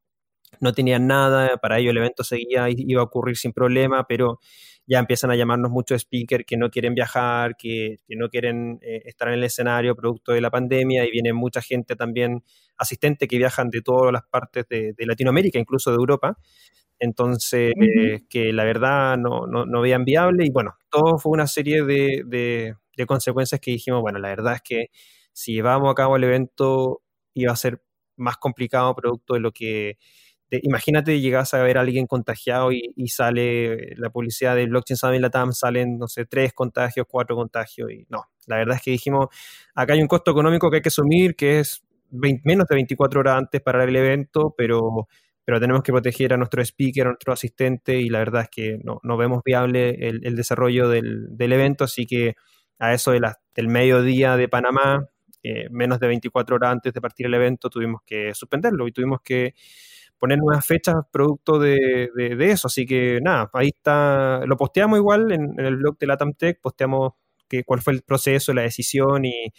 no 0.59 0.73
tenían 0.73 1.07
nada, 1.07 1.57
para 1.57 1.79
ello 1.79 1.91
el 1.91 1.97
evento 1.97 2.23
seguía, 2.23 2.67
iba 2.69 3.01
a 3.01 3.05
ocurrir 3.05 3.37
sin 3.37 3.53
problema, 3.53 4.05
pero 4.07 4.39
ya 4.87 4.99
empiezan 4.99 5.31
a 5.31 5.35
llamarnos 5.35 5.69
muchos 5.69 6.01
speakers 6.01 6.45
que 6.45 6.55
no 6.55 6.69
quieren 6.69 6.95
viajar, 6.95 7.57
que, 7.57 7.97
no 8.09 8.29
quieren 8.29 8.79
eh, 8.81 9.01
estar 9.05 9.27
en 9.27 9.35
el 9.35 9.43
escenario 9.43 9.95
producto 9.95 10.31
de 10.31 10.41
la 10.41 10.49
pandemia 10.49 11.05
y 11.05 11.11
viene 11.11 11.33
mucha 11.33 11.61
gente 11.61 11.95
también 11.95 12.43
asistente 12.77 13.27
que 13.27 13.37
viajan 13.37 13.69
de 13.69 13.81
todas 13.81 14.13
las 14.13 14.23
partes 14.23 14.65
de, 14.69 14.95
Latinoamérica, 14.99 15.59
incluso 15.59 15.91
de 15.91 15.97
Europa. 15.97 16.37
Entonces, 16.99 17.73
eh, 17.79 18.21
que 18.29 18.53
la 18.53 18.63
verdad 18.63 19.17
no, 19.17 19.45
no, 19.45 19.81
veían 19.81 20.05
viable 20.05 20.45
y 20.45 20.49
bueno, 20.49 20.75
todo 20.89 21.19
fue 21.19 21.33
una 21.33 21.47
serie 21.47 21.83
de, 21.83 22.23
de 22.97 23.05
consecuencias 23.05 23.61
que 23.61 23.71
dijimos, 23.71 24.01
bueno, 24.01 24.19
la 24.19 24.29
verdad 24.29 24.55
es 24.55 24.61
que 24.61 24.87
si 25.31 25.53
llevamos 25.53 25.91
a 25.91 25.93
cabo 25.93 26.15
el 26.15 26.23
evento 26.23 27.03
iba 27.35 27.51
a 27.51 27.55
ser 27.55 27.83
más 28.15 28.37
complicado 28.37 28.95
producto 28.95 29.35
de 29.35 29.39
lo 29.39 29.51
que 29.51 29.97
imagínate, 30.51 31.19
llegas 31.19 31.53
a 31.53 31.61
ver 31.61 31.77
a 31.77 31.81
alguien 31.81 32.07
contagiado 32.07 32.71
y, 32.71 33.07
sale 33.07 33.95
la 33.97 34.09
publicidad 34.09 34.55
de 34.55 34.65
Blockchain 34.65 34.97
Summit 34.97 35.21
Latam, 35.21 35.53
salen, 35.53 35.97
no 35.97 36.07
sé, 36.07 36.25
tres 36.25 36.53
contagios, 36.53 37.05
cuatro 37.09 37.35
contagios, 37.35 37.91
y 37.91 38.05
no. 38.09 38.23
La 38.45 38.57
verdad 38.57 38.77
es 38.77 38.81
que 38.81 38.91
dijimos, 38.91 39.27
acá 39.75 39.93
hay 39.93 40.01
un 40.01 40.07
costo 40.07 40.31
económico 40.31 40.69
que 40.69 40.77
hay 40.77 40.81
que 40.81 40.89
asumir, 40.89 41.35
que 41.35 41.59
es 41.59 41.83
menos 42.11 42.67
de 42.67 42.75
24 42.75 43.19
horas 43.19 43.37
antes 43.37 43.61
para 43.61 43.83
el 43.83 43.95
evento, 43.95 44.53
pero, 44.57 45.07
pero 45.43 45.59
tenemos 45.59 45.83
que 45.83 45.91
proteger 45.91 46.33
a 46.33 46.37
nuestro 46.37 46.61
speaker, 46.61 47.07
a 47.07 47.09
nuestro 47.09 47.33
asistente, 47.33 47.99
y 47.99 48.09
la 48.09 48.19
verdad 48.19 48.43
es 48.43 48.49
que 48.49 48.79
no, 48.83 48.99
no 49.03 49.17
vemos 49.17 49.41
viable 49.43 49.95
el, 49.99 50.35
desarrollo 50.35 50.87
del, 50.87 51.29
evento, 51.39 51.83
así 51.83 52.05
que 52.05 52.35
a 52.79 52.93
eso 52.93 53.11
de 53.11 53.19
del 53.55 53.67
mediodía 53.67 54.37
de 54.37 54.47
Panamá, 54.47 55.07
eh, 55.43 55.67
menos 55.71 55.99
de 55.99 56.07
24 56.07 56.55
horas 56.55 56.71
antes 56.71 56.93
de 56.93 57.01
partir 57.01 57.25
el 57.25 57.33
evento, 57.33 57.69
tuvimos 57.69 58.01
que 58.05 58.33
suspenderlo 58.33 58.87
y 58.87 58.91
tuvimos 58.91 59.19
que 59.21 59.53
poner 60.19 60.39
nuevas 60.39 60.65
fechas 60.65 60.95
producto 61.11 61.59
de, 61.59 62.09
de, 62.15 62.51
eso. 62.51 62.67
Así 62.67 62.85
que 62.85 63.19
nada, 63.21 63.49
ahí 63.53 63.69
está, 63.69 64.45
lo 64.45 64.57
posteamos 64.57 64.99
igual 64.99 65.31
en, 65.31 65.59
el 65.59 65.77
blog 65.77 65.97
de 65.97 66.07
Latam 66.07 66.33
Tech, 66.33 66.59
posteamos 66.61 67.13
que, 67.47 67.63
cuál 67.63 67.81
fue 67.81 67.93
el 67.93 68.01
proceso, 68.01 68.53
la 68.53 68.63
decisión 68.63 69.25
y, 69.25 69.53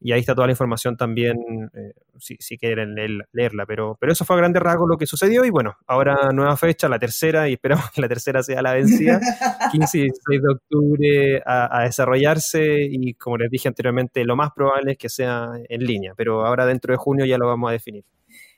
y 0.00 0.12
ahí 0.12 0.20
está 0.20 0.34
toda 0.34 0.46
la 0.46 0.52
información 0.52 0.96
también, 0.96 1.36
eh, 1.74 1.92
si, 2.18 2.36
si, 2.40 2.58
quieren 2.58 2.94
leerla. 3.32 3.66
Pero, 3.66 3.96
pero 4.00 4.12
eso 4.12 4.24
fue 4.24 4.36
a 4.36 4.38
grandes 4.38 4.62
rasgos 4.62 4.88
lo 4.88 4.96
que 4.96 5.06
sucedió 5.06 5.44
y 5.44 5.50
bueno, 5.50 5.76
ahora 5.86 6.30
nueva 6.32 6.56
fecha, 6.56 6.88
la 6.88 6.98
tercera, 6.98 7.48
y 7.48 7.54
esperamos 7.54 7.90
que 7.90 8.00
la 8.00 8.08
tercera 8.08 8.42
sea 8.42 8.62
la 8.62 8.74
vencida, 8.74 9.20
15 9.72 9.98
y 9.98 10.02
16 10.02 10.42
de 10.42 10.52
octubre 10.52 11.42
a, 11.44 11.80
a, 11.80 11.84
desarrollarse 11.84 12.88
y 12.90 13.14
como 13.14 13.36
les 13.36 13.50
dije 13.50 13.68
anteriormente, 13.68 14.24
lo 14.24 14.36
más 14.36 14.50
probable 14.52 14.92
es 14.92 14.98
que 14.98 15.08
sea 15.08 15.50
en 15.68 15.84
línea, 15.84 16.14
pero 16.16 16.46
ahora 16.46 16.66
dentro 16.66 16.92
de 16.92 16.98
junio 16.98 17.24
ya 17.26 17.38
lo 17.38 17.46
vamos 17.46 17.68
a 17.68 17.72
definir 17.72 18.04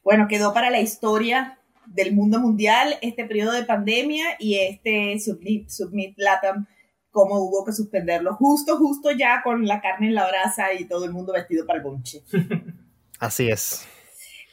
bueno, 0.03 0.27
quedó 0.29 0.53
para 0.53 0.71
la 0.71 0.81
historia 0.81 1.59
del 1.87 2.15
mundo 2.15 2.41
mundial 2.41 2.97
este 3.03 3.25
periodo 3.25 3.53
de 3.53 3.65
pandemia 3.65 4.25
y 4.39 4.59
este 4.59 5.19
Submit, 5.21 6.15
Latam, 6.17 6.67
cómo 7.11 7.39
hubo 7.41 7.65
que 7.65 7.73
suspenderlo 7.73 8.35
justo, 8.35 8.77
justo 8.77 9.11
ya 9.11 9.43
con 9.43 9.67
la 9.67 9.81
carne 9.81 10.09
en 10.09 10.15
la 10.15 10.27
brasa 10.27 10.73
y 10.75 10.87
todo 10.87 11.05
el 11.05 11.13
mundo 11.13 11.33
vestido 11.33 11.67
para 11.67 11.79
el 11.79 11.85
bonche. 11.85 12.23
Así 13.19 13.49
es. 13.49 13.87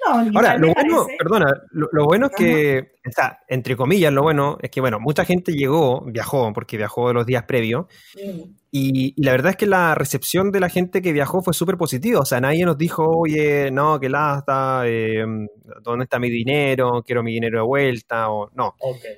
Ahora, 0.07 0.57
lo 0.57 0.73
bueno, 0.73 1.07
perdona, 1.17 1.61
lo, 1.71 2.05
bueno 2.05 2.27
es 2.27 2.31
que, 2.35 2.91
o 3.07 3.11
sea, 3.11 3.39
entre 3.47 3.75
comillas, 3.75 4.11
lo 4.13 4.21
bueno 4.21 4.57
es 4.61 4.69
que, 4.69 4.81
bueno, 4.81 4.99
mucha 4.99 5.25
gente 5.25 5.51
llegó, 5.53 6.01
viajó, 6.05 6.51
porque 6.53 6.77
viajó 6.77 7.13
los 7.13 7.25
días 7.25 7.43
previos, 7.43 7.85
mm. 8.15 8.41
y, 8.71 9.21
la 9.21 9.31
verdad 9.31 9.51
es 9.51 9.57
que 9.57 9.65
la 9.65 9.95
recepción 9.95 10.51
de 10.51 10.59
la 10.59 10.69
gente 10.69 11.01
que 11.01 11.13
viajó 11.13 11.41
fue 11.41 11.53
súper 11.53 11.77
positiva, 11.77 12.21
o 12.21 12.25
sea, 12.25 12.39
nadie 12.39 12.65
nos 12.65 12.77
dijo, 12.77 13.05
oye, 13.05 13.71
no, 13.71 13.99
que 13.99 14.09
lasta, 14.09 14.83
eh, 14.85 15.25
¿dónde 15.83 16.03
está 16.03 16.17
mi 16.17 16.29
dinero? 16.29 17.03
Quiero 17.05 17.21
mi 17.21 17.33
dinero 17.33 17.59
de 17.59 17.65
vuelta, 17.65 18.29
o 18.29 18.49
no. 18.55 18.75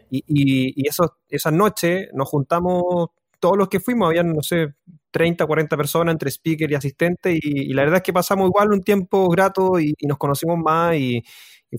Y, 0.09 0.23
y, 0.27 0.83
y 0.83 0.87
esas 0.87 1.53
noches 1.53 2.09
nos 2.13 2.27
juntamos 2.27 3.09
todos 3.41 3.57
los 3.57 3.67
que 3.67 3.81
fuimos, 3.81 4.07
habían, 4.07 4.31
no 4.31 4.41
sé, 4.41 4.75
30, 5.11 5.45
40 5.45 5.75
personas 5.75 6.13
entre 6.13 6.29
speaker 6.29 6.71
y 6.71 6.75
asistente 6.75 7.37
y, 7.41 7.73
la 7.73 7.81
verdad 7.81 7.97
es 7.97 8.03
que 8.03 8.13
pasamos 8.13 8.47
igual 8.47 8.71
un 8.71 8.81
tiempo 8.81 9.27
grato 9.27 9.79
y, 9.79 9.93
nos 10.07 10.17
conocimos 10.17 10.57
más 10.57 10.95
y, 10.95 11.21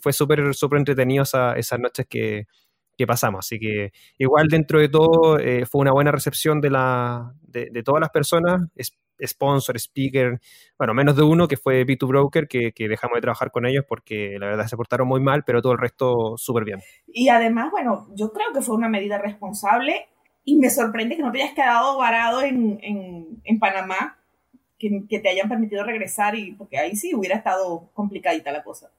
fue 0.01 0.13
súper 0.15 0.55
súper 0.55 0.79
entretenido 0.79 1.23
esas 1.23 1.79
noches 1.79 2.07
que, 2.09 2.47
pasamos. 3.05 3.45
Así 3.45 3.59
que 3.59 3.91
igual 4.17 4.47
dentro 4.47 4.79
de 4.79 4.89
todo 4.89 5.37
eh, 5.37 5.67
fue 5.67 5.81
una 5.81 5.91
buena 5.91 6.13
recepción 6.13 6.61
de, 6.61 6.71
la, 6.71 7.35
de, 7.43 7.83
todas 7.83 8.01
las 8.01 8.11
personas, 8.11 8.69
sponsor, 9.27 9.77
speaker, 9.77 10.41
bueno, 10.79 10.95
menos 10.95 11.17
de 11.17 11.25
uno 11.25 11.49
que 11.49 11.57
fue 11.57 11.85
B2 11.85 12.07
Broker, 12.07 12.47
que, 12.47 12.71
que, 12.71 12.87
dejamos 12.87 13.17
de 13.17 13.23
trabajar 13.23 13.51
con 13.51 13.67
ellos 13.67 13.85
porque 13.89 14.37
la 14.39 14.47
verdad 14.47 14.69
se 14.69 14.77
portaron 14.77 15.09
muy 15.09 15.21
mal, 15.21 15.43
pero 15.45 15.61
todo 15.61 15.73
el 15.73 15.79
resto 15.79 16.37
súper 16.37 16.65
bien. 16.65 16.79
Y 17.09 17.29
además, 17.29 17.73
bueno, 17.73 18.07
yo 18.15 18.31
creo 18.31 18.53
que 18.55 18.61
fue 18.61 18.77
una 18.77 18.89
medida 18.89 19.19
responsable 19.19 20.07
y 20.45 20.57
me 20.57 20.71
sorprende 20.71 21.17
que 21.17 21.23
no 21.23 21.33
te 21.33 21.43
hayas 21.43 21.55
quedado 21.55 21.99
varado 21.99 22.43
en, 22.43 22.79
en, 22.83 23.41
en 23.45 23.59
Panamá, 23.59 24.17
que, 25.09 25.19
te 25.21 25.29
hayan 25.29 25.49
permitido 25.49 25.85
regresar 25.85 26.35
y 26.35 26.53
porque 26.53 26.79
ahí 26.79 26.97
sí 26.97 27.15
hubiera 27.15 27.37
estado 27.37 27.89
complicadita 27.95 28.51
la 28.51 28.65
cosa. 28.65 28.91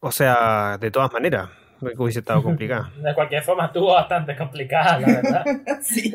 O 0.00 0.12
sea, 0.12 0.78
de 0.78 0.90
todas 0.90 1.12
maneras, 1.12 1.48
hubiese 1.80 2.20
estado 2.20 2.42
complicada. 2.42 2.92
de 3.02 3.14
cualquier 3.14 3.42
forma 3.42 3.66
estuvo 3.66 3.92
bastante 3.92 4.36
complicada, 4.36 5.00
la 5.00 5.06
verdad. 5.06 5.44
sí. 5.82 6.14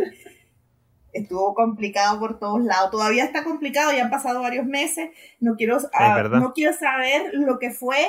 Estuvo 1.11 1.53
complicado 1.53 2.19
por 2.19 2.39
todos 2.39 2.63
lados. 2.63 2.89
Todavía 2.89 3.25
está 3.25 3.43
complicado, 3.43 3.91
ya 3.91 4.05
han 4.05 4.09
pasado 4.09 4.41
varios 4.41 4.65
meses. 4.65 5.09
No 5.39 5.55
quiero, 5.55 5.77
ah, 5.93 6.23
no 6.23 6.53
quiero 6.53 6.73
saber 6.73 7.33
lo 7.33 7.59
que 7.59 7.69
fue 7.69 7.99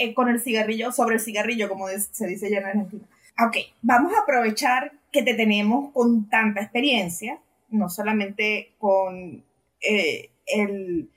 eh, 0.00 0.14
con 0.14 0.28
el 0.28 0.40
cigarrillo, 0.40 0.90
sobre 0.92 1.16
el 1.16 1.20
cigarrillo, 1.20 1.68
como 1.68 1.88
se 1.88 2.26
dice 2.26 2.50
ya 2.50 2.58
en 2.58 2.64
Argentina. 2.64 3.04
Ok, 3.46 3.56
vamos 3.82 4.14
a 4.14 4.22
aprovechar 4.22 4.92
que 5.16 5.22
te 5.22 5.34
tenemos 5.34 5.92
con 5.92 6.28
tanta 6.28 6.60
experiencia, 6.60 7.40
no 7.70 7.88
solamente 7.88 8.74
con 8.76 9.42
eh, 9.80 10.30
el, 10.46 11.10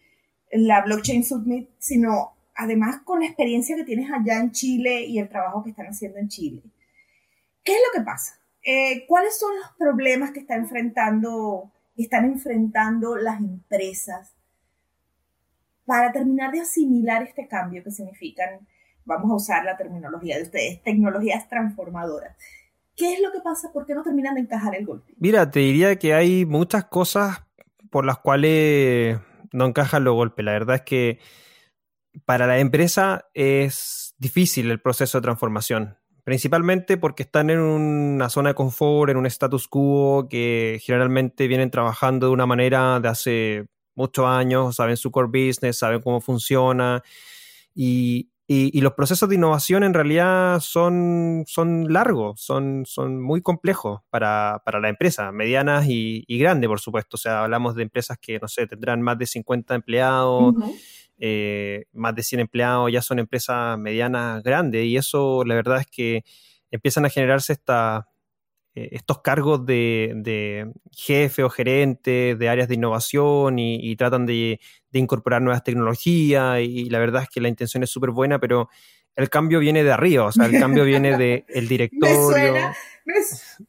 la 0.53 0.81
Blockchain 0.83 1.25
Summit, 1.25 1.69
sino 1.79 2.31
además 2.55 3.01
con 3.03 3.19
la 3.19 3.25
experiencia 3.25 3.75
que 3.75 3.83
tienes 3.83 4.09
allá 4.09 4.39
en 4.39 4.51
Chile 4.51 5.01
y 5.01 5.19
el 5.19 5.27
trabajo 5.27 5.65
que 5.65 5.71
están 5.71 5.87
haciendo 5.87 6.17
en 6.17 6.29
Chile. 6.29 6.61
¿Qué 7.61 7.73
es 7.73 7.79
lo 7.87 7.99
que 7.99 8.05
pasa? 8.05 8.39
Eh, 8.63 9.05
¿Cuáles 9.05 9.37
son 9.37 9.53
los 9.57 9.69
problemas 9.77 10.31
que 10.31 10.39
están 10.39 10.61
enfrentando, 10.61 11.69
están 11.97 12.23
enfrentando 12.23 13.17
las 13.17 13.39
empresas 13.39 14.33
para 15.85 16.13
terminar 16.13 16.53
de 16.53 16.61
asimilar 16.61 17.21
este 17.23 17.49
cambio 17.49 17.83
que 17.83 17.91
significan, 17.91 18.65
vamos 19.03 19.29
a 19.29 19.35
usar 19.35 19.65
la 19.65 19.75
terminología 19.75 20.37
de 20.37 20.43
ustedes, 20.43 20.81
tecnologías 20.83 21.49
transformadoras? 21.49 22.37
¿Qué 22.99 23.13
es 23.13 23.21
lo 23.21 23.31
que 23.31 23.39
pasa? 23.39 23.71
¿Por 23.71 23.85
qué 23.85 23.95
no 23.95 24.03
terminan 24.03 24.35
de 24.35 24.41
encajar 24.41 24.75
el 24.75 24.85
golpe? 24.85 25.13
Mira, 25.17 25.49
te 25.49 25.61
diría 25.61 25.97
que 25.97 26.13
hay 26.13 26.45
muchas 26.45 26.83
cosas 26.85 27.45
por 27.89 28.05
las 28.05 28.17
cuales 28.17 29.17
no 29.53 29.65
encajan 29.65 30.03
los 30.03 30.15
golpes. 30.15 30.43
La 30.43 30.51
verdad 30.51 30.75
es 30.75 30.81
que 30.81 31.19
para 32.25 32.45
la 32.45 32.59
empresa 32.59 33.29
es 33.33 34.15
difícil 34.17 34.69
el 34.69 34.81
proceso 34.81 35.17
de 35.17 35.21
transformación, 35.21 35.97
principalmente 36.25 36.97
porque 36.97 37.23
están 37.23 37.49
en 37.49 37.59
una 37.59 38.27
zona 38.27 38.49
de 38.49 38.55
confort, 38.55 39.09
en 39.11 39.17
un 39.17 39.25
status 39.27 39.69
quo 39.69 40.27
que 40.29 40.81
generalmente 40.83 41.47
vienen 41.47 41.71
trabajando 41.71 42.27
de 42.27 42.33
una 42.33 42.45
manera 42.45 42.99
de 42.99 43.07
hace 43.07 43.67
muchos 43.95 44.25
años, 44.25 44.75
saben 44.75 44.97
su 44.97 45.09
core 45.09 45.27
business, 45.27 45.77
saben 45.77 46.01
cómo 46.01 46.19
funciona 46.19 47.01
y, 47.73 48.29
los 48.49 48.93
procesos 48.93 49.29
de 49.29 49.35
innovación 49.35 49.83
en 49.83 49.93
realidad 49.93 50.59
son, 50.59 51.43
son 51.45 51.93
largos, 51.93 52.41
son, 52.41 52.83
son 52.85 53.21
muy 53.21 53.41
complejos 53.41 54.01
para, 54.09 54.61
la 54.65 54.89
empresa, 54.89 55.31
medianas 55.31 55.85
y, 55.87 56.25
grandes, 56.27 56.67
por 56.67 56.79
supuesto. 56.79 57.15
O 57.15 57.19
sea, 57.19 57.43
hablamos 57.43 57.75
de 57.75 57.83
empresas 57.83 58.17
que, 58.19 58.39
no 58.39 58.47
sé, 58.47 58.65
tendrán 58.65 59.01
más 59.01 59.17
de 59.19 59.27
50 59.27 59.75
empleados. 59.75 60.55
Eh, 61.21 61.83
más 61.91 62.15
de 62.15 62.23
100 62.23 62.39
empleados, 62.39 62.91
ya 62.91 63.01
son 63.01 63.19
empresas 63.19 63.77
medianas 63.77 64.41
grandes 64.41 64.85
y 64.85 64.95
eso 64.95 65.43
la 65.43 65.53
verdad 65.53 65.81
es 65.81 65.87
que 65.87 66.23
empiezan 66.71 67.03
a 67.05 67.09
generarse 67.09 67.51
esta, 67.51 68.07
estos 68.75 69.21
cargos 69.21 69.65
de, 69.65 70.71
jefe 70.91 71.43
o 71.43 71.49
gerente 71.49 72.35
de 72.35 72.49
áreas 72.49 72.67
de 72.67 72.75
innovación 72.75 73.59
y, 73.59 73.95
tratan 73.95 74.25
de, 74.25 74.59
incorporar 74.93 75.41
nuevas 75.41 75.63
tecnologías 75.63 76.61
y, 76.61 76.89
la 76.89 76.99
verdad 76.99 77.23
es 77.23 77.29
que 77.29 77.41
la 77.41 77.49
intención 77.49 77.83
es 77.83 77.89
súper 77.89 78.11
buena, 78.11 78.39
pero 78.39 78.69
el 79.15 79.29
cambio 79.29 79.59
viene 79.59 79.83
de 79.83 79.91
arriba, 79.91 80.25
o 80.25 80.31
sea, 80.31 80.45
el 80.45 80.59
cambio 80.59 80.85
viene 80.85 81.17
del 81.17 81.67
directorio. 81.67 82.53
me 83.05 83.23
suena 83.23 83.68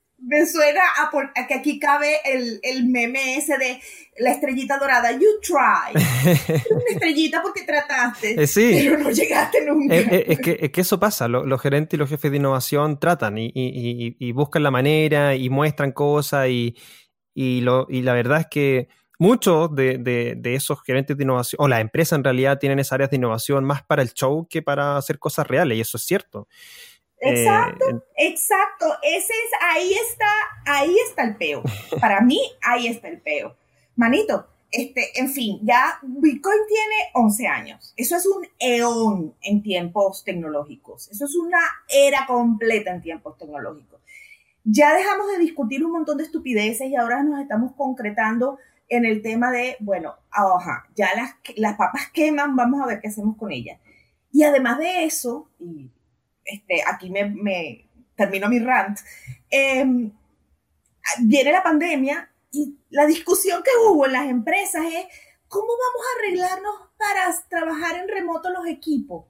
a, 1.34 1.46
que 1.46 1.54
aquí 1.54 1.78
cabe 1.78 2.16
el, 2.24 2.60
el, 2.62 2.86
meme 2.86 3.36
ese 3.36 3.56
de 3.58 3.80
la 4.18 4.32
estrellita 4.32 4.78
dorada. 4.78 5.12
You 5.12 5.40
try. 5.42 5.92
Una 6.70 6.84
estrellita 6.90 7.42
porque 7.42 7.62
trataste, 7.62 8.42
eh, 8.42 8.46
sí. 8.46 8.82
pero 8.84 8.98
no 8.98 9.10
llegaste 9.10 9.64
nunca. 9.64 9.94
Eh, 9.94 10.08
eh, 10.10 10.24
es, 10.28 10.38
que, 10.40 10.58
es, 10.60 10.70
que, 10.70 10.80
eso 10.80 11.00
pasa. 11.00 11.28
Los, 11.28 11.60
gerentes 11.60 11.96
y 11.96 11.98
los 11.98 12.08
jefes 12.08 12.30
de 12.30 12.36
innovación 12.36 12.98
tratan 12.98 13.38
y, 13.38 13.46
y, 13.54 14.16
y, 14.18 14.32
buscan 14.32 14.62
la 14.62 14.70
manera 14.70 15.34
y 15.34 15.48
muestran 15.48 15.92
cosas 15.92 16.48
y, 16.48 16.74
lo, 17.34 17.86
y 17.88 18.02
la 18.02 18.12
verdad 18.12 18.40
es 18.40 18.46
que 18.50 18.88
muchos 19.18 19.74
de, 19.74 19.98
de, 19.98 20.34
de, 20.36 20.54
esos 20.54 20.82
gerentes 20.82 21.16
de 21.16 21.24
innovación, 21.24 21.58
o 21.62 21.68
la 21.68 21.80
empresa 21.80 22.16
en 22.16 22.24
realidad, 22.24 22.58
tienen 22.58 22.78
esas 22.78 22.92
áreas 22.92 23.10
de 23.10 23.16
innovación 23.16 23.64
más 23.64 23.82
para 23.82 24.02
el 24.02 24.12
show 24.12 24.46
que 24.48 24.62
para 24.62 24.96
hacer 24.96 25.18
cosas 25.18 25.46
reales, 25.46 25.78
y 25.78 25.80
eso 25.80 25.96
es 25.96 26.04
cierto. 26.04 26.48
Exacto, 27.20 27.84
eh, 27.88 28.00
exacto. 28.16 28.86
Ese 29.02 29.32
es, 29.32 29.50
ahí 29.60 29.92
está, 29.92 30.32
ahí 30.66 30.96
está 31.06 31.24
el 31.24 31.36
peo. 31.36 31.62
Para 32.00 32.20
mí, 32.20 32.40
ahí 32.62 32.86
está 32.86 33.08
el 33.08 33.20
peo. 33.20 33.56
Manito, 33.96 34.46
este, 34.70 35.18
en 35.18 35.28
fin, 35.28 35.58
ya 35.62 35.98
Bitcoin 36.02 36.60
tiene 36.68 36.94
11 37.14 37.46
años. 37.46 37.92
Eso 37.96 38.16
es 38.16 38.26
un 38.26 38.46
eón 38.58 39.34
en 39.42 39.62
tiempos 39.62 40.24
tecnológicos. 40.24 41.10
Eso 41.10 41.24
es 41.24 41.36
una 41.36 41.60
era 41.88 42.26
completa 42.26 42.90
en 42.92 43.02
tiempos 43.02 43.36
tecnológicos. 43.36 44.00
Ya 44.64 44.94
dejamos 44.94 45.28
de 45.32 45.38
discutir 45.38 45.84
un 45.84 45.92
montón 45.92 46.18
de 46.18 46.24
estupideces 46.24 46.88
y 46.88 46.96
ahora 46.96 47.22
nos 47.22 47.40
estamos 47.40 47.72
concretando 47.76 48.58
en 48.88 49.04
el 49.04 49.22
tema 49.22 49.50
de, 49.50 49.76
bueno, 49.80 50.16
ajá, 50.30 50.88
ya 50.94 51.08
las, 51.14 51.34
las 51.56 51.76
papas 51.76 52.10
queman, 52.12 52.56
vamos 52.56 52.80
a 52.82 52.86
ver 52.86 53.00
qué 53.00 53.08
hacemos 53.08 53.36
con 53.36 53.52
ellas. 53.52 53.80
Y 54.32 54.42
además 54.44 54.78
de 54.78 55.04
eso, 55.04 55.48
y 55.58 55.90
este, 56.52 56.82
aquí 56.86 57.10
me, 57.10 57.86
termino 58.14 58.48
mi 58.48 58.58
rant, 58.58 58.98
em, 59.50 60.10
viene 61.22 61.52
la 61.52 61.62
pandemia 61.62 62.30
y 62.52 62.76
la 62.90 63.06
discusión 63.06 63.62
que 63.62 63.70
hubo 63.86 64.06
en 64.06 64.12
las 64.12 64.28
empresas 64.28 64.82
es 64.84 65.06
cómo 65.48 65.66
vamos 65.66 66.06
a 66.06 66.18
arreglarnos 66.18 66.74
para 66.98 67.34
trabajar 67.48 68.00
en 68.00 68.08
remoto 68.08 68.50
los 68.50 68.66
equipos. 68.66 69.24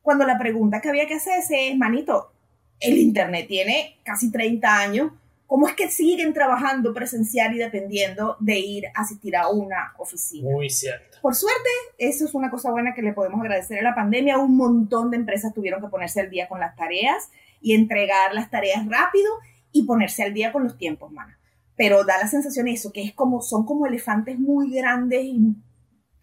Cuando 0.00 0.26
la 0.26 0.38
pregunta 0.38 0.80
que 0.80 0.88
había 0.88 1.06
que 1.06 1.14
hacerse 1.14 1.68
es, 1.68 1.76
manito, 1.76 2.32
el 2.80 2.98
Internet 2.98 3.46
tiene 3.46 3.98
casi 4.02 4.32
30 4.32 4.76
años, 4.76 5.12
¿cómo 5.52 5.68
es 5.68 5.74
que 5.74 5.90
siguen 5.90 6.32
trabajando 6.32 6.94
presencial 6.94 7.54
y 7.54 7.58
dependiendo 7.58 8.38
de 8.40 8.58
ir 8.58 8.86
a 8.86 9.02
asistir 9.02 9.36
a 9.36 9.48
una 9.48 9.92
oficina? 9.98 10.50
Muy 10.50 10.70
cierto. 10.70 11.18
Por 11.20 11.34
suerte, 11.34 11.68
eso 11.98 12.24
es 12.24 12.32
una 12.32 12.50
cosa 12.50 12.70
buena 12.70 12.94
que 12.94 13.02
le 13.02 13.12
podemos 13.12 13.38
agradecer 13.38 13.80
a 13.80 13.82
la 13.82 13.94
pandemia. 13.94 14.38
Un 14.38 14.56
montón 14.56 15.10
de 15.10 15.18
empresas 15.18 15.52
tuvieron 15.52 15.82
que 15.82 15.88
ponerse 15.88 16.22
al 16.22 16.30
día 16.30 16.48
con 16.48 16.58
las 16.58 16.74
tareas 16.74 17.30
y 17.60 17.74
entregar 17.74 18.32
las 18.32 18.48
tareas 18.48 18.88
rápido 18.88 19.30
y 19.72 19.82
ponerse 19.82 20.22
al 20.22 20.32
día 20.32 20.52
con 20.52 20.64
los 20.64 20.78
tiempos, 20.78 21.12
mana. 21.12 21.38
Pero 21.76 22.02
da 22.02 22.16
la 22.16 22.28
sensación 22.28 22.66
eso, 22.68 22.90
que 22.90 23.02
es 23.02 23.12
como, 23.12 23.42
son 23.42 23.66
como 23.66 23.84
elefantes 23.84 24.38
muy 24.38 24.74
grandes 24.74 25.22
y 25.22 25.54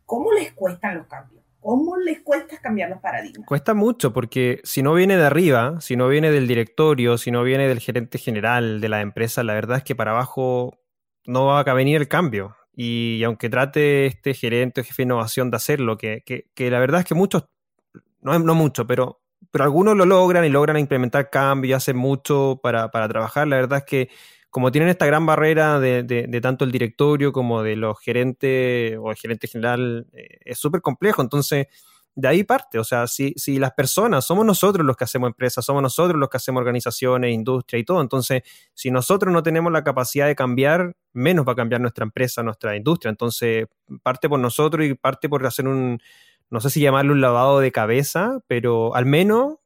¿cómo 0.08 0.34
les 0.34 0.54
cuestan 0.54 0.98
los 0.98 1.06
cambios? 1.06 1.38
¿Cómo 1.62 1.98
les 1.98 2.22
cuesta 2.22 2.58
cambiar 2.58 2.89
los 2.89 3.00
paradigmas? 3.00 3.45
Cuesta 3.45 3.74
mucho 3.74 4.13
porque 4.13 4.62
si 4.63 4.82
no 4.82 4.93
viene 4.93 5.17
de 5.17 5.26
arriba, 5.26 5.82
si 5.82 5.95
no 5.95 6.08
viene 6.08 6.32
del 6.32 6.48
directorio, 6.48 7.17
si 7.17 7.32
no 7.32 7.43
viene 7.43 7.67
del 7.67 7.80
gerente 7.80 8.17
general 8.17 8.80
de 8.80 8.89
la 8.89 9.02
empresa, 9.02 9.43
la 9.43 9.54
verdad 9.54 9.78
es 9.78 9.84
que 9.84 9.95
para 9.95 10.12
abajo 10.12 10.80
no 11.26 11.48
va 11.48 11.60
a 11.60 11.74
venir 11.74 11.98
el 11.98 12.08
cambio. 12.08 12.56
Y 12.74 13.24
aunque 13.24 13.50
trate 13.50 14.06
este 14.06 14.34
gerente 14.34 14.82
o 14.82 14.84
jefe 14.86 15.04
de 15.04 15.08
innovación 15.08 15.52
de 15.52 15.58
hacerlo, 15.58 15.98
que, 15.98 16.24
que, 16.24 16.72
la 16.72 16.80
verdad 16.80 17.02
es 17.02 17.06
que 17.06 17.15
muchos, 17.15 17.45
no, 18.22 18.39
no 18.39 18.56
mucho, 18.56 18.88
pero, 18.88 19.22
pero 19.52 19.65
algunos 19.65 19.98
lo 19.98 20.06
logran 20.06 20.45
y 20.45 20.50
logran 20.50 20.78
implementar 20.78 21.30
cambios 21.30 21.69
y 21.69 21.74
hacen 21.74 21.98
mucho 21.98 22.60
para, 22.63 22.89
para 22.89 23.10
trabajar, 23.10 23.48
la 23.48 23.58
verdad 23.58 23.80
es 23.80 23.84
que 23.86 24.10
como 24.50 24.72
tienen 24.72 24.90
esta 24.90 25.06
gran 25.06 25.26
barrera 25.26 25.80
de, 25.80 26.40
tanto 26.42 26.66
el 26.66 26.72
directorio 26.72 27.32
como 27.32 27.62
de 27.64 27.76
los 27.76 28.00
gerentes 28.00 28.98
o 29.00 29.12
el 29.12 29.18
gerente 29.18 29.48
general, 29.48 30.08
eh, 30.14 30.40
es 30.46 30.58
súper 30.58 30.82
complejo. 30.82 31.22
Entonces, 31.22 31.68
de 32.16 32.28
ahí 32.28 32.44
parte. 32.44 32.80
O 32.80 32.84
sea, 32.84 33.08
si, 33.08 33.34
si 33.38 33.60
las 33.60 33.72
personas, 33.72 34.26
somos 34.26 34.46
nosotros 34.46 34.86
los 34.86 34.98
que 34.98 35.06
hacemos 35.06 35.28
empresas, 35.28 35.64
somos 35.64 35.82
nosotros 35.82 36.20
los 36.20 36.30
que 36.30 36.38
hacemos 36.38 36.60
organizaciones, 36.60 37.34
industria 37.34 37.80
y 37.80 37.84
todo. 37.84 38.02
Entonces, 38.02 38.44
si 38.74 38.92
nosotros 38.92 39.34
no 39.34 39.44
tenemos 39.44 39.72
la 39.72 39.84
capacidad 39.84 40.28
de 40.28 40.36
cambiar, 40.36 40.96
menos 41.14 41.48
va 41.48 41.54
a 41.54 41.56
cambiar 41.56 41.82
nuestra 41.82 42.04
empresa, 42.04 42.44
nuestra 42.44 42.76
industria. 42.76 43.10
Entonces, 43.10 43.68
parte 44.04 44.28
por 44.30 44.40
nosotros 44.40 44.86
y 44.86 44.96
parte 44.96 45.30
por 45.30 45.46
hacer 45.46 45.68
un, 45.68 46.00
no 46.50 46.60
sé 46.60 46.70
si 46.70 46.82
llamarlo 46.82 47.14
un 47.14 47.22
lavado 47.22 47.60
de 47.60 47.72
cabeza, 47.72 48.40
pero 48.48 48.96
al 48.96 49.06
menos 49.06 49.59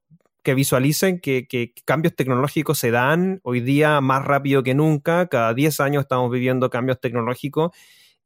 que 0.43 0.53
visualicen 0.53 1.19
que, 1.19 1.73
cambios 1.85 2.15
tecnológicos 2.15 2.77
se 2.77 2.91
dan 2.91 3.39
hoy 3.43 3.61
día 3.61 4.01
más 4.01 4.23
rápido 4.25 4.61
que 4.61 4.75
nunca. 4.75 5.27
Cada 5.27 5.53
10 5.53 5.79
años 5.79 6.01
estamos 6.03 6.29
viviendo 6.29 6.69
cambios 6.69 6.99
tecnológicos 6.99 7.71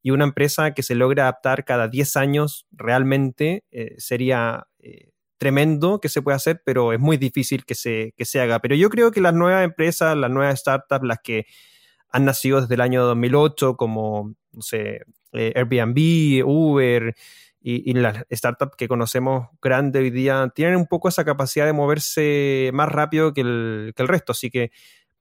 y 0.02 0.12
una 0.12 0.24
empresa 0.24 0.74
que 0.74 0.84
se 0.84 0.96
logra 0.96 1.24
adaptar 1.24 1.64
cada 1.64 1.88
10 1.88 2.18
años 2.18 2.68
realmente 2.72 3.64
eh, 3.72 3.96
sería 3.98 4.68
eh, 4.80 5.12
tremendo 5.38 6.00
que 6.02 6.10
se 6.10 6.24
pueda 6.24 6.38
hacer, 6.38 6.62
pero 6.66 6.92
es 6.92 7.00
muy 7.00 7.18
difícil 7.18 7.66
que 7.66 7.76
se, 7.76 8.14
que 8.18 8.26
se 8.26 8.42
haga. 8.42 8.60
Pero 8.60 8.76
yo 8.76 8.90
creo 8.90 9.12
que 9.12 9.22
las 9.22 9.36
nuevas 9.36 9.64
empresas, 9.64 10.18
las 10.18 10.32
nuevas 10.32 10.60
startups, 10.60 11.06
las 11.06 11.20
que 11.24 11.46
han 12.10 12.26
nacido 12.26 12.62
desde 12.62 12.74
el 12.76 12.82
año 12.82 13.06
2008, 13.06 13.78
como, 13.78 14.34
no 14.52 14.62
sé, 14.62 15.02
eh, 15.34 15.54
Airbnb, 15.56 16.44
Uber, 16.48 17.16
y, 17.70 17.94
las 17.96 18.26
startups 18.32 18.78
que 18.78 18.88
conocemos 18.88 19.50
grandes 19.62 20.02
hoy 20.02 20.10
día 20.10 20.50
tienen 20.56 20.78
un 20.78 20.88
poco 20.88 21.10
esa 21.10 21.26
capacidad 21.26 21.66
de 21.66 21.74
moverse 21.74 22.72
más 22.74 22.90
rápido 22.90 23.34
que 23.34 23.42
el, 23.42 23.94
que 23.94 24.04
el 24.04 24.08
resto. 24.08 24.32
Así 24.32 24.50
que 24.50 24.72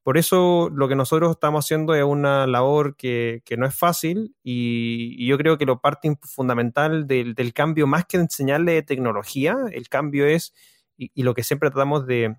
Por 0.03 0.17
eso 0.17 0.69
lo 0.73 0.87
que 0.87 0.95
nosotros 0.95 1.31
estamos 1.31 1.65
haciendo 1.65 1.93
es 1.93 2.05
una 2.05 2.47
labor 2.47 2.95
que, 2.95 3.43
no 3.57 3.65
es 3.65 3.75
fácil 3.75 4.33
y, 4.43 5.27
yo 5.27 5.37
creo 5.37 5.57
que 5.57 5.65
lo 5.65 5.81
parte 5.81 6.17
fundamental 6.21 7.05
del, 7.05 7.35
cambio, 7.53 7.85
más 7.85 8.05
que 8.05 8.15
enseñarle 8.17 8.81
tecnología, 8.83 9.57
el 9.73 9.89
cambio 9.89 10.25
es, 10.25 10.53
y, 10.97 11.23
lo 11.23 11.33
que 11.33 11.43
siempre 11.43 11.69
tratamos 11.69 12.07
de 12.07 12.37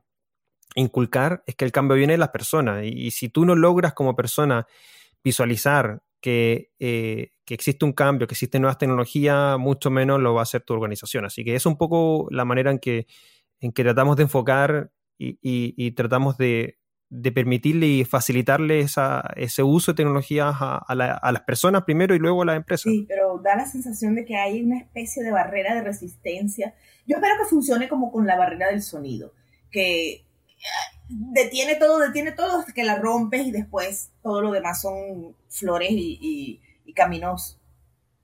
inculcar, 0.75 1.43
es 1.47 1.55
que 1.55 1.67
el 1.67 1.73
cambio 1.73 1.97
viene 1.99 2.15
de 2.15 2.19
las 2.19 2.31
personas. 2.31 2.85
Y, 2.85 3.11
si 3.11 3.29
tú 3.29 3.45
no 3.45 3.55
logras 3.57 3.93
como 3.93 4.17
persona 4.17 4.67
visualizar 5.23 6.03
que, 6.23 6.71
eh, 6.79 7.33
que, 7.49 7.55
existe 7.55 7.85
un 7.85 7.93
cambio, 7.93 8.27
que 8.27 8.35
existen 8.35 8.63
nuevas 8.63 8.79
tecnologías, 8.79 9.59
mucho 9.59 9.91
menos 9.91 10.21
lo 10.21 10.35
va 10.35 10.41
a 10.41 10.43
hacer 10.43 10.63
tu 10.63 10.75
organización. 10.75 11.25
Así 11.25 11.45
que 11.45 11.55
es 11.55 11.65
un 11.67 11.79
poco 11.79 12.29
la 12.31 12.45
manera 12.45 12.71
en 12.71 12.79
que, 12.79 13.07
en 13.61 13.73
que 13.73 13.83
tratamos 13.83 14.17
de 14.17 14.25
enfocar 14.25 14.91
y 15.19 15.91
tratamos 15.93 16.37
de, 16.37 16.79
permitirle 17.35 17.87
y 17.87 18.05
facilitarle 18.05 18.87
ese 19.37 19.63
uso 19.63 19.93
de 19.93 19.97
tecnologías 19.97 20.55
a, 20.61 20.95
las 20.95 21.43
personas 21.43 21.85
primero 21.85 22.15
y 22.15 22.19
luego 22.19 22.43
a 22.43 22.47
las 22.47 22.57
empresas. 22.57 22.93
Sí, 22.93 23.07
pero 23.09 23.39
da 23.43 23.57
la 23.57 23.67
sensación 23.67 24.15
de 24.15 24.25
que 24.25 24.37
hay 24.37 24.63
una 24.63 24.79
especie 24.79 25.23
de 25.23 25.33
barrera 25.33 25.75
de 25.75 25.83
resistencia. 25.83 26.75
Yo 27.07 27.17
espero 27.17 27.35
que 27.41 27.49
funcione 27.49 27.89
como 27.89 28.13
con 28.13 28.27
la 28.27 28.37
barrera 28.37 28.69
del 28.69 28.83
sonido, 28.83 29.33
que 29.71 30.25
detiene 31.09 31.77
todo, 31.77 31.99
detiene 31.99 32.33
todo 32.33 32.61
hasta 32.61 32.73
que 32.73 32.85
la 32.85 32.97
rompes 32.97 33.47
y 33.47 33.51
después 33.51 34.11
todo 34.23 34.43
lo 34.43 34.53
demás 34.53 34.81
son 34.83 35.35
flores 35.49 35.91
y, 35.91 36.61
caminos 36.93 37.59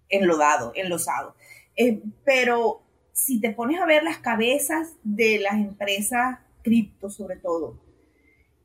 enlodados, 0.09 0.73
enlosados. 0.75 1.35
Eh, 1.77 2.03
pero 2.25 2.83
si 3.13 3.41
te 3.41 3.51
pones 3.51 3.81
a 3.81 3.87
ver 3.87 4.03
las 4.03 4.19
cabezas 4.19 4.95
de 5.03 5.39
las 5.39 5.55
empresas 5.55 6.39
cripto 6.63 7.11
sobre 7.11 7.37
todo, 7.37 7.81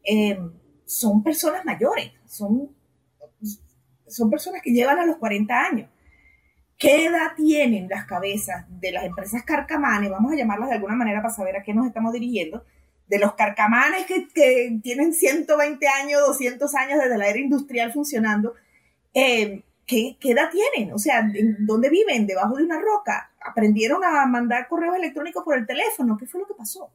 eh, 0.04 0.40
son 0.86 1.24
personas 1.24 1.66
mayores, 1.66 2.12
son, 2.26 2.76
son 4.08 4.30
personas 4.30 4.62
que 4.64 4.72
llegan 4.72 4.98
a 4.98 5.06
los 5.06 5.18
40 5.18 5.54
años. 5.54 5.90
¿Qué 6.78 7.06
edad 7.06 7.34
tienen 7.36 7.90
las 7.90 8.06
cabezas 8.06 8.66
de 8.70 8.94
las 8.94 9.04
empresas 9.04 9.44
carcamanes? 9.44 10.10
Vamos 10.10 10.32
a 10.32 10.36
llamarlas 10.36 10.70
de 10.70 10.76
alguna 10.76 10.96
manera 10.96 11.22
para 11.22 11.34
saber 11.34 11.58
a 11.58 11.64
qué 11.64 11.74
nos 11.74 11.86
estamos 11.86 12.14
dirigiendo. 12.14 12.64
De 13.08 13.20
los 13.20 13.34
carcamanes 13.34 14.06
que, 14.06 14.28
que 14.30 14.80
tienen 14.82 15.14
120 15.14 15.88
años, 15.88 16.22
200 16.26 16.74
años 16.76 17.00
desde 17.04 17.18
la 17.18 17.28
era 17.28 17.40
industrial 17.40 17.92
funcionando. 17.92 18.54
Eh, 19.14 19.64
¿qué, 19.90 20.18
¿Qué 20.20 20.32
edad 20.32 20.52
tienen? 20.52 20.94
O 20.94 21.00
sea, 21.00 21.28
¿dónde 21.60 21.90
viven? 21.90 22.28
¿Debajo 22.28 22.56
de 22.56 22.64
una 22.64 22.80
roca? 22.80 23.32
¿Aprendieron 23.42 24.04
a 24.04 24.26
mandar 24.28 24.68
correos 24.68 24.96
electrónicos 24.96 25.44
por 25.44 25.58
el 25.58 25.66
teléfono? 25.66 26.18
¿Qué 26.18 26.28
fue 26.28 26.42
lo 26.42 26.48
que 26.48 26.54
pasó? 26.54 26.92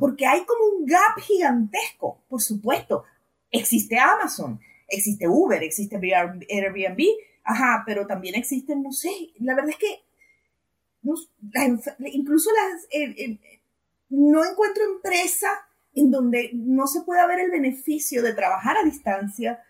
porque 0.00 0.26
hay 0.26 0.44
como 0.46 0.64
un 0.64 0.86
gap 0.86 1.20
gigantesco, 1.20 2.24
por 2.28 2.40
supuesto. 2.40 3.04
Existe 3.50 3.98
Amazon, 3.98 4.58
existe 4.88 5.28
Uber, 5.28 5.62
existe 5.62 5.96
Airbnb, 5.96 7.02
ajá, 7.44 7.84
pero 7.86 8.06
también 8.06 8.34
existen, 8.34 8.82
no 8.82 8.92
sé, 8.92 9.10
la 9.40 9.54
verdad 9.54 9.70
es 9.70 9.76
que 9.76 10.02
incluso 12.12 12.50
las, 12.52 12.84
eh, 12.90 13.14
eh, 13.18 13.60
no 14.08 14.44
encuentro 14.44 14.84
empresa 14.84 15.48
en 15.94 16.10
donde 16.10 16.50
no 16.54 16.86
se 16.86 17.02
pueda 17.02 17.26
ver 17.26 17.40
el 17.40 17.50
beneficio 17.50 18.22
de 18.22 18.32
trabajar 18.32 18.78
a 18.78 18.84
distancia, 18.84 19.62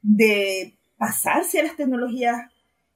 de 0.00 0.78
pasarse 0.96 1.60
a 1.60 1.64
las 1.64 1.76
tecnologías 1.76 2.50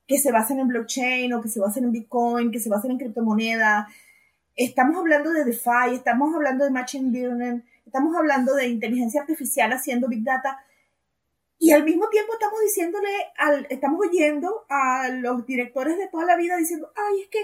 que 0.06 0.18
se 0.18 0.32
basen 0.32 0.58
en 0.58 0.68
blockchain 0.68 1.32
o 1.34 1.42
que 1.42 1.48
se 1.48 1.60
basen 1.60 1.84
en 1.84 1.92
Bitcoin, 1.92 2.50
que 2.50 2.60
se 2.60 2.70
basen 2.70 2.92
en 2.92 2.98
criptomonedas, 2.98 3.86
estamos 4.58 4.96
hablando 4.96 5.30
de 5.30 5.44
DeFi, 5.44 5.94
estamos 5.94 6.34
hablando 6.34 6.64
de 6.64 6.70
Machine 6.70 7.12
Learning, 7.12 7.64
estamos 7.86 8.16
hablando 8.16 8.54
de 8.54 8.66
inteligencia 8.66 9.20
artificial 9.20 9.72
haciendo 9.72 10.08
Big 10.08 10.24
Data. 10.24 10.58
Y 11.60 11.70
al 11.70 11.84
mismo 11.84 12.08
tiempo 12.08 12.32
estamos 12.32 12.60
diciéndole, 12.62 13.08
al, 13.36 13.66
estamos 13.70 14.00
oyendo 14.06 14.66
a 14.68 15.08
los 15.10 15.46
directores 15.46 15.96
de 15.96 16.08
toda 16.08 16.24
la 16.24 16.36
vida 16.36 16.56
diciendo, 16.56 16.92
ay, 16.96 17.22
es 17.22 17.28
que 17.28 17.40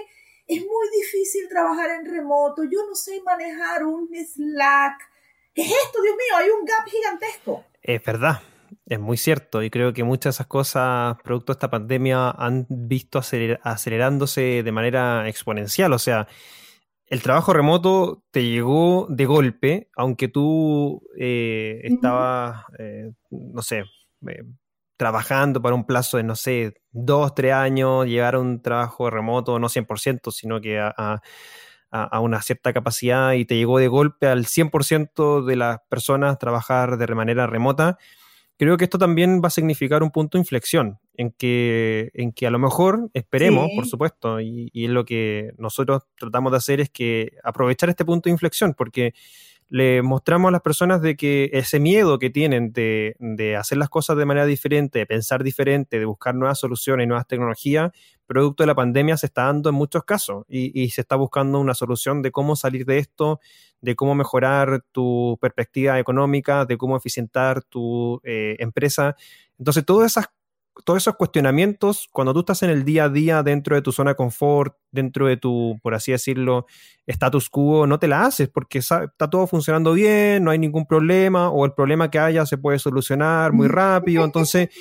es 0.47 0.59
muy 0.59 0.89
difícil 1.01 1.47
trabajar 1.47 1.89
en 1.91 2.05
remoto, 2.05 2.63
yo 2.63 2.85
no 2.87 2.95
sé 2.95 3.21
manejar 3.23 3.85
un 3.85 4.09
Slack. 4.13 4.99
¿Qué 5.53 5.61
es 5.61 5.71
esto? 5.71 6.01
Dios 6.01 6.15
mío, 6.15 6.37
hay 6.37 6.49
un 6.49 6.65
gap 6.65 6.85
gigantesco. 6.85 7.63
Es 7.81 8.03
verdad, 8.03 8.41
es 8.85 8.99
muy 8.99 9.17
cierto 9.17 9.63
y 9.63 9.69
creo 9.69 9.93
que 9.93 10.03
muchas 10.03 10.35
de 10.35 10.37
esas 10.37 10.47
cosas, 10.47 11.17
producto 11.23 11.53
de 11.53 11.57
esta 11.57 11.69
pandemia, 11.69 12.31
han 12.31 12.65
visto 12.69 13.19
acelerándose 13.19 14.63
de 14.63 14.71
manera 14.71 15.27
exponencial. 15.27 15.93
O 15.93 15.99
sea, 15.99 16.27
el 17.07 17.21
trabajo 17.21 17.53
remoto 17.53 18.23
te 18.31 18.43
llegó 18.43 19.07
de 19.09 19.25
golpe, 19.25 19.89
aunque 19.95 20.27
tú 20.27 21.03
eh, 21.17 21.81
estabas, 21.83 22.63
eh, 22.79 23.11
no 23.29 23.61
sé, 23.61 23.85
eh, 24.27 24.43
trabajando 24.97 25.61
para 25.61 25.75
un 25.75 25.85
plazo 25.85 26.17
de, 26.17 26.23
no 26.23 26.35
sé, 26.35 26.73
dos, 26.91 27.35
tres 27.35 27.53
años, 27.53 28.07
llegar 28.07 28.35
a 28.35 28.39
un 28.39 28.61
trabajo 28.61 29.09
remoto, 29.09 29.59
no 29.59 29.69
100%, 29.69 30.31
sino 30.31 30.61
que 30.61 30.79
a, 30.79 31.21
a 31.91 32.19
una 32.19 32.41
cierta 32.41 32.73
capacidad 32.73 33.33
y 33.33 33.45
te 33.45 33.55
llegó 33.55 33.79
de 33.79 33.87
golpe 33.87 34.27
al 34.27 34.45
100% 34.45 35.45
de 35.45 35.55
las 35.55 35.79
personas 35.87 36.39
trabajar 36.39 36.97
de 36.97 37.15
manera 37.15 37.47
remota 37.47 37.97
creo 38.57 38.77
que 38.77 38.85
esto 38.85 38.97
también 38.97 39.41
va 39.43 39.47
a 39.47 39.51
significar 39.51 40.03
un 40.03 40.11
punto 40.11 40.37
de 40.37 40.41
inflexión 40.41 40.99
en 41.15 41.31
que, 41.31 42.11
en 42.13 42.31
que 42.31 42.47
a 42.47 42.51
lo 42.51 42.59
mejor 42.59 43.09
esperemos, 43.13 43.69
por 43.75 43.85
supuesto, 43.85 44.39
y, 44.39 44.69
y, 44.73 44.85
es 44.85 44.91
lo 44.91 45.05
que 45.05 45.51
nosotros 45.57 46.03
tratamos 46.17 46.51
de 46.51 46.57
hacer 46.57 46.79
es 46.81 46.89
que 46.89 47.37
aprovechar 47.43 47.89
este 47.89 48.05
punto 48.05 48.29
de 48.29 48.31
inflexión, 48.31 48.73
porque 48.73 49.13
le 49.69 50.01
mostramos 50.01 50.49
a 50.49 50.51
las 50.51 50.61
personas 50.61 51.01
de 51.01 51.15
que 51.15 51.49
ese 51.53 51.79
miedo 51.79 52.19
que 52.19 52.29
tienen 52.29 52.71
de, 52.71 53.55
hacer 53.57 53.77
las 53.77 53.89
cosas 53.89 54.17
de 54.17 54.25
manera 54.25 54.45
diferente, 54.45 54.99
de 54.99 55.05
pensar 55.05 55.43
diferente, 55.43 55.99
de 55.99 56.05
buscar 56.05 56.35
nuevas 56.35 56.59
soluciones 56.59 57.05
y 57.05 57.07
nuevas 57.07 57.27
tecnologías, 57.27 57.91
producto 58.27 58.63
de 58.63 58.67
la 58.67 58.75
pandemia 58.75 59.17
se 59.17 59.25
está 59.27 59.45
dando 59.45 59.69
en 59.69 59.75
muchos 59.75 60.03
casos 60.03 60.45
y, 60.47 60.79
y 60.79 60.89
se 60.89 61.01
está 61.01 61.15
buscando 61.15 61.59
una 61.59 61.73
solución 61.73 62.21
de 62.21 62.31
cómo 62.31 62.55
salir 62.55 62.85
de 62.85 62.99
esto, 62.99 63.39
de 63.81 63.95
cómo 63.95 64.15
mejorar 64.15 64.83
tu 64.91 65.37
perspectiva 65.41 65.99
económica, 65.99 66.65
de 66.65 66.77
cómo 66.77 66.97
eficientar 66.97 67.63
tu 67.63 68.19
eh, 68.23 68.55
empresa. 68.59 69.15
Entonces, 69.57 69.85
todas 69.85 70.11
esas 70.11 70.27
todos 70.83 71.03
esos 71.03 71.15
cuestionamientos, 71.15 72.09
cuando 72.11 72.33
tú 72.33 72.41
estás 72.41 72.63
en 72.63 72.69
el 72.69 72.83
día 72.83 73.05
a 73.05 73.09
día 73.09 73.43
dentro 73.43 73.75
de 73.75 73.81
tu 73.81 73.91
zona 73.91 74.11
de 74.11 74.15
confort, 74.15 74.75
dentro 74.91 75.27
de 75.27 75.37
tu, 75.37 75.79
por 75.81 75.93
así 75.93 76.11
decirlo, 76.11 76.65
status 77.07 77.49
quo, 77.49 77.87
no 77.87 77.99
te 77.99 78.07
la 78.07 78.25
haces 78.25 78.49
porque 78.49 78.79
está 78.79 79.09
todo 79.31 79.47
funcionando 79.47 79.93
bien, 79.93 80.43
no 80.43 80.51
hay 80.51 80.59
ningún 80.59 80.85
problema 80.85 81.49
o 81.49 81.65
el 81.65 81.73
problema 81.73 82.11
que 82.11 82.19
haya 82.19 82.45
se 82.45 82.57
puede 82.57 82.79
solucionar 82.79 83.53
muy 83.53 83.67
rápido. 83.67 84.23
Entonces... 84.23 84.69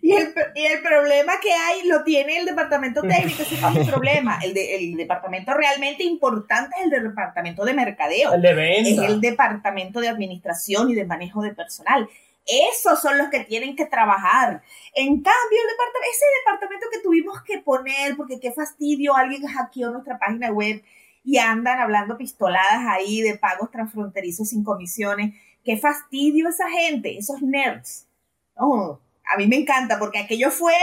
Y 0.00 0.12
el, 0.12 0.32
y 0.54 0.64
el, 0.64 0.80
problema 0.80 1.32
que 1.42 1.52
hay 1.52 1.88
lo 1.88 2.04
tiene 2.04 2.38
el 2.38 2.46
departamento 2.46 3.02
técnico, 3.02 3.42
ese 3.42 3.56
es 3.56 3.76
el 3.76 3.84
problema. 3.84 4.38
El, 4.44 4.54
de, 4.54 4.76
el 4.76 4.96
departamento 4.96 5.52
realmente 5.54 6.04
importante 6.04 6.76
es 6.78 6.92
el 6.92 7.02
departamento 7.02 7.64
de 7.64 7.74
mercadeo. 7.74 8.34
El 8.34 8.42
de 8.42 8.54
venta. 8.54 8.88
Es 8.88 9.10
el 9.10 9.20
departamento 9.20 10.00
de 10.00 10.06
administración 10.06 10.88
y 10.88 10.94
de 10.94 11.04
manejo 11.04 11.42
de 11.42 11.52
personal. 11.52 12.08
Esos 12.48 13.00
son 13.02 13.18
los 13.18 13.28
que 13.28 13.40
tienen 13.40 13.76
que 13.76 13.84
trabajar. 13.84 14.62
En 14.94 15.22
cambio, 15.22 15.60
el 15.62 15.68
departamento, 15.68 16.08
ese 16.10 16.24
departamento 16.40 16.86
que 16.90 17.00
tuvimos 17.00 17.42
que 17.42 17.58
poner, 17.58 18.16
porque 18.16 18.40
qué 18.40 18.52
fastidio, 18.52 19.14
alguien 19.14 19.46
hackeó 19.46 19.90
nuestra 19.90 20.18
página 20.18 20.50
web 20.50 20.82
y 21.22 21.36
andan 21.36 21.78
hablando 21.78 22.16
pistoladas 22.16 22.86
ahí 22.86 23.20
de 23.20 23.36
pagos 23.36 23.70
transfronterizos 23.70 24.48
sin 24.48 24.64
comisiones. 24.64 25.34
Qué 25.62 25.76
fastidio 25.76 26.48
esa 26.48 26.70
gente, 26.70 27.18
esos 27.18 27.42
nerds. 27.42 28.06
Oh, 28.54 28.98
a 29.26 29.36
mí 29.36 29.46
me 29.46 29.56
encanta 29.56 29.98
porque 29.98 30.20
aquello 30.20 30.50
fue, 30.50 30.74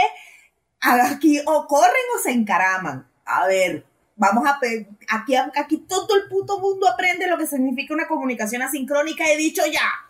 aquí 0.80 1.40
o 1.46 1.66
corren 1.66 2.04
o 2.16 2.22
se 2.22 2.30
encaraman. 2.30 3.08
A 3.24 3.48
ver, 3.48 3.84
vamos 4.14 4.46
a, 4.46 4.60
aquí, 5.10 5.34
aquí 5.34 5.78
todo 5.88 6.14
el 6.14 6.28
puto 6.28 6.60
mundo 6.60 6.88
aprende 6.88 7.26
lo 7.26 7.38
que 7.38 7.48
significa 7.48 7.92
una 7.92 8.06
comunicación 8.06 8.62
asincrónica. 8.62 9.24
He 9.28 9.36
dicho 9.36 9.62
ya. 9.66 10.05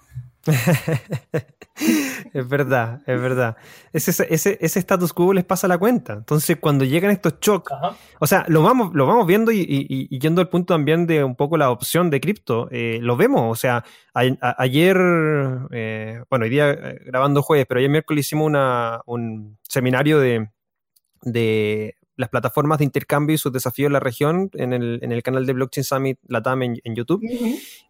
es 2.33 2.49
verdad, 2.49 3.03
es 3.07 3.21
verdad. 3.21 3.57
Ese, 3.93 4.11
ese, 4.29 4.59
ese, 4.61 4.79
status 4.79 5.13
quo 5.13 5.33
les 5.33 5.45
pasa 5.45 5.69
la 5.69 5.79
cuenta. 5.79 6.13
Entonces, 6.15 6.59
cuando 6.61 6.85
llegan 6.85 7.11
estos 7.11 7.35
shocks, 7.41 7.73
o 8.21 8.27
sea, 8.27 8.45
lo 8.49 8.63
vamos, 8.63 8.95
lo 8.95 9.07
vamos 9.07 9.27
viendo 9.27 9.53
y, 9.53 10.09
yendo 10.19 10.41
al 10.41 10.49
punto 10.49 10.75
también 10.75 11.07
de 11.07 11.25
un 11.25 11.37
poco 11.37 11.57
la 11.57 11.71
opción 11.71 12.11
de 12.11 12.21
cripto, 12.21 12.69
eh, 12.71 12.99
lo 13.03 13.17
vemos. 13.17 13.43
O 13.51 13.57
sea, 13.57 13.85
ayer, 14.15 14.97
eh, 15.73 16.23
bueno, 16.31 16.45
hoy 16.45 16.51
día 16.51 16.71
eh, 16.71 17.01
grabando 17.05 17.43
jueves, 17.43 17.67
pero 17.69 17.79
ayer 17.79 17.91
miércoles 17.91 18.27
hicimos 18.27 18.47
una, 18.47 19.01
un 19.07 19.59
seminario 19.63 20.21
de, 20.21 20.51
de 21.23 21.97
las 22.17 22.29
plataformas 22.29 22.79
de 22.79 22.85
intercambio 22.85 23.35
y 23.35 23.39
sus 23.39 23.53
desafíos 23.53 23.87
en 23.87 23.93
la 23.93 24.01
región 24.01 24.51
en 24.55 24.73
el, 24.73 24.99
en 25.03 25.13
el 25.13 25.23
canal 25.23 25.47
de 25.47 25.53
Blockchain 25.53 25.85
Summit 25.85 26.19
Latam 26.29 26.63
en, 26.63 26.77
en 26.83 26.95
YouTube. 26.95 27.23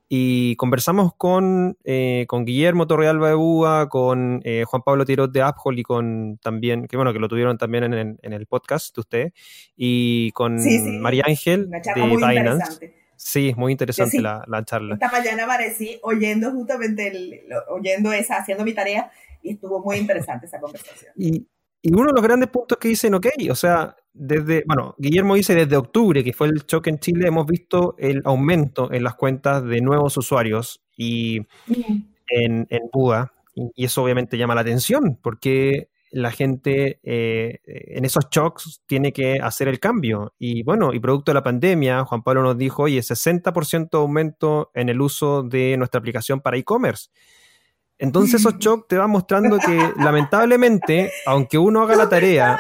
Y 0.09 0.55
conversamos 0.55 1.15
con, 1.17 1.77
eh, 1.83 2.27
con 2.29 2.45
Guillermo 2.45 2.87
Torrealba 2.87 3.29
de 3.29 3.35
Búa, 3.35 3.89
con 3.89 4.41
eh, 4.45 4.63
Juan 4.65 4.83
Pablo 4.83 5.05
Tirot 5.05 5.33
de 5.33 5.43
Aphol 5.43 5.79
y 5.79 5.83
con 5.83 6.39
también, 6.39 6.87
que 6.87 6.97
bueno, 6.97 7.13
que 7.13 7.19
lo 7.19 7.29
tuvieron 7.29 7.59
también 7.59 7.93
en, 7.93 8.17
en 8.23 8.33
el 8.33 8.47
podcast 8.47 8.95
de 8.95 9.01
usted, 9.01 9.33
y 9.77 10.31
con 10.31 10.59
María 11.01 11.25
Ángel 11.27 11.69
de 11.71 11.81
Binance. 11.95 12.95
Sí, 13.17 13.53
muy 13.57 13.73
interesante 13.73 14.21
la, 14.21 14.45
la, 14.47 14.65
charla. 14.65 14.95
Esta 14.95 15.11
mañana 15.11 15.45
aparecí 15.45 15.99
oyendo 16.03 16.53
justamente, 16.53 17.09
el, 17.09 17.41
oyendo 17.71 18.13
esa, 18.13 18.37
haciendo 18.37 18.63
mi 18.63 18.75
tarea, 18.75 19.11
y 19.43 19.55
estuvo 19.55 19.83
muy 19.83 19.97
interesante 19.97 20.47
esa 20.47 20.61
conversación. 20.61 21.13
Y, 21.17 21.49
y 21.83 21.93
uno 21.93 22.07
de 22.09 22.13
los 22.13 22.23
grandes 22.23 22.49
puntos 22.51 22.79
que 22.79 22.89
dicen, 22.89 23.15
ok, 23.15 23.27
o 23.51 23.55
sea, 23.55 23.97
desde, 24.19 24.65
bueno, 24.67 24.95
Guillermo 24.99 25.35
dice 25.35 25.55
desde 25.55 25.77
octubre, 25.77 26.25
que 26.25 26.33
fue 26.33 26.49
el 26.49 26.65
choque 26.67 26.91
en 26.91 26.99
Chile, 26.99 27.29
hemos 27.29 27.47
visto 27.47 27.95
el 27.99 28.23
aumento 28.25 28.93
en 28.93 29.05
las 29.05 29.15
cuentas 29.15 29.65
de 29.65 29.81
nuevos 29.81 30.17
usuarios 30.17 30.83
y 30.97 31.43
en, 32.29 32.67
en 32.71 32.81
Buda, 32.93 33.33
y 33.55 33.85
eso 33.85 34.03
obviamente 34.03 34.39
llama 34.39 34.55
la 34.55 34.63
atención, 34.63 35.19
porque 35.23 35.89
la 36.11 36.31
gente 36.31 37.01
eh, 37.03 37.61
en 37.65 38.05
esos 38.05 38.29
shocks 38.31 38.83
tiene 38.87 39.13
que 39.13 39.39
hacer 39.41 39.69
el 39.69 39.81
cambio. 39.81 40.35
Y 40.39 40.63
bueno, 40.63 40.95
y 40.95 41.01
producto 41.01 41.31
de 41.31 41.35
la 41.35 41.43
pandemia, 41.43 42.05
Juan 42.05 42.23
Pablo 42.23 42.43
nos 42.43 42.57
dijo, 42.57 42.85
oye, 42.85 43.01
60% 43.01 43.99
aumento 43.99 44.71
en 44.75 44.89
el 44.89 45.01
uso 45.01 45.43
de 45.43 45.77
nuestra 45.77 45.99
aplicación 45.99 46.41
para 46.41 46.57
e-commerce. 46.57 47.09
Entonces 47.99 48.41
esos 48.41 48.55
shocks 48.59 48.89
te 48.89 48.97
van 48.97 49.11
mostrando 49.11 49.59
que 49.59 49.93
lamentablemente, 49.99 51.11
aunque 51.27 51.59
uno 51.59 51.83
haga 51.83 51.97
la 51.97 52.09
tarea... 52.09 52.59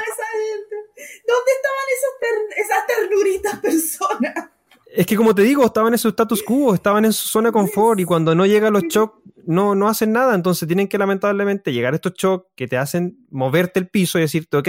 ¿Dónde 1.26 1.52
estaban 1.56 2.52
esas 2.56 2.86
ternuritas 2.86 3.58
personas? 3.60 4.50
Es 4.86 5.06
que 5.06 5.16
como 5.16 5.34
te 5.34 5.42
digo, 5.42 5.64
estaban 5.64 5.92
en 5.92 5.98
su 5.98 6.08
status 6.08 6.42
quo, 6.42 6.74
estaban 6.74 7.04
en 7.04 7.12
su 7.12 7.28
zona 7.28 7.48
de 7.48 7.52
confort 7.52 8.00
y 8.00 8.04
cuando 8.04 8.34
no 8.34 8.46
llegan 8.46 8.72
los 8.72 8.84
shocks 8.84 9.20
no, 9.44 9.74
no 9.74 9.88
hacen 9.88 10.12
nada, 10.12 10.34
entonces 10.34 10.66
tienen 10.66 10.88
que 10.88 10.98
lamentablemente 10.98 11.72
llegar 11.72 11.94
estos 11.94 12.14
shocks 12.14 12.46
que 12.54 12.66
te 12.66 12.76
hacen 12.76 13.18
moverte 13.30 13.78
el 13.78 13.88
piso 13.88 14.18
y 14.18 14.22
decirte, 14.22 14.56
ok, 14.56 14.68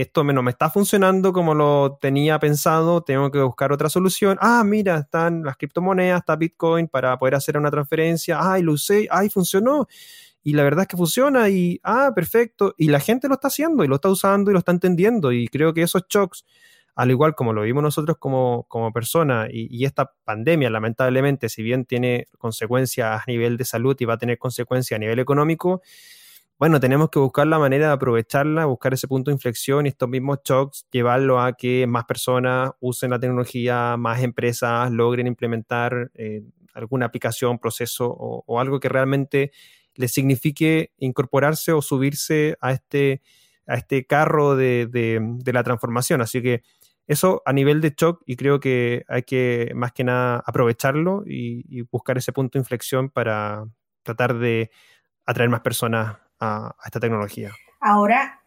esto 0.00 0.24
no 0.24 0.42
me 0.42 0.50
está 0.50 0.70
funcionando 0.70 1.32
como 1.32 1.54
lo 1.54 1.98
tenía 2.00 2.38
pensado, 2.38 3.02
tengo 3.02 3.30
que 3.30 3.40
buscar 3.40 3.72
otra 3.72 3.88
solución. 3.88 4.38
Ah, 4.40 4.62
mira, 4.64 4.98
están 4.98 5.42
las 5.42 5.56
criptomonedas, 5.56 6.20
está 6.20 6.36
Bitcoin 6.36 6.88
para 6.88 7.18
poder 7.18 7.34
hacer 7.34 7.56
una 7.56 7.70
transferencia. 7.70 8.38
Ay, 8.40 8.62
lo 8.62 8.72
usé, 8.72 9.08
ay, 9.10 9.28
funcionó. 9.28 9.86
Y 10.42 10.54
la 10.54 10.62
verdad 10.62 10.82
es 10.82 10.88
que 10.88 10.96
funciona 10.96 11.48
y, 11.48 11.80
ah, 11.82 12.12
perfecto. 12.14 12.74
Y 12.78 12.88
la 12.88 13.00
gente 13.00 13.28
lo 13.28 13.34
está 13.34 13.48
haciendo 13.48 13.84
y 13.84 13.88
lo 13.88 13.96
está 13.96 14.08
usando 14.08 14.50
y 14.50 14.54
lo 14.54 14.60
está 14.60 14.72
entendiendo. 14.72 15.32
Y 15.32 15.48
creo 15.48 15.74
que 15.74 15.82
esos 15.82 16.04
shocks 16.08 16.44
al 16.98 17.12
igual 17.12 17.36
como 17.36 17.52
lo 17.52 17.62
vimos 17.62 17.80
nosotros 17.80 18.16
como, 18.18 18.64
como 18.66 18.92
personas, 18.92 19.48
y, 19.52 19.84
esta 19.84 20.14
pandemia, 20.24 20.68
lamentablemente, 20.68 21.48
si 21.48 21.62
bien 21.62 21.84
tiene 21.84 22.26
consecuencias 22.38 23.22
a 23.22 23.24
nivel 23.28 23.56
de 23.56 23.64
salud 23.64 23.94
y 24.00 24.04
va 24.04 24.14
a 24.14 24.18
tener 24.18 24.36
consecuencias 24.36 24.96
a 24.96 24.98
nivel 24.98 25.20
económico, 25.20 25.80
bueno, 26.58 26.80
tenemos 26.80 27.08
que 27.10 27.20
buscar 27.20 27.46
la 27.46 27.60
manera 27.60 27.86
de 27.86 27.92
aprovecharla, 27.92 28.64
buscar 28.64 28.94
ese 28.94 29.06
punto 29.06 29.30
de 29.30 29.36
inflexión 29.36 29.86
y 29.86 29.90
estos 29.90 30.08
mismos 30.08 30.40
shocks, 30.44 30.88
llevarlo 30.90 31.40
a 31.40 31.52
que 31.52 31.86
más 31.86 32.04
personas 32.04 32.72
usen 32.80 33.10
la 33.10 33.20
tecnología, 33.20 33.96
más 33.96 34.20
empresas 34.20 34.90
logren 34.90 35.28
implementar 35.28 36.10
eh, 36.14 36.42
alguna 36.74 37.06
aplicación, 37.06 37.60
proceso 37.60 38.08
o, 38.08 38.58
algo 38.58 38.80
que 38.80 38.88
realmente 38.88 39.52
les 39.98 40.12
signifique 40.12 40.92
incorporarse 40.96 41.72
o 41.72 41.82
subirse 41.82 42.56
a 42.60 42.72
este, 42.72 43.20
a 43.66 43.74
este 43.74 44.06
carro 44.06 44.56
de, 44.56 44.86
de 44.86 45.52
la 45.52 45.62
transformación. 45.62 46.22
Así 46.22 46.40
que 46.40 46.62
eso 47.08 47.42
a 47.46 47.54
nivel 47.54 47.80
de 47.80 47.94
shock 47.96 48.22
y 48.26 48.36
creo 48.36 48.60
que 48.60 49.04
hay 49.08 49.22
que 49.22 49.72
más 49.74 49.92
que 49.92 50.04
nada 50.04 50.42
aprovecharlo 50.46 51.24
y, 51.26 51.82
buscar 51.90 52.18
ese 52.18 52.32
punto 52.32 52.58
de 52.58 52.62
inflexión 52.62 53.08
para 53.08 53.64
tratar 54.02 54.34
de 54.34 54.70
atraer 55.24 55.48
más 55.48 55.62
personas 55.62 56.18
a, 56.38 56.76
esta 56.84 57.00
tecnología. 57.00 57.50
Ahora 57.80 58.42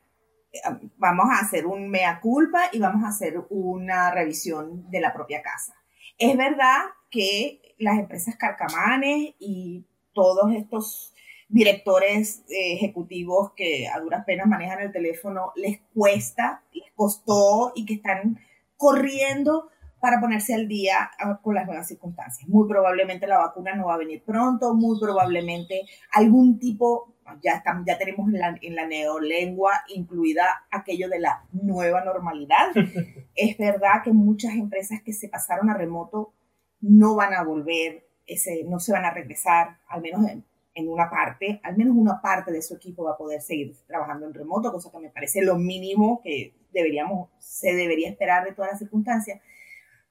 eh, 0.54 0.60
vamos 0.98 1.26
a 1.32 1.40
hacer 1.40 1.66
un 1.66 1.90
mea 1.90 2.20
culpa 2.20 2.70
y 2.72 2.78
vamos 2.78 3.04
a 3.04 3.10
hacer 3.10 3.42
una 3.50 4.12
revisión 4.12 4.90
de 4.92 5.02
la 5.02 5.12
propia 5.12 5.42
casa. 5.42 5.74
Es 6.20 6.38
verdad 6.38 6.82
que 7.10 7.76
las 7.80 7.98
empresas 7.98 8.36
carcamanes 8.36 9.34
y 9.40 9.88
todos 10.14 10.54
estos 10.54 11.11
directores 11.52 12.44
eh, 12.50 12.74
ejecutivos 12.74 13.52
que 13.54 13.88
a 13.88 14.00
duras 14.00 14.24
penas 14.26 14.48
manejan 14.48 14.80
el 14.80 14.92
teléfono 14.92 15.52
les 15.56 15.80
cuesta, 15.94 16.64
les 16.74 16.92
costó 16.96 17.74
y 17.76 17.86
que 17.86 17.96
están 17.96 18.40
corriendo 18.78 19.70
para 20.00 20.20
ponerse 20.20 20.56
al 20.56 20.68
día 20.68 21.12
ah, 21.20 21.40
con 21.44 21.54
las 21.54 21.68
nuevas 21.68 21.88
circunstancias. 21.88 22.50
Muy 22.50 22.68
probablemente 22.68 23.28
la 23.28 23.38
vacuna 23.38 23.76
no 23.76 23.88
va 23.88 23.96
a 23.96 24.00
venir 24.00 24.24
pronto, 24.26 24.74
muy 24.74 25.00
probablemente 25.00 25.84
algún 26.14 26.58
tipo, 26.58 27.14
ya, 27.44 27.58
estamos, 27.58 27.84
ya 27.86 27.98
tenemos 27.98 28.28
en 28.34 28.40
la, 28.40 28.58
en 28.62 28.76
la 28.76 28.88
neolengua 28.88 29.84
incluida 29.90 30.66
aquello 30.72 31.08
de 31.10 31.20
la 31.20 31.44
nueva 31.52 32.04
normalidad. 32.04 32.72
es 33.36 33.58
verdad 33.58 34.02
que 34.04 34.12
muchas 34.12 34.54
empresas 34.54 35.02
que 35.04 35.14
se 35.14 35.30
pasaron 35.30 35.70
a 35.70 35.76
remoto 35.76 36.34
no 36.80 37.16
van 37.16 37.34
a 37.34 37.44
volver, 37.44 38.08
ese, 38.26 38.64
no 38.64 38.80
se 38.80 38.94
van 38.94 39.06
a 39.06 39.12
regresar, 39.12 39.78
al 39.88 40.02
menos 40.02 40.28
en, 40.28 40.44
en 40.74 40.90
una 40.90 41.10
parte, 41.10 41.60
al 41.64 41.76
menos 41.78 41.96
una 41.98 42.22
parte 42.22 42.52
de 42.52 42.62
su 42.62 42.76
equipo 42.76 43.04
va 43.04 43.14
a 43.14 43.18
poder 43.18 43.42
seguir 43.42 43.76
trabajando 43.88 44.26
en 44.26 44.34
remoto, 44.34 44.72
cosa 44.72 44.92
que 44.92 45.00
me 45.00 45.10
parece 45.10 45.42
lo 45.42 45.58
mínimo 45.58 46.22
que 46.24 46.56
deberíamos, 46.72 47.30
se 47.40 47.74
debería 47.74 48.10
esperar 48.10 48.46
de 48.46 48.54
todas 48.54 48.72
las 48.72 48.80
circunstancias. 48.80 49.42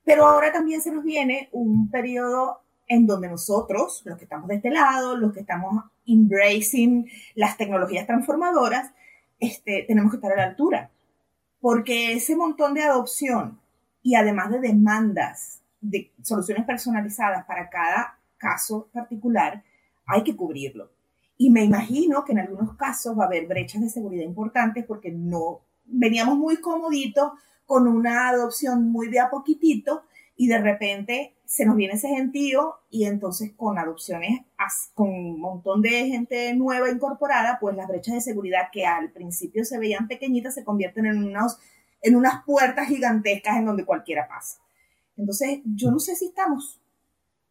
Pero 0.04 0.26
ahora 0.26 0.52
también 0.52 0.80
se 0.80 0.92
nos 0.92 1.04
viene 1.04 1.48
un 1.52 1.90
periodo 1.90 2.60
en 2.86 3.06
donde 3.06 3.28
nosotros, 3.28 4.02
los 4.04 4.18
que 4.18 4.24
estamos 4.24 4.48
de 4.48 4.56
este 4.56 4.70
lado, 4.70 5.16
los 5.16 5.32
que 5.32 5.40
estamos 5.40 5.84
embracing 6.06 7.08
las 7.36 7.56
tecnologías 7.56 8.06
transformadoras, 8.06 8.92
este, 9.38 9.84
tenemos 9.86 10.10
que 10.10 10.16
estar 10.16 10.32
a 10.32 10.36
la 10.36 10.44
altura. 10.44 10.90
Porque 11.60 12.14
ese 12.14 12.36
montón 12.36 12.74
de 12.74 12.82
adopción 12.82 13.60
y 14.02 14.16
además 14.16 14.50
de 14.50 14.60
demandas 14.60 15.62
de 15.80 16.12
soluciones 16.22 16.64
personalizadas 16.64 17.44
para 17.46 17.70
cada 17.70 18.18
caso 18.38 18.88
particular, 18.92 19.62
hay 20.10 20.22
que 20.22 20.36
cubrirlo. 20.36 20.90
Y 21.36 21.50
me 21.50 21.64
imagino 21.64 22.24
que 22.24 22.32
en 22.32 22.40
algunos 22.40 22.76
casos 22.76 23.18
va 23.18 23.24
a 23.24 23.26
haber 23.26 23.46
brechas 23.46 23.80
de 23.80 23.88
seguridad 23.88 24.24
importantes 24.24 24.84
porque 24.84 25.10
no 25.10 25.62
veníamos 25.84 26.36
muy 26.36 26.58
comoditos 26.58 27.32
con 27.64 27.88
una 27.88 28.28
adopción 28.28 28.90
muy 28.90 29.08
de 29.08 29.20
a 29.20 29.30
poquitito 29.30 30.02
y 30.36 30.48
de 30.48 30.58
repente 30.58 31.36
se 31.44 31.64
nos 31.64 31.76
viene 31.76 31.94
ese 31.94 32.08
gentío 32.08 32.76
y 32.90 33.04
entonces 33.04 33.52
con 33.56 33.78
adopciones 33.78 34.40
con 34.94 35.08
un 35.08 35.40
montón 35.40 35.82
de 35.82 36.06
gente 36.08 36.54
nueva 36.54 36.90
incorporada, 36.90 37.58
pues 37.60 37.76
las 37.76 37.88
brechas 37.88 38.14
de 38.14 38.20
seguridad 38.20 38.68
que 38.72 38.86
al 38.86 39.10
principio 39.10 39.64
se 39.64 39.78
veían 39.78 40.08
pequeñitas 40.08 40.54
se 40.54 40.64
convierten 40.64 41.06
en, 41.06 41.24
unos, 41.24 41.58
en 42.02 42.16
unas 42.16 42.44
puertas 42.44 42.88
gigantescas 42.88 43.56
en 43.56 43.66
donde 43.66 43.84
cualquiera 43.84 44.28
pasa. 44.28 44.60
Entonces, 45.16 45.60
yo 45.64 45.90
no 45.90 45.98
sé 45.98 46.16
si 46.16 46.26
estamos 46.26 46.80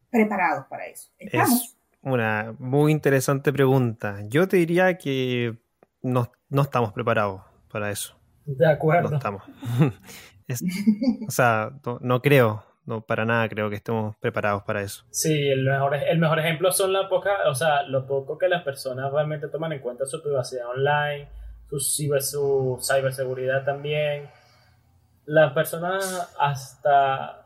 preparados 0.09 0.65
para 0.67 0.87
eso. 0.87 1.09
¿Estamos? 1.17 1.78
Una 2.01 2.55
muy 2.59 2.91
interesante 2.91 3.51
pregunta. 3.51 4.19
Yo 4.27 4.47
te 4.47 4.57
diría 4.57 4.97
que 4.97 5.57
no, 6.01 6.31
estamos 6.61 6.93
preparados 6.93 7.41
para 7.71 7.91
eso. 7.91 8.15
De 8.45 8.67
acuerdo. 8.67 9.09
No 9.09 9.17
estamos. 9.17 9.43
o 11.27 11.31
sea, 11.31 11.71
no, 12.01 12.21
creo, 12.21 12.63
no 12.85 13.01
para 13.01 13.25
nada 13.25 13.49
creo 13.49 13.69
que 13.69 13.75
estemos 13.75 14.15
preparados 14.17 14.63
para 14.63 14.81
eso. 14.81 15.03
Sí, 15.11 15.49
el 15.49 15.63
mejor, 15.63 15.95
el 15.95 16.19
mejor 16.19 16.39
ejemplo 16.39 16.71
son 16.71 16.93
la 16.93 17.09
poca, 17.09 17.49
o 17.49 17.55
sea, 17.55 17.83
lo 17.83 18.07
poco 18.07 18.37
que 18.37 18.47
las 18.47 18.63
personas 18.63 19.11
realmente 19.11 19.49
toman 19.49 19.73
en 19.73 19.79
cuenta 19.79 20.05
su 20.05 20.21
privacidad 20.21 20.69
online, 20.69 21.27
su, 21.69 21.79
su 21.79 22.79
ciberseguridad 22.81 23.65
también. 23.65 24.29
Las 25.25 25.53
personas 25.53 26.33
hasta 26.39 27.45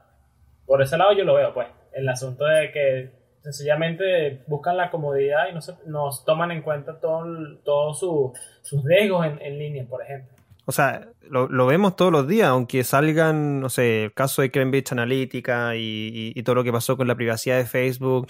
por 0.65 0.81
ese 0.81 0.97
lado 0.97 1.13
yo 1.13 1.23
lo 1.23 1.35
veo, 1.35 1.53
pues, 1.53 1.67
el 1.93 2.07
asunto 2.07 2.45
de 2.45 2.71
que 2.71 3.22
sencillamente 3.43 4.41
buscan 4.47 4.77
la 4.77 4.89
comodidad 4.89 5.49
y 5.51 5.53
no 5.53 5.61
se, 5.61 5.73
nos 5.85 6.23
toman 6.23 6.51
en 6.51 6.61
cuenta 6.61 6.99
todos 6.99 7.61
todo 7.63 7.93
sus 7.93 8.83
riesgos 8.85 9.27
en, 9.41 9.59
línea, 9.59 9.85
por 9.85 10.01
ejemplo. 10.01 10.31
O 10.65 10.71
sea, 10.71 11.09
lo, 11.29 11.65
vemos 11.65 11.97
todos 11.97 12.09
los 12.09 12.25
días, 12.25 12.47
aunque 12.47 12.85
salgan, 12.85 13.59
no 13.59 13.67
sé, 13.67 14.05
el 14.05 14.13
caso 14.13 14.41
de 14.41 14.49
Cambridge 14.49 14.93
Analytica 14.93 15.75
y, 15.75 16.41
todo 16.43 16.55
lo 16.55 16.63
que 16.63 16.71
pasó 16.71 16.95
con 16.95 17.05
la 17.05 17.15
privacidad 17.15 17.57
de 17.57 17.65
Facebook, 17.65 18.27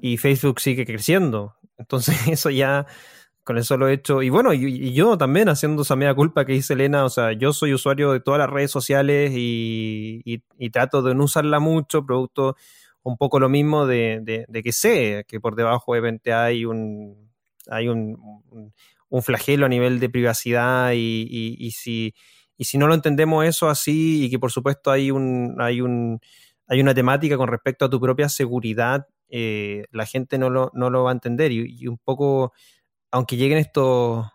y 0.00 0.16
Facebook 0.16 0.58
sigue 0.58 0.86
creciendo. 0.86 1.56
Entonces, 1.76 2.16
eso 2.28 2.48
ya, 2.48 2.86
con 3.44 3.58
eso 3.58 3.76
lo 3.76 3.88
he 3.88 3.92
hecho. 3.92 4.22
Y 4.22 4.30
bueno, 4.30 4.54
y, 4.54 4.94
yo 4.94 5.18
también 5.18 5.50
haciendo 5.50 5.82
esa 5.82 5.96
media 5.96 6.14
culpa 6.14 6.46
que 6.46 6.54
dice 6.54 6.72
Elena, 6.72 7.04
o 7.04 7.10
sea, 7.10 7.32
yo 7.32 7.52
soy 7.52 7.74
usuario 7.74 8.12
de 8.12 8.20
todas 8.20 8.38
las 8.38 8.48
redes 8.48 8.70
sociales 8.70 9.32
y, 9.34 10.22
y 10.24 10.70
trato 10.70 11.02
de 11.02 11.14
no 11.14 11.24
usarla 11.24 11.60
mucho, 11.60 12.06
producto 12.06 12.56
un 13.02 13.16
poco 13.16 13.40
lo 13.40 13.48
mismo 13.48 13.86
de, 13.86 14.46
que 14.64 14.72
sé 14.72 15.24
que 15.26 15.40
por 15.40 15.56
debajo 15.56 15.92
obviamente 15.92 16.32
hay 16.32 16.64
un, 16.64 17.30
hay 17.68 17.88
un, 17.88 18.18
flagelo 19.22 19.66
a 19.66 19.68
nivel 19.68 20.00
de 20.00 20.08
privacidad 20.08 20.92
y, 20.94 21.70
si, 21.72 22.14
si 22.58 22.78
no 22.78 22.86
lo 22.86 22.94
entendemos 22.94 23.44
eso 23.44 23.68
así 23.68 24.24
y 24.24 24.30
que 24.30 24.38
por 24.38 24.52
supuesto 24.52 24.90
hay, 24.90 25.10
un, 25.10 25.56
hay, 25.58 25.80
un, 25.80 26.20
hay 26.66 26.80
una 26.80 26.94
temática 26.94 27.36
con 27.36 27.48
respecto 27.48 27.84
a 27.84 27.90
tu 27.90 28.00
propia 28.00 28.28
seguridad, 28.28 29.08
eh, 29.28 29.84
la 29.92 30.06
gente 30.06 30.38
no 30.38 30.50
lo, 30.50 30.70
no 30.74 30.90
lo 30.90 31.04
va 31.04 31.10
a 31.10 31.14
entender. 31.14 31.52
Y, 31.52 31.86
un 31.86 31.98
poco, 31.98 32.52
aunque 33.10 33.36
lleguen 33.36 33.58
estos, 33.58 34.26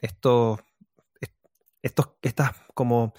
estos, 0.00 0.60
estos 1.82 2.08
estas 2.22 2.52
como 2.74 3.12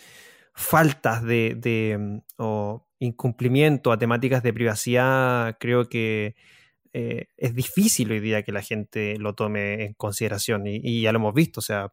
faltas 0.53 1.23
de, 1.23 1.55
de 1.55 2.21
incumplimiento 3.03 3.91
a 3.91 3.97
temáticas 3.97 4.43
de 4.43 4.53
privacidad, 4.53 5.57
creo 5.59 5.89
que 5.89 6.35
eh, 6.93 7.27
es 7.37 7.55
difícil 7.55 8.11
hoy 8.11 8.19
día 8.19 8.43
que 8.43 8.51
la 8.51 8.61
gente 8.61 9.17
lo 9.17 9.35
tome 9.35 9.85
en 9.85 9.93
consideración 9.93 10.67
y, 10.67 11.01
ya 11.01 11.11
lo 11.11 11.19
hemos 11.19 11.33
visto, 11.33 11.59
o 11.59 11.63
sea, 11.63 11.91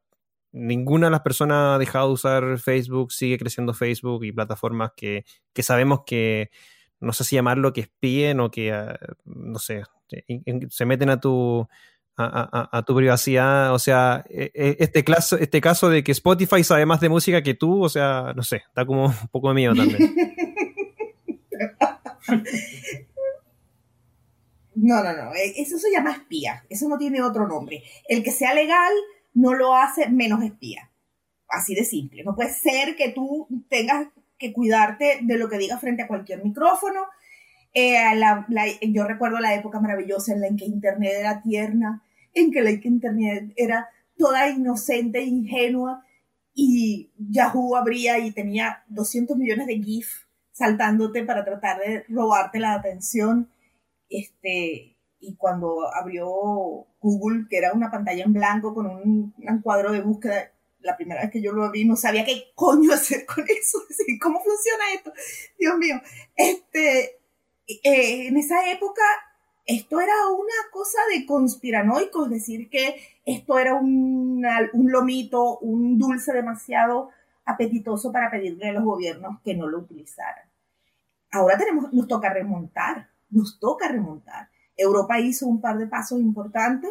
ninguna 0.52 1.06
de 1.06 1.12
las 1.12 1.20
personas 1.20 1.76
ha 1.76 1.78
dejado 1.78 2.08
de 2.08 2.14
usar 2.14 2.58
Facebook, 2.58 3.12
sigue 3.12 3.38
creciendo 3.38 3.74
Facebook 3.74 4.24
y 4.24 4.32
plataformas 4.32 4.92
que, 4.96 5.24
sabemos 5.62 6.00
que, 6.06 6.50
no 7.00 7.12
sé 7.12 7.24
si 7.24 7.36
llamarlo 7.36 7.72
que 7.72 7.82
espíen 7.82 8.40
o 8.40 8.50
que, 8.50 8.72
ah, 8.72 8.98
no 9.24 9.58
sé, 9.58 9.82
se 10.70 10.86
meten 10.86 11.10
a 11.10 11.20
tu, 11.20 11.66
a, 12.16 12.84
tu 12.86 12.94
privacidad. 12.94 13.72
O 13.74 13.78
sea, 13.78 14.24
e, 14.28 14.50
e, 14.54 14.76
este, 14.80 15.04
caso, 15.04 15.38
este 15.38 15.60
caso 15.60 15.88
de 15.88 16.02
que 16.04 16.12
Spotify 16.12 16.62
sabe 16.64 16.86
más 16.86 17.00
de 17.00 17.08
música 17.08 17.42
que 17.42 17.54
tú, 17.54 17.82
o 17.82 17.88
sea, 17.88 18.32
no 18.36 18.42
sé, 18.42 18.56
está 18.56 18.84
como 18.84 19.06
un 19.06 19.28
poco 19.30 19.52
miedo 19.54 19.74
también. 19.74 20.14
No, 24.74 25.02
no, 25.02 25.12
no. 25.12 25.34
Eh, 25.34 25.54
eso 25.56 25.78
se 25.78 25.90
llama 25.90 26.12
espía. 26.12 26.64
Eso 26.70 26.88
no 26.88 26.96
tiene 26.96 27.22
otro 27.22 27.46
nombre. 27.46 27.82
El 28.08 28.22
que 28.22 28.30
sea 28.30 28.54
legal 28.54 28.92
no 29.34 29.54
lo 29.54 29.74
hace 29.74 30.08
menos 30.08 30.42
espía. 30.42 30.90
Así 31.48 31.74
de 31.74 31.84
simple. 31.84 32.24
No 32.24 32.34
puede 32.34 32.50
ser 32.50 32.96
que 32.96 33.10
tú 33.10 33.48
tengas 33.68 34.08
que 34.38 34.52
cuidarte 34.52 35.18
de 35.22 35.36
lo 35.36 35.48
que 35.48 35.58
digas 35.58 35.80
frente 35.80 36.02
a 36.02 36.08
cualquier 36.08 36.42
micrófono. 36.42 37.00
Eh, 37.74 37.94
yo 38.88 39.06
recuerdo 39.06 39.38
la 39.38 39.54
época 39.54 39.80
maravillosa 39.80 40.32
en 40.32 40.40
la 40.40 40.48
que 40.56 40.64
Internet 40.64 41.12
era 41.18 41.42
tierna, 41.42 42.02
en 42.32 42.50
que 42.50 42.62
la 42.62 42.70
Internet 42.70 43.52
era 43.56 43.88
toda 44.16 44.48
inocente 44.48 45.22
ingenua 45.22 46.04
y 46.54 47.10
Yahoo 47.16 47.76
abría 47.76 48.18
y 48.18 48.32
tenía 48.32 48.84
200 48.88 49.36
millones 49.36 49.66
de 49.66 49.78
GIF 49.78 50.29
saltándote 50.52 51.24
para 51.24 51.44
tratar 51.44 51.78
de 51.80 52.04
robarte 52.08 52.58
la 52.58 52.74
atención. 52.74 53.50
Este, 54.08 54.96
y 55.20 55.36
cuando 55.36 55.92
abrió 55.94 56.26
Google, 57.00 57.46
que 57.48 57.58
era 57.58 57.72
una 57.72 57.90
pantalla 57.90 58.24
en 58.24 58.32
blanco 58.32 58.74
con 58.74 58.86
un, 58.86 59.34
cuadro 59.62 59.92
de 59.92 60.00
búsqueda, 60.00 60.52
la 60.80 60.96
primera 60.96 61.20
vez 61.20 61.30
que 61.30 61.42
yo 61.42 61.52
lo 61.52 61.70
vi 61.70 61.84
no 61.84 61.94
sabía 61.94 62.24
qué 62.24 62.52
coño 62.54 62.92
hacer 62.94 63.26
con 63.26 63.44
eso, 63.44 63.78
¿cómo 64.20 64.40
funciona 64.42 64.92
esto? 64.94 65.12
Dios 65.58 65.76
mío, 65.78 66.00
este, 66.36 67.20
eh, 67.66 68.26
en 68.26 68.36
esa 68.36 68.70
época 68.70 69.02
esto 69.66 70.00
era 70.00 70.14
una 70.28 70.70
cosa 70.72 70.98
de 71.14 71.26
conspiranoicos, 71.26 72.30
decir 72.30 72.68
que 72.70 72.96
esto 73.24 73.58
era 73.58 73.74
un, 73.74 74.44
un 74.72 74.90
lomito, 74.90 75.58
un 75.58 75.98
dulce 75.98 76.32
demasiado 76.32 77.10
apetitoso 77.50 78.12
para 78.12 78.30
pedirle 78.30 78.68
a 78.68 78.72
los 78.72 78.84
gobiernos 78.84 79.40
que 79.42 79.54
no 79.54 79.68
lo 79.68 79.78
utilizaran. 79.78 80.48
Ahora 81.32 81.56
tenemos, 81.58 81.92
nos 81.92 82.08
toca 82.08 82.32
remontar 82.32 83.10
nos 83.30 83.58
toca 83.58 83.88
remontar. 83.88 84.50
Europa 84.76 85.18
hizo 85.20 85.46
un 85.46 85.60
par 85.60 85.78
de 85.78 85.86
pasos 85.86 86.20
importantes, 86.20 86.90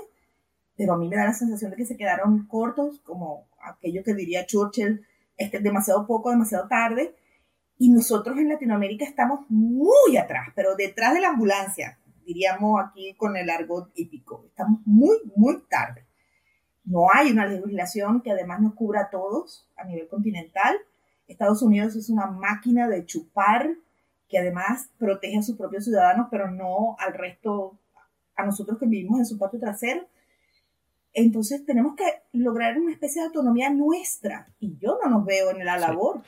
pero 0.76 0.94
a 0.94 0.98
mí 0.98 1.08
me 1.08 1.18
da 1.18 1.26
la 1.26 1.34
sensación 1.34 1.72
de 1.72 1.78
que 1.78 1.86
se 1.86 1.98
quedaron 1.98 2.48
cortos, 2.48 3.00
como 3.02 3.48
aquello 3.62 4.04
que 4.04 4.14
diría 4.14 4.46
Churchill, 4.46 5.06
este, 5.38 5.60
demasiado 5.60 6.08
poco, 6.08 6.32
demasiado 6.32 6.68
tarde. 6.68 7.16
Y 7.78 7.90
nosotros 7.90 8.38
en 8.38 8.50
Latinoamérica 8.50 9.06
estamos 9.06 9.42
muy 9.50 10.18
atrás, 10.18 10.50
pero 10.56 10.76
detrás 10.76 11.14
de 11.14 11.22
la 11.22 11.30
ambulancia, 11.30 11.98
diríamos 12.26 12.82
aquí 12.82 13.14
con 13.16 13.36
el 13.38 13.50
argot 13.50 13.92
hípico. 13.96 14.46
Estamos 14.48 14.82
muy, 14.86 15.18
muy 15.36 15.62
tarde. 15.70 16.06
No 16.90 17.06
hay 17.14 17.32
una 17.32 17.46
legislación 17.46 18.22
que 18.22 18.32
además 18.32 18.62
nos 18.62 18.74
cubra 18.74 19.02
a 19.02 19.10
todos 19.12 19.64
a 19.78 19.84
nivel 19.84 20.08
continental. 20.08 20.76
Estados 21.28 21.62
Unidos 21.62 21.96
es 21.96 22.10
una 22.10 22.26
máquina 22.26 22.88
de 22.88 23.06
chupar 23.06 23.70
que 24.28 24.40
además 24.40 24.90
protege 24.98 25.38
a 25.38 25.44
sus 25.44 25.56
propios 25.56 25.84
ciudadanos, 25.84 26.30
pero 26.32 26.50
no 26.50 26.96
al 26.98 27.14
resto, 27.14 27.78
a 28.36 28.44
nosotros 28.44 28.80
que 28.80 28.88
vivimos 28.88 29.20
en 29.20 29.28
su 29.28 29.38
patio 29.38 29.60
trasero. 29.60 30.08
Entonces 31.14 31.66
tenemos 31.66 31.96
que 31.96 32.06
lograr 32.34 32.78
una 32.78 32.92
especie 32.92 33.22
de 33.22 33.28
autonomía 33.28 33.70
nuestra 33.70 34.54
y 34.60 34.78
yo 34.78 34.98
no 35.04 35.10
nos 35.10 35.26
veo 35.26 35.52
en 35.52 35.66
la 35.66 35.78
labor. 35.78 36.22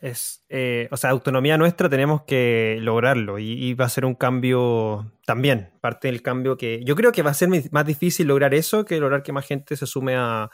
Es, 0.00 0.44
eh, 0.48 0.88
o 0.92 0.96
sea, 0.96 1.10
autonomía 1.10 1.58
nuestra 1.58 1.88
tenemos 1.88 2.22
que 2.22 2.78
lograrlo 2.80 3.40
y, 3.40 3.74
va 3.74 3.86
a 3.86 3.88
ser 3.88 4.04
un 4.04 4.14
cambio 4.14 5.12
también, 5.26 5.70
parte 5.80 6.06
del 6.06 6.22
cambio 6.22 6.56
que 6.56 6.84
yo 6.84 6.94
creo 6.94 7.10
que 7.10 7.22
va 7.22 7.32
a 7.32 7.34
ser 7.34 7.48
más 7.48 7.84
difícil 7.84 8.28
lograr 8.28 8.54
eso 8.54 8.84
que 8.84 9.00
lograr 9.00 9.24
que 9.24 9.32
más 9.32 9.44
gente 9.44 9.76
se 9.76 9.86
sume 9.86 10.14
a, 10.16 10.50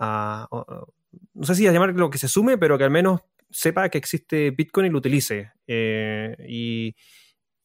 no 0.00 1.46
sé 1.46 1.54
si 1.54 1.66
a 1.68 1.72
llamar 1.72 1.94
lo 1.94 2.10
que 2.10 2.18
se 2.18 2.26
sume, 2.26 2.58
pero 2.58 2.76
que 2.76 2.84
al 2.84 2.90
menos 2.90 3.20
sepa 3.50 3.88
que 3.88 3.98
existe 3.98 4.50
Bitcoin 4.50 4.86
y 4.86 4.90
lo 4.90 4.98
utilice. 4.98 5.52
Eh, 5.66 6.36
y, 6.48 6.96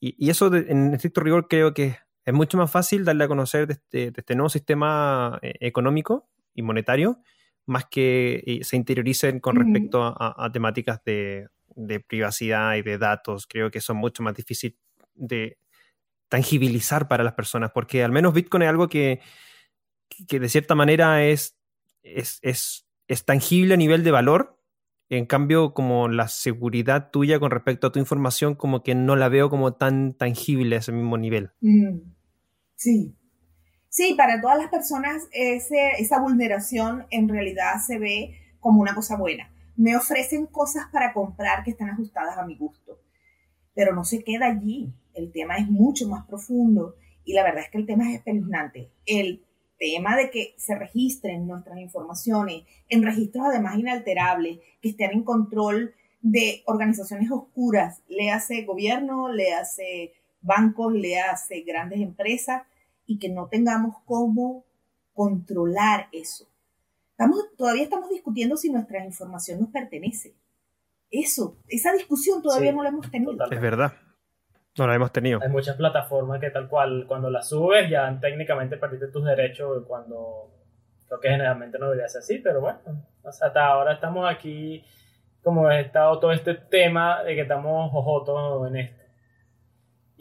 eso 0.02 0.54
en 0.56 0.94
estricto 0.94 1.22
rigor 1.22 1.48
creo 1.50 1.74
que 1.74 1.86
es 1.86 1.98
mucho 2.34 2.58
más 2.58 2.72
fácil 2.72 3.06
darle 3.06 3.24
a 3.24 3.28
conocer 3.28 3.68
de 3.68 3.74
este, 3.74 4.14
este 4.16 4.36
nuevo 4.36 4.50
sistema 4.50 5.40
eh, 5.42 5.54
económico 5.60 6.30
y 6.54 6.62
monetario, 6.62 7.22
más 7.66 7.86
que 7.86 8.60
se 8.64 8.76
interioricen 8.76 9.40
con 9.40 9.56
respecto 9.56 10.04
a, 10.04 10.50
temáticas 10.52 11.04
de, 11.06 11.48
privacidad 12.08 12.76
y 12.76 12.82
de 12.82 12.98
datos. 12.98 13.46
Creo 13.46 13.70
que 13.70 13.80
son 13.80 13.98
mucho 13.98 14.24
más 14.24 14.34
difícil 14.34 14.76
de 15.14 15.60
tangibilizar 16.30 17.08
para 17.08 17.24
las 17.24 17.34
personas, 17.34 17.72
porque 17.72 18.04
al 18.04 18.12
menos 18.12 18.34
Bitcoin 18.34 18.64
es 18.64 18.70
algo 18.70 18.88
que, 18.88 19.22
que 20.28 20.40
de 20.40 20.50
cierta 20.50 20.74
manera 20.74 21.24
es, 21.24 21.60
es, 22.02 22.40
es 22.42 23.26
tangible 23.26 23.76
a 23.76 23.78
nivel 23.78 24.04
de 24.04 24.12
valor, 24.12 24.60
en 25.10 25.26
cambio, 25.26 25.74
como 25.74 26.08
la 26.08 26.28
seguridad 26.28 27.10
tuya 27.10 27.40
con 27.40 27.50
respecto 27.50 27.88
a 27.88 27.92
tu 27.92 27.98
información, 27.98 28.54
como 28.54 28.84
que 28.84 28.94
no 28.94 29.16
la 29.16 29.28
veo 29.28 29.50
como 29.50 29.74
tan 29.74 30.14
tangible 30.14 30.76
a 30.76 30.80
ese 30.80 30.92
mismo 30.92 31.18
nivel. 31.18 31.50
Mm, 31.62 31.98
sí. 32.80 33.16
Sí, 33.90 34.14
para 34.16 34.40
todas 34.40 34.58
las 34.58 34.70
personas 34.70 35.28
esa 35.32 36.20
vulneración 36.20 37.06
en 37.10 37.28
realidad 37.28 37.74
se 37.86 38.00
ve 38.00 38.36
como 38.60 38.82
una 38.82 38.96
cosa 38.96 39.18
buena. 39.18 39.52
Me 39.76 39.96
ofrecen 39.96 40.46
cosas 40.46 40.86
para 40.92 41.14
comprar 41.14 41.64
que 41.64 41.72
están 41.72 41.90
ajustadas 41.90 42.38
a 42.38 42.46
mi 42.46 42.56
gusto, 42.56 43.00
pero 43.74 43.94
no 43.94 44.04
se 44.04 44.24
queda 44.24 44.48
allí. 44.48 44.94
El 45.14 45.32
tema 45.32 45.58
es 45.58 45.68
mucho 45.70 46.08
más 46.08 46.26
profundo 46.28 46.96
y 47.26 47.34
la 47.34 47.44
verdad 47.44 47.64
es 47.64 47.70
que 47.70 47.80
el 47.80 47.86
tema 47.86 48.10
es 48.10 48.18
espeluznante. 48.18 48.92
El 49.06 49.44
tema 49.78 50.16
de 50.16 50.30
que 50.30 50.54
se 50.58 50.76
registren 50.76 51.48
nuestras 51.48 51.80
informaciones 51.80 52.64
en 52.90 53.04
registros 53.04 53.46
además 53.48 53.78
inalterables, 53.78 54.60
que 54.82 54.90
estén 54.90 55.12
en 55.12 55.24
control 55.24 55.96
de 56.22 56.64
organizaciones 56.68 57.32
oscuras, 57.32 58.04
le 58.08 58.30
hace 58.30 58.64
gobierno, 58.64 59.30
le 59.30 59.54
hace 59.54 60.14
bancos, 60.42 60.94
le 60.94 61.20
hace 61.20 61.62
grandes 61.62 62.00
empresas, 62.00 62.64
y 63.06 63.18
que 63.18 63.30
no 63.30 63.48
tengamos 63.48 63.96
cómo 64.06 64.66
controlar 65.14 66.08
eso. 66.12 66.48
Estamos, 67.12 67.40
todavía 67.58 67.84
estamos 67.84 68.10
discutiendo 68.10 68.56
si 68.56 68.72
nuestra 68.72 69.04
información 69.04 69.60
nos 69.60 69.70
pertenece. 69.70 70.36
Eso, 71.10 71.58
esa 71.68 71.92
discusión 71.92 72.42
todavía 72.42 72.72
no 72.72 72.84
la 72.84 72.90
hemos 72.90 73.10
tenido. 73.10 73.34
Es 73.50 73.62
verdad. 73.62 73.94
No 74.78 74.88
la 74.88 74.96
hemos 74.96 75.12
tenido. 75.12 75.40
Hay 75.42 75.50
muchas 75.50 75.76
plataformas 75.76 76.40
que 76.40 76.52
tal 76.52 76.70
cual, 76.70 77.06
cuando 77.08 77.30
las 77.30 77.50
subes 77.50 77.90
ya 77.90 78.18
técnicamente 78.22 78.78
perdiste 78.78 79.08
tus 79.08 79.26
derechos 79.26 79.84
cuando 79.88 80.54
creo 81.08 81.20
que 81.20 81.30
generalmente 81.30 81.80
no 81.80 81.88
debería 81.88 82.08
ser 82.08 82.20
así, 82.20 82.38
pero 82.38 82.62
bueno, 82.62 82.80
hasta 83.26 83.66
ahora 83.66 83.94
estamos 83.94 84.30
aquí 84.30 84.86
como 85.42 85.70
he 85.70 85.82
estado 85.82 86.20
todo 86.20 86.32
este 86.32 86.54
tema 86.54 87.24
de 87.24 87.36
que 87.36 87.42
estamos 87.42 87.92
ojotos 87.94 88.68
en 88.70 88.78
esto. 88.78 88.99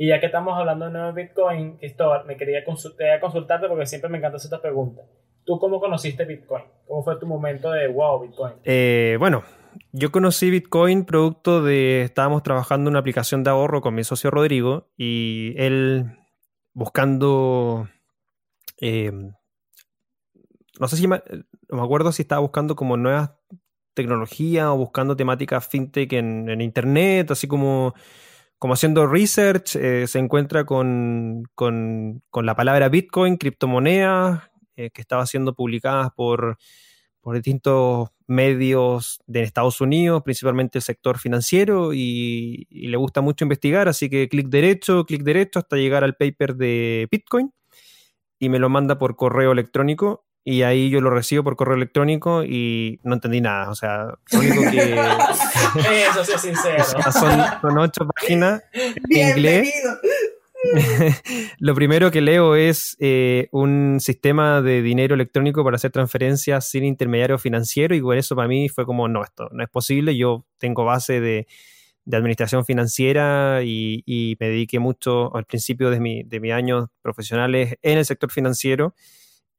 Y 0.01 0.07
ya 0.07 0.21
que 0.21 0.27
estamos 0.27 0.57
hablando 0.57 0.87
de 0.87 0.93
nuevo 0.93 1.13
Bitcoin, 1.13 1.77
Cristóbal, 1.77 2.25
me 2.25 2.37
quería 2.37 2.65
consultarte 2.65 3.67
porque 3.69 3.85
siempre 3.85 4.09
me 4.09 4.19
encanta 4.19 4.37
hacer 4.37 4.47
esta 4.47 4.63
pregunta. 4.63 5.03
¿Tú 5.45 5.59
cómo 5.59 5.81
conociste 5.81 6.25
Bitcoin? 6.25 6.63
¿Cómo 6.87 7.03
fue 7.03 7.19
tu 7.19 7.27
momento 7.27 7.73
de 7.73 7.89
wow, 7.89 8.21
Bitcoin? 8.21 8.55
Eh, 8.63 9.17
bueno, 9.19 9.43
yo 9.91 10.13
conocí 10.13 10.51
Bitcoin 10.51 11.05
producto 11.05 11.65
de, 11.65 12.03
estábamos 12.03 12.45
trabajando 12.45 12.89
en 12.89 12.93
una 12.93 13.01
aplicación 13.01 13.43
de 13.43 13.51
ahorro 13.51 13.81
con 13.81 13.97
mi 13.97 14.05
socio 14.05 14.31
Rodrigo 14.31 14.87
y 14.97 15.53
él 15.57 16.07
buscando, 16.75 17.89
eh, 18.81 19.11
no 20.79 20.87
sé 20.87 20.97
si 20.97 21.09
me, 21.09 21.21
me, 21.71 21.83
acuerdo 21.83 22.13
si 22.13 22.23
estaba 22.23 22.41
buscando 22.41 22.77
como 22.77 22.97
nuevas 22.97 23.33
tecnologías 23.95 24.67
o 24.67 24.77
buscando 24.77 25.17
temáticas 25.17 25.67
fintech 25.67 26.13
en, 26.13 26.61
internet, 26.61 27.33
así 27.33 27.49
como, 27.49 27.95
como 28.59 28.75
haciendo 28.75 29.07
research, 29.07 29.77
eh, 29.77 30.07
se 30.07 30.19
encuentra 30.19 30.65
con, 30.65 31.45
con, 31.55 32.23
la 32.35 32.55
palabra 32.57 32.89
Bitcoin, 32.89 33.37
criptomonedas, 33.37 34.51
eh, 34.77 34.91
que 34.91 35.01
estaba 35.01 35.27
siendo 35.27 35.55
publicadas 35.55 36.11
por, 36.17 36.59
por 37.21 37.37
distintos 37.37 38.11
medios 38.27 39.21
de 39.27 39.43
Estados 39.43 39.81
Unidos, 39.81 40.23
principalmente 40.23 40.79
el 40.79 40.83
sector 40.83 41.19
financiero, 41.19 41.93
y, 41.95 42.67
le 42.71 42.97
gusta 42.97 43.21
mucho 43.21 43.45
investigar, 43.45 43.89
así 43.89 44.11
que 44.11 44.29
clic 44.29 44.49
derecho, 44.49 45.05
clic 45.05 45.23
derecho 45.23 45.61
hasta 45.61 45.77
llegar 45.77 46.05
al 46.05 46.17
paper 46.17 46.57
de 46.57 47.09
Bitcoin 47.11 47.53
y 48.39 48.49
me 48.49 48.59
lo 48.59 48.69
manda 48.69 48.99
por 48.99 49.17
correo 49.17 49.53
electrónico 49.53 50.28
y 50.51 50.63
ahí 50.63 50.89
yo 50.89 51.03
lo 51.03 51.11
recibo 51.11 51.45
por 51.45 51.57
correo 51.57 51.77
electrónico 51.77 52.43
y 52.43 53.01
no 53.03 53.13
entendí 53.13 53.43
nada. 53.43 53.69
O 53.69 53.75
sea, 53.75 54.15
lo 54.33 54.39
único 54.39 54.63
que. 54.71 54.95
Eso 56.09 56.23
es 56.23 56.41
sincero. 56.41 56.83
son, 57.13 57.79
ocho 57.79 58.09
páginas 58.17 58.63
en 58.73 58.95
inglés. 59.11 59.75
lo 61.59 61.75
primero 61.75 62.11
que 62.11 62.23
leo 62.23 62.57
es 62.57 62.97
eh, 62.99 63.49
un 63.53 63.99
sistema 64.01 64.63
de 64.63 64.81
dinero 64.81 65.15
electrónico 65.17 65.63
para 65.63 65.77
hacer 65.77 65.91
transferencias 65.91 66.71
sin 66.71 66.83
intermediario 66.85 67.37
financiero 67.37 67.95
y 67.95 68.01
por 68.01 68.17
eso 68.17 68.35
para 68.35 68.49
mí 68.49 68.71
fue 68.71 68.87
como, 68.87 69.07
no, 69.07 69.23
esto 69.23 69.51
no 69.53 69.63
es 69.63 69.69
posible. 69.69 70.17
Yo 70.17 70.47
tengo 70.57 70.87
base 70.87 71.21
de, 71.21 71.47
administración 72.11 72.65
financiera 72.65 73.61
y, 73.63 74.35
me 74.41 74.49
dediqué 74.49 74.79
mucho 74.79 75.37
al 75.37 75.45
principio 75.45 75.91
de, 75.91 76.01
mi, 76.01 76.23
de 76.23 76.41
mis 76.41 76.53
años 76.53 76.89
profesionales 77.03 77.77
en 77.83 77.99
el 77.99 78.07
sector 78.07 78.33
financiero 78.33 78.95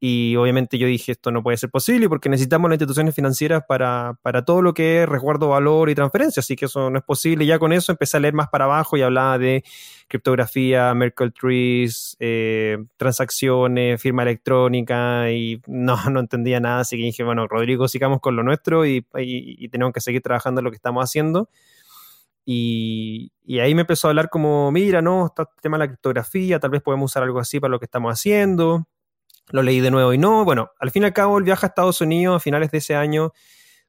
y 0.02 0.38
obviamente 0.38 0.78
yo 0.78 0.88
dije, 0.88 1.12
esto 1.12 1.30
no 1.30 1.44
puede 1.44 1.58
ser 1.58 1.70
posible 1.70 2.08
porque 2.08 2.30
necesitamos 2.30 2.70
las 2.70 2.76
instituciones 2.76 3.14
financieras 3.14 3.64
para, 3.68 4.18
para 4.22 4.46
todo 4.46 4.62
lo 4.62 4.74
que 4.74 5.04
es 5.04 5.10
resguardo, 5.10 5.50
valor 5.50 5.90
y 5.90 5.96
transferencia, 5.96 6.40
así 6.40 6.56
que 6.56 6.66
eso 6.66 6.90
no 6.90 7.00
es 7.00 7.04
posible. 7.04 7.44
Y 7.44 7.48
ya 7.48 7.60
con 7.60 7.74
eso 7.74 7.92
empecé 7.92 8.16
a 8.16 8.22
leer 8.22 8.34
más 8.34 8.48
para 8.48 8.64
abajo 8.64 8.96
y 8.96 9.02
hablaba 9.02 9.38
de 9.38 9.64
criptografía, 10.08 10.94
Merkle 10.94 11.32
Trees, 11.32 12.16
eh, 12.22 12.78
transacciones, 12.96 14.02
firma 14.02 14.24
electrónica 14.24 15.30
y 15.32 15.62
no, 15.68 15.98
no 16.10 16.22
entendía 16.22 16.62
nada, 16.62 16.82
así 16.82 16.96
que 16.96 17.04
dije, 17.04 17.24
bueno, 17.24 17.46
Rodrigo, 17.48 17.90
sigamos 17.90 18.22
con 18.22 18.38
lo 18.38 18.44
nuestro 18.44 18.86
y, 18.86 19.06
tenemos 19.70 19.94
que 19.94 20.02
seguir 20.02 20.22
trabajando 20.22 20.62
en 20.62 20.66
lo 20.66 20.72
que 20.72 20.78
estamos 20.78 21.04
haciendo. 21.04 21.50
Y, 22.46 23.32
y, 23.44 23.60
ahí 23.60 23.76
me 23.76 23.82
empezó 23.82 24.08
a 24.08 24.12
hablar 24.12 24.30
como, 24.30 24.72
mira, 24.72 25.02
no, 25.02 25.28
está 25.28 25.44
el 25.44 25.62
tema 25.62 25.78
de 25.78 25.84
la 25.84 25.88
criptografía, 25.88 26.60
tal 26.60 26.72
vez 26.72 26.82
podemos 26.82 27.12
usar 27.12 27.24
algo 27.24 27.40
así 27.40 27.60
para 27.60 27.70
lo 27.72 27.80
que 27.80 27.86
estamos 27.86 28.12
haciendo 28.14 28.88
lo 29.52 29.64
leí 29.64 29.80
de 29.80 29.92
nuevo 29.92 30.14
y 30.14 30.18
no. 30.18 30.46
Bueno, 30.46 30.72
al 30.80 30.92
fin 30.92 31.04
y 31.04 31.06
al 31.06 31.14
cabo, 31.14 31.38
el 31.38 31.44
viaje 31.44 31.66
a 31.66 31.70
Estados 31.70 32.02
Unidos 32.02 32.36
a 32.36 32.40
finales 32.40 32.72
de 32.72 32.80
ese 32.80 32.96
año 32.96 33.32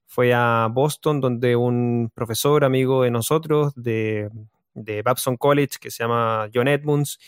fue 0.07 0.33
a 0.35 0.69
Boston, 0.71 1.21
donde 1.21 1.57
un 1.57 2.11
profesor 2.15 2.65
amigo 2.65 3.03
de 3.03 3.11
nosotros 3.11 3.73
de, 3.77 4.29
de 4.75 5.03
Babson 5.03 5.37
College, 5.37 5.79
que 5.81 5.91
se 5.91 6.03
llama 6.03 6.49
John 6.53 6.69
Edmunds, 6.69 7.19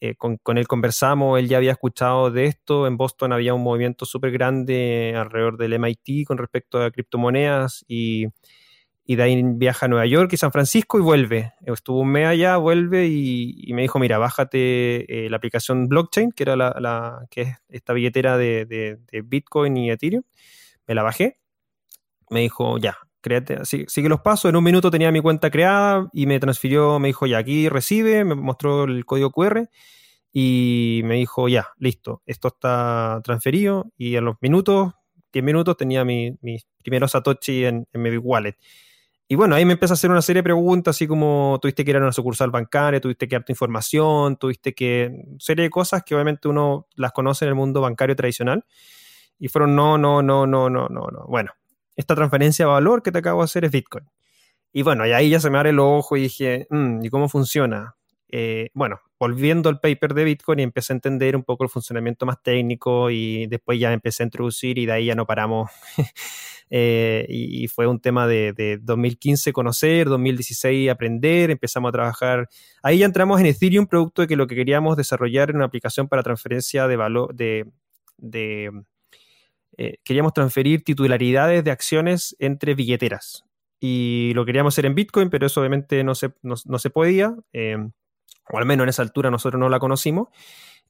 eh, 0.00 0.14
con, 0.14 0.36
con, 0.38 0.56
él 0.56 0.66
conversamos, 0.66 1.38
él 1.38 1.48
ya 1.48 1.58
había 1.58 1.72
escuchado 1.72 2.30
de 2.30 2.46
esto, 2.46 2.86
en 2.86 2.96
Boston 2.96 3.32
había 3.32 3.52
un 3.52 3.62
movimiento 3.62 4.06
súper 4.06 4.30
grande 4.30 5.14
alrededor 5.16 5.58
del 5.58 5.74
MIT 5.74 6.26
con 6.26 6.38
respecto 6.38 6.82
a 6.82 6.90
criptomonedas 6.90 7.84
y 7.86 8.26
y 9.10 9.16
de 9.16 9.24
ahí 9.24 9.42
viaja 9.42 9.86
a 9.86 9.88
Nueva 9.88 10.06
York 10.06 10.32
y 10.34 10.36
San 10.36 10.52
Francisco 10.52 10.96
y 10.96 11.00
vuelve. 11.00 11.54
Estuvo 11.66 11.98
un 11.98 12.12
mes 12.12 12.28
allá, 12.28 12.58
vuelve 12.58 13.08
y, 13.08 13.68
me 13.72 13.82
dijo, 13.82 13.98
mira, 13.98 14.18
bájate 14.18 15.26
eh, 15.26 15.28
la 15.28 15.36
aplicación 15.36 15.88
blockchain, 15.88 16.30
que 16.30 16.44
era 16.44 16.54
la, 16.54 17.26
que 17.28 17.40
es 17.40 17.56
esta 17.68 17.92
billetera 17.92 18.38
de, 18.38 19.00
Bitcoin 19.24 19.76
y 19.76 19.90
Ethereum. 19.90 20.22
Me 20.86 20.94
la 20.94 21.02
bajé. 21.02 21.40
Me 22.28 22.42
dijo, 22.42 22.78
ya, 22.78 22.98
créate, 23.20 23.64
sigue 23.64 24.08
los 24.08 24.20
pasos. 24.20 24.48
En 24.48 24.54
un 24.54 24.62
minuto 24.62 24.92
tenía 24.92 25.10
mi 25.10 25.20
cuenta 25.20 25.50
creada 25.50 26.08
y 26.12 26.26
me 26.26 26.38
transfirió, 26.38 27.00
me 27.00 27.08
dijo, 27.08 27.26
ya, 27.26 27.38
aquí 27.38 27.68
recibe, 27.68 28.24
me 28.24 28.36
mostró 28.36 28.84
el 28.84 29.04
código 29.04 29.32
QR 29.32 29.70
y 30.32 31.00
me 31.02 31.16
dijo, 31.16 31.48
ya, 31.48 31.66
listo, 31.78 32.22
esto 32.26 32.46
está 32.46 33.20
transferido 33.24 33.90
y 33.96 34.14
a 34.14 34.20
los 34.20 34.36
minutos, 34.40 34.92
10 35.32 35.44
minutos, 35.44 35.76
tenía 35.76 36.04
mis 36.04 36.38
primeros 36.84 37.10
Satoshi 37.10 37.64
en, 37.64 37.88
en 37.92 38.02
mi 38.02 38.16
wallet. 38.16 38.56
Y 39.32 39.36
bueno, 39.36 39.54
ahí 39.54 39.64
me 39.64 39.74
empieza 39.74 39.92
a 39.92 39.94
hacer 39.94 40.10
una 40.10 40.22
serie 40.22 40.40
de 40.40 40.42
preguntas, 40.42 40.96
así 40.96 41.06
como 41.06 41.56
tuviste 41.62 41.84
que 41.84 41.92
ir 41.92 41.96
a 41.96 42.00
una 42.00 42.10
sucursal 42.10 42.50
bancaria, 42.50 43.00
tuviste 43.00 43.28
que 43.28 43.36
darte 43.36 43.52
información, 43.52 44.36
tuviste 44.36 44.74
que. 44.74 45.22
serie 45.38 45.62
de 45.62 45.70
cosas 45.70 46.02
que 46.02 46.16
obviamente 46.16 46.48
uno 46.48 46.88
las 46.96 47.12
conoce 47.12 47.44
en 47.44 47.50
el 47.50 47.54
mundo 47.54 47.80
bancario 47.80 48.16
tradicional. 48.16 48.64
Y 49.38 49.46
fueron, 49.46 49.76
no, 49.76 49.96
no, 49.98 50.20
no, 50.20 50.48
no, 50.48 50.68
no, 50.68 50.88
no, 50.88 51.06
no. 51.12 51.26
Bueno, 51.28 51.52
esta 51.94 52.16
transferencia 52.16 52.64
de 52.64 52.72
valor 52.72 53.04
que 53.04 53.12
te 53.12 53.18
acabo 53.18 53.42
de 53.42 53.44
hacer 53.44 53.64
es 53.64 53.70
Bitcoin. 53.70 54.04
Y 54.72 54.82
bueno, 54.82 55.06
y 55.06 55.12
ahí 55.12 55.30
ya 55.30 55.38
se 55.38 55.48
me 55.48 55.58
abre 55.58 55.70
el 55.70 55.78
ojo 55.78 56.16
y 56.16 56.22
dije, 56.22 56.66
mm, 56.68 57.04
¿y 57.04 57.08
cómo 57.08 57.28
funciona? 57.28 57.94
Eh, 58.32 58.70
bueno, 58.74 59.00
volviendo 59.18 59.68
al 59.68 59.80
paper 59.80 60.14
de 60.14 60.24
Bitcoin 60.24 60.60
y 60.60 60.62
empecé 60.62 60.92
a 60.92 60.96
entender 60.96 61.36
un 61.36 61.42
poco 61.42 61.64
el 61.64 61.70
funcionamiento 61.70 62.26
más 62.26 62.42
técnico 62.42 63.10
y 63.10 63.46
después 63.46 63.78
ya 63.80 63.92
empecé 63.92 64.22
a 64.22 64.26
introducir 64.26 64.78
y 64.78 64.86
de 64.86 64.92
ahí 64.92 65.06
ya 65.06 65.14
no 65.14 65.26
paramos 65.26 65.70
Eh, 66.70 67.26
y, 67.28 67.66
fue 67.66 67.88
un 67.88 68.00
tema 68.00 68.28
de, 68.28 68.78
2015 68.80 69.52
conocer, 69.52 70.08
2016 70.08 70.88
aprender, 70.88 71.50
empezamos 71.50 71.88
a 71.88 71.92
trabajar. 71.92 72.48
Ahí 72.82 72.98
ya 72.98 73.06
entramos 73.06 73.40
en 73.40 73.46
Ethereum, 73.46 73.86
producto 73.86 74.22
de 74.22 74.28
que 74.28 74.36
lo 74.36 74.46
que 74.46 74.54
queríamos 74.54 74.96
desarrollar 74.96 75.50
era 75.50 75.58
una 75.58 75.66
aplicación 75.66 76.08
para 76.08 76.22
transferencia 76.22 76.86
de 76.86 76.96
valor, 76.96 77.34
de, 77.34 77.66
eh, 79.76 79.98
queríamos 80.04 80.32
transferir 80.32 80.84
titularidades 80.84 81.64
de 81.64 81.70
acciones 81.72 82.36
entre 82.38 82.74
billeteras. 82.74 83.44
Y 83.80 84.32
lo 84.34 84.44
queríamos 84.44 84.74
hacer 84.74 84.86
en 84.86 84.94
Bitcoin, 84.94 85.30
pero 85.30 85.46
eso 85.46 85.60
obviamente 85.60 86.04
no 86.04 86.14
se, 86.14 86.32
no, 86.42 86.56
se 86.56 86.90
podía, 86.90 87.34
eh, 87.52 87.78
o 88.48 88.58
al 88.58 88.66
menos 88.66 88.84
en 88.84 88.90
esa 88.90 89.02
altura 89.02 89.30
nosotros 89.30 89.58
no 89.60 89.68
la 89.68 89.78
conocimos. 89.78 90.28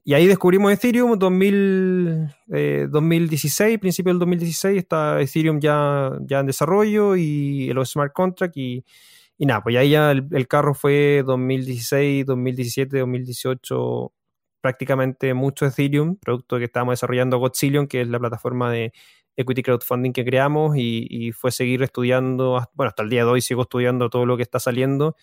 Y 0.03 0.15
ahí 0.15 0.25
descubrimos 0.25 0.71
Ethereum 0.71 1.17
2000, 1.17 2.89
2016, 2.89 3.75
eh, 3.75 3.79
principio 3.79 4.11
del 4.11 4.19
2016, 4.19 4.77
está 4.77 5.21
Ethereum 5.21 5.59
ya, 5.59 6.11
ya 6.21 6.39
en 6.39 6.47
desarrollo 6.47 7.15
y 7.15 7.71
los 7.73 7.91
smart 7.91 8.11
contracts 8.11 8.57
y, 8.57 8.83
y 9.37 9.45
nada, 9.45 9.61
pues 9.61 9.75
ahí 9.77 9.91
ya 9.91 10.11
el, 10.11 10.47
carro 10.47 10.73
fue 10.73 11.23
2016, 11.23 12.25
2017, 12.25 12.97
2018, 12.97 14.11
prácticamente 14.59 15.35
mucho 15.35 15.67
Ethereum, 15.67 16.17
producto 16.17 16.57
que 16.57 16.65
estábamos 16.65 16.93
desarrollando 16.93 17.37
Godzillion, 17.37 17.87
que 17.87 18.01
es 18.01 18.07
la 18.07 18.19
plataforma 18.19 18.71
de 18.71 18.93
equity 19.35 19.61
crowdfunding 19.61 20.13
que 20.13 20.25
creamos 20.25 20.77
y, 20.77 21.07
y 21.09 21.31
fue 21.31 21.51
seguir 21.51 21.83
estudiando, 21.83 22.67
bueno, 22.73 22.89
hasta 22.89 23.03
el 23.03 23.09
día 23.09 23.23
de 23.23 23.29
hoy 23.29 23.41
sigo 23.41 23.63
estudiando 23.63 24.09
todo 24.09 24.25
lo 24.25 24.35
que 24.35 24.43
está 24.43 24.59
saliendo 24.59 25.15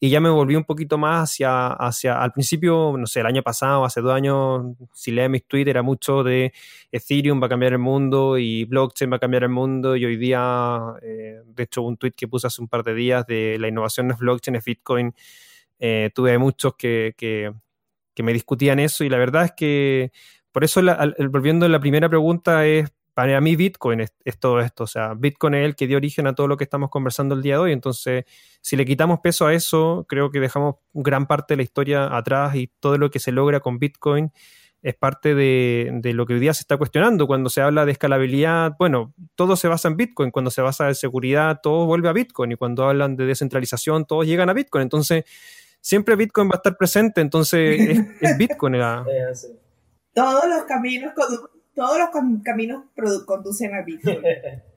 y 0.00 0.10
ya 0.10 0.20
me 0.20 0.28
volví 0.28 0.56
un 0.56 0.64
poquito 0.64 0.98
más 0.98 1.30
hacia, 1.30 1.68
hacia, 1.68 2.20
al 2.20 2.32
principio, 2.32 2.94
no 2.98 3.06
sé, 3.06 3.20
el 3.20 3.26
año 3.26 3.42
pasado, 3.42 3.84
hace 3.84 4.00
dos 4.00 4.12
años, 4.12 4.76
si 4.92 5.12
lees 5.12 5.30
mis 5.30 5.46
tweets, 5.46 5.70
era 5.70 5.82
mucho 5.82 6.22
de 6.22 6.52
Ethereum 6.92 7.40
va 7.40 7.46
a 7.46 7.48
cambiar 7.48 7.72
el 7.72 7.78
mundo 7.78 8.36
y 8.36 8.64
blockchain 8.64 9.10
va 9.10 9.16
a 9.16 9.20
cambiar 9.20 9.44
el 9.44 9.50
mundo 9.50 9.96
y 9.96 10.04
hoy 10.04 10.16
día, 10.16 10.78
eh, 11.02 11.40
de 11.46 11.62
hecho, 11.62 11.82
un 11.82 11.96
tweet 11.96 12.12
que 12.12 12.28
puse 12.28 12.46
hace 12.46 12.60
un 12.60 12.68
par 12.68 12.82
de 12.82 12.94
días 12.94 13.26
de 13.26 13.56
la 13.58 13.68
innovación 13.68 14.08
de 14.08 14.14
blockchain, 14.14 14.56
es 14.56 14.64
Bitcoin, 14.64 15.14
eh, 15.78 16.10
tuve 16.14 16.36
muchos 16.38 16.74
que, 16.76 17.14
que, 17.16 17.52
que, 18.14 18.22
me 18.22 18.32
discutían 18.32 18.78
eso 18.80 19.04
y 19.04 19.08
la 19.08 19.18
verdad 19.18 19.44
es 19.44 19.52
que, 19.52 20.12
por 20.52 20.64
eso, 20.64 20.82
volviendo 21.30 21.66
a 21.66 21.68
la 21.68 21.80
primera 21.80 22.08
pregunta, 22.08 22.66
es 22.66 22.90
para 23.14 23.40
mí 23.40 23.56
Bitcoin 23.56 24.00
es, 24.00 24.12
todo 24.38 24.60
esto, 24.60 24.84
o 24.84 24.86
sea, 24.86 25.14
Bitcoin 25.14 25.54
es 25.54 25.64
el 25.64 25.76
que 25.76 25.86
dio 25.86 25.96
origen 25.96 26.26
a 26.26 26.34
todo 26.34 26.48
lo 26.48 26.56
que 26.56 26.64
estamos 26.64 26.90
conversando 26.90 27.34
el 27.34 27.42
día 27.42 27.54
de 27.54 27.60
hoy, 27.60 27.72
entonces 27.72 28.24
si 28.60 28.76
le 28.76 28.84
quitamos 28.84 29.20
peso 29.20 29.46
a 29.46 29.54
eso, 29.54 30.04
creo 30.08 30.30
que 30.30 30.40
dejamos 30.40 30.76
gran 30.92 31.26
parte 31.26 31.54
de 31.54 31.58
la 31.58 31.62
historia 31.62 32.16
atrás 32.16 32.54
y 32.56 32.70
todo 32.80 32.98
lo 32.98 33.10
que 33.10 33.20
se 33.20 33.32
logra 33.32 33.60
con 33.60 33.78
Bitcoin 33.78 34.32
es 34.84 34.94
parte 34.94 35.34
de, 35.34 36.00
lo 36.12 36.26
que 36.26 36.34
hoy 36.34 36.40
día 36.40 36.52
se 36.52 36.60
está 36.60 36.76
cuestionando. 36.76 37.26
Cuando 37.26 37.48
se 37.48 37.62
habla 37.62 37.86
de 37.86 37.92
escalabilidad, 37.92 38.74
bueno, 38.78 39.14
todo 39.34 39.56
se 39.56 39.66
basa 39.66 39.88
en 39.88 39.96
Bitcoin, 39.96 40.30
cuando 40.30 40.50
se 40.50 40.60
basa 40.60 40.88
en 40.88 40.94
seguridad, 40.94 41.60
todo 41.62 41.86
vuelve 41.86 42.10
a 42.10 42.12
Bitcoin. 42.12 42.52
Y 42.52 42.56
cuando 42.56 42.86
hablan 42.86 43.16
de 43.16 43.24
descentralización, 43.24 44.04
todos 44.04 44.26
llegan 44.26 44.50
a 44.50 44.52
Bitcoin, 44.52 44.82
entonces 44.82 45.24
siempre 45.80 46.16
Bitcoin 46.16 46.48
va 46.48 46.56
a 46.56 46.56
estar 46.56 46.76
presente, 46.76 47.22
entonces 47.22 47.98
es, 48.20 48.36
Bitcoin. 48.36 48.74
Todos 50.14 50.44
los 50.46 50.64
caminos 50.64 51.12
todos 51.74 51.98
los 51.98 52.08
caminos 52.42 52.84
conducen 53.26 53.74
a 53.74 53.82
Bitcoin. 53.82 54.22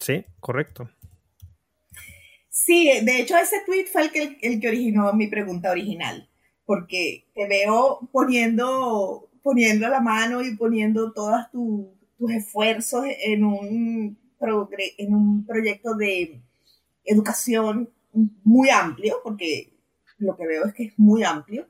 Sí, 0.00 0.24
correcto. 0.40 0.88
Sí, 2.48 2.90
de 3.02 3.20
hecho 3.20 3.36
ese 3.36 3.56
tweet 3.66 3.84
fue 3.84 4.04
el 4.04 4.10
que, 4.10 4.38
el 4.40 4.58
que 4.58 4.68
originó 4.68 5.12
mi 5.12 5.26
pregunta 5.26 5.70
original, 5.70 6.26
porque 6.64 7.26
te 7.34 7.46
veo 7.46 8.08
poniendo, 8.10 9.28
poniendo 9.42 9.88
la 9.88 10.00
mano 10.00 10.42
y 10.42 10.56
poniendo 10.56 11.12
todos 11.12 11.50
tus 11.50 12.30
esfuerzos 12.30 13.04
en 13.24 13.44
un, 13.44 14.18
en 14.40 15.14
un 15.14 15.44
proyecto 15.44 15.94
de 15.96 16.40
educación 17.04 17.90
muy 18.42 18.70
amplio, 18.70 19.20
porque 19.22 19.74
lo 20.18 20.36
que 20.36 20.46
veo 20.46 20.64
es 20.64 20.74
que 20.74 20.84
es 20.84 20.98
muy 20.98 21.24
amplio, 21.24 21.66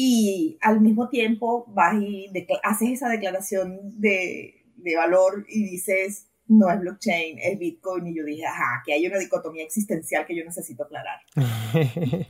y 0.00 0.56
al 0.60 0.80
mismo 0.80 1.08
tiempo 1.08 1.64
vas 1.74 2.00
y 2.00 2.30
haces 2.62 2.90
esa 2.90 3.08
declaración 3.08 3.80
de, 4.00 4.64
de, 4.76 4.94
valor 4.94 5.44
y 5.48 5.64
dices, 5.64 6.28
no 6.46 6.70
es 6.70 6.78
blockchain, 6.78 7.40
es 7.40 7.58
Bitcoin, 7.58 8.06
y 8.06 8.16
yo 8.16 8.24
dije, 8.24 8.46
ajá, 8.46 8.80
que 8.86 8.92
hay 8.92 9.04
una 9.08 9.18
dicotomía 9.18 9.64
existencial 9.64 10.24
que 10.24 10.36
yo 10.36 10.44
necesito 10.44 10.84
aclarar. 10.84 11.18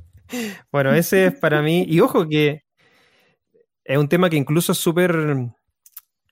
bueno, 0.73 0.95
ese 0.95 1.27
es 1.27 1.35
para 1.35 1.61
mí, 1.61 1.85
y 1.87 2.01
ojo 2.01 2.27
que 2.27 2.63
es 3.85 3.99
un 3.99 4.09
tema 4.09 4.31
que 4.31 4.39
incluso 4.39 4.73
es 4.73 4.79
súper 4.79 5.51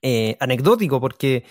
eh, 0.01 0.37
anecdótico, 0.39 0.99
porque 0.99 1.43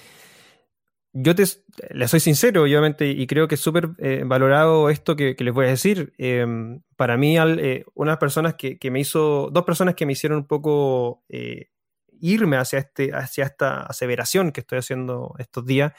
yo 1.19 1.35
te, 1.35 1.45
le 1.91 2.09
soy 2.09 2.21
sincero, 2.21 2.63
obviamente, 2.63 3.07
y 3.09 3.27
creo 3.27 3.49
que 3.49 3.55
es 3.55 3.61
súper 3.61 3.89
eh, 3.99 4.23
valorado 4.27 4.91
esto 4.91 5.17
que, 5.17 5.35
les 5.39 5.55
voy 5.55 5.65
a 5.65 5.71
decir. 5.71 6.13
Em, 6.19 6.83
para 6.97 7.17
mí, 7.17 7.39
al, 7.39 7.59
eh, 7.59 7.85
unas 7.95 8.19
personas 8.19 8.55
que, 8.55 8.79
me 8.91 9.01
hizo, 9.01 9.49
dos 9.51 9.65
personas 9.65 9.95
que 9.95 10.05
me 10.05 10.13
hicieron 10.13 10.39
un 10.39 10.47
poco 10.47 11.25
eh, 11.31 11.71
irme 12.21 12.59
hacia, 12.59 12.81
este, 12.81 13.15
hacia 13.15 13.45
esta 13.45 13.83
aseveración 13.83 14.53
que 14.53 14.61
estoy 14.61 14.79
haciendo 14.79 15.35
estos 15.39 15.65
días. 15.65 15.95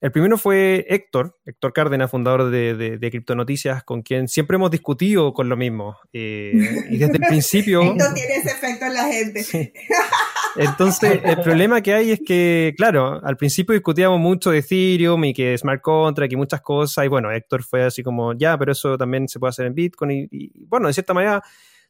El 0.00 0.12
primero 0.12 0.38
fue 0.38 0.86
Héctor, 0.90 1.38
Héctor 1.44 1.72
Cárdenas, 1.72 2.10
fundador 2.10 2.50
de, 2.50 2.74
de, 2.74 2.98
de 2.98 3.10
Criptonoticias, 3.10 3.82
con 3.82 4.02
quien 4.02 4.28
siempre 4.28 4.56
hemos 4.56 4.70
discutido 4.70 5.32
con 5.32 5.48
lo 5.48 5.56
mismo. 5.56 5.96
Eh, 6.12 6.52
y 6.90 6.98
desde 6.98 7.14
el 7.14 7.20
principio... 7.28 7.82
Héctor 7.82 8.14
tiene 8.14 8.36
ese 8.36 8.50
efecto 8.50 8.84
en 8.84 8.94
la 8.94 9.04
gente. 9.04 9.42
Sí. 9.42 9.72
Entonces, 10.58 11.20
el 11.24 11.40
problema 11.42 11.80
que 11.80 11.94
hay 11.94 12.10
es 12.12 12.20
que, 12.24 12.74
claro, 12.76 13.20
al 13.22 13.36
principio 13.36 13.74
discutíamos 13.74 14.18
mucho 14.20 14.50
de 14.50 14.58
Ethereum 14.58 15.24
y 15.24 15.34
que 15.34 15.56
Smart 15.56 15.80
Contract 15.80 16.32
y 16.32 16.36
muchas 16.36 16.60
cosas, 16.60 17.04
y 17.04 17.08
bueno, 17.08 17.30
Héctor 17.30 17.62
fue 17.62 17.84
así 17.84 18.02
como, 18.02 18.32
ya, 18.34 18.56
pero 18.58 18.72
eso 18.72 18.96
también 18.96 19.28
se 19.28 19.38
puede 19.38 19.50
hacer 19.50 19.66
en 19.66 19.74
Bitcoin, 19.74 20.10
y, 20.10 20.28
y 20.30 20.64
bueno, 20.66 20.88
de 20.88 20.94
cierta 20.94 21.14
manera 21.14 21.42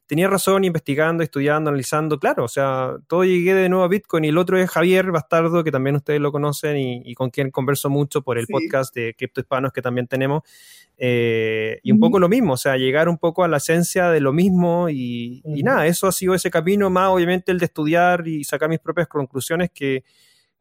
tenía 0.07 0.29
razón 0.29 0.63
investigando, 0.63 1.21
estudiando, 1.21 1.69
analizando, 1.69 2.17
claro, 2.17 2.45
o 2.45 2.47
sea, 2.47 2.95
todo 3.07 3.25
llegué 3.25 3.53
de 3.53 3.67
nuevo 3.67 3.83
a 3.83 3.89
Bitcoin 3.89 4.23
y 4.23 4.29
el 4.29 4.37
otro 4.37 4.57
es 4.57 4.69
Javier 4.69 5.11
Bastardo, 5.11 5.63
que 5.65 5.71
también 5.71 5.97
ustedes 5.97 6.21
lo 6.21 6.31
conocen 6.31 6.77
y, 6.77 7.01
y 7.05 7.13
con 7.13 7.29
quien 7.29 7.51
converso 7.51 7.89
mucho 7.89 8.21
por 8.21 8.37
el 8.37 8.45
sí. 8.45 8.53
podcast 8.53 8.95
de 8.95 9.13
Cripto 9.15 9.41
Hispanos 9.41 9.73
que 9.73 9.81
también 9.81 10.07
tenemos. 10.07 10.43
Eh, 10.97 11.79
y 11.83 11.91
un 11.91 11.97
mm. 11.97 12.01
poco 12.01 12.19
lo 12.19 12.29
mismo, 12.29 12.53
o 12.53 12.57
sea, 12.57 12.77
llegar 12.77 13.09
un 13.09 13.17
poco 13.17 13.43
a 13.43 13.49
la 13.49 13.57
esencia 13.57 14.09
de 14.09 14.21
lo 14.21 14.31
mismo 14.31 14.89
y, 14.89 15.41
mm. 15.43 15.57
y, 15.57 15.63
nada, 15.63 15.85
eso 15.85 16.07
ha 16.07 16.13
sido 16.13 16.33
ese 16.33 16.49
camino, 16.49 16.89
más 16.89 17.09
obviamente 17.09 17.51
el 17.51 17.59
de 17.59 17.65
estudiar 17.65 18.27
y 18.27 18.45
sacar 18.45 18.69
mis 18.69 18.79
propias 18.79 19.07
conclusiones 19.09 19.69
que, 19.73 20.05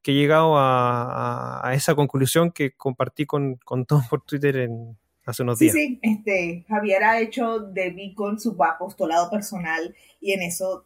que 0.02 0.10
he 0.10 0.14
llegado 0.14 0.58
a, 0.58 1.60
a, 1.60 1.68
a 1.68 1.74
esa 1.74 1.94
conclusión 1.94 2.50
que 2.50 2.72
compartí 2.72 3.26
con, 3.26 3.56
con 3.64 3.86
todos 3.86 4.06
por 4.08 4.22
Twitter 4.22 4.56
en, 4.56 4.96
hace 5.26 5.42
unos 5.42 5.58
días. 5.58 5.74
Sí, 5.74 5.86
sí, 5.88 5.98
este, 6.02 6.64
Javier 6.68 7.04
ha 7.04 7.20
hecho 7.20 7.58
de 7.58 7.90
Bitcoin 7.90 8.38
su 8.40 8.56
apostolado 8.62 9.28
personal 9.28 9.94
y 10.20 10.32
en 10.32 10.42
eso 10.42 10.84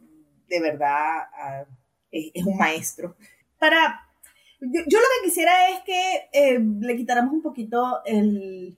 de 0.48 0.60
verdad 0.60 1.28
uh, 1.32 1.72
es, 2.10 2.32
es, 2.34 2.44
un 2.44 2.56
maestro. 2.56 3.16
Para, 3.58 4.00
yo, 4.60 4.80
yo, 4.86 4.98
lo 4.98 5.04
que 5.04 5.28
quisiera 5.28 5.70
es 5.70 5.80
que 5.84 6.28
eh, 6.32 6.58
le 6.58 6.96
quitáramos 6.96 7.32
un 7.32 7.42
poquito 7.42 8.00
el, 8.04 8.76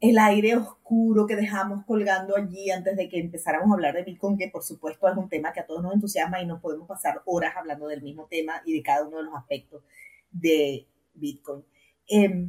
el 0.00 0.18
aire 0.18 0.56
oscuro 0.56 1.26
que 1.26 1.34
dejamos 1.36 1.84
colgando 1.86 2.36
allí 2.36 2.70
antes 2.70 2.96
de 2.96 3.08
que 3.08 3.18
empezáramos 3.18 3.70
a 3.70 3.74
hablar 3.74 3.94
de 3.94 4.04
Bitcoin, 4.04 4.36
que 4.36 4.48
por 4.48 4.62
supuesto 4.62 5.08
es 5.08 5.16
un 5.16 5.28
tema 5.28 5.52
que 5.52 5.60
a 5.60 5.66
todos 5.66 5.82
nos 5.82 5.94
entusiasma 5.94 6.40
y 6.40 6.46
no 6.46 6.60
podemos 6.60 6.86
pasar 6.86 7.22
horas 7.24 7.54
hablando 7.56 7.88
del 7.88 8.02
mismo 8.02 8.26
tema 8.26 8.62
y 8.64 8.74
de 8.74 8.82
cada 8.82 9.06
uno 9.06 9.18
de 9.18 9.24
los 9.24 9.34
aspectos 9.34 9.82
de 10.30 10.86
Bitcoin. 11.14 11.64
Eh, 12.08 12.48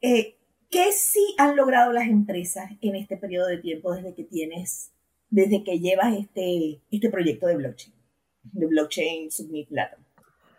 eh, 0.00 0.36
¿Qué 0.70 0.92
sí 0.92 1.34
han 1.38 1.56
logrado 1.56 1.92
las 1.92 2.08
empresas 2.08 2.70
en 2.80 2.96
este 2.96 3.16
periodo 3.16 3.46
de 3.46 3.58
tiempo 3.58 3.94
desde 3.94 4.14
que 4.14 4.24
tienes, 4.24 4.92
desde 5.30 5.62
que 5.62 5.78
llevas 5.78 6.16
este, 6.16 6.80
este 6.90 7.08
proyecto 7.08 7.46
de 7.46 7.56
blockchain, 7.56 7.94
de 8.42 8.66
blockchain 8.66 9.30
Submit 9.30 9.68
Platinum? 9.68 10.04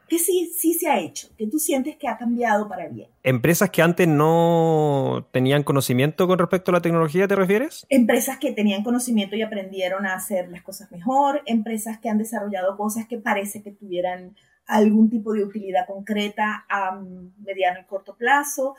¿Qué 0.07 0.19
sí, 0.19 0.49
sí 0.57 0.73
se 0.73 0.87
ha 0.87 0.99
hecho? 1.01 1.27
¿Qué 1.37 1.47
tú 1.47 1.59
sientes 1.59 1.97
que 1.97 2.07
ha 2.07 2.17
cambiado 2.17 2.69
para 2.69 2.87
bien? 2.87 3.09
¿Empresas 3.23 3.69
que 3.69 3.81
antes 3.81 4.07
no 4.07 5.27
tenían 5.31 5.63
conocimiento 5.63 6.27
con 6.27 6.39
respecto 6.39 6.71
a 6.71 6.75
la 6.75 6.81
tecnología, 6.81 7.27
te 7.27 7.35
refieres? 7.35 7.85
Empresas 7.89 8.37
que 8.37 8.53
tenían 8.53 8.85
conocimiento 8.85 9.35
y 9.35 9.41
aprendieron 9.41 10.05
a 10.05 10.15
hacer 10.15 10.47
las 10.47 10.61
cosas 10.61 10.89
mejor, 10.91 11.41
empresas 11.45 11.99
que 11.99 12.07
han 12.07 12.17
desarrollado 12.17 12.77
cosas 12.77 13.05
que 13.07 13.17
parece 13.17 13.61
que 13.61 13.71
tuvieran 13.71 14.33
algún 14.65 15.09
tipo 15.09 15.33
de 15.33 15.43
utilidad 15.43 15.85
concreta 15.85 16.65
a 16.69 17.01
mediano 17.39 17.81
y 17.81 17.85
corto 17.85 18.15
plazo, 18.15 18.75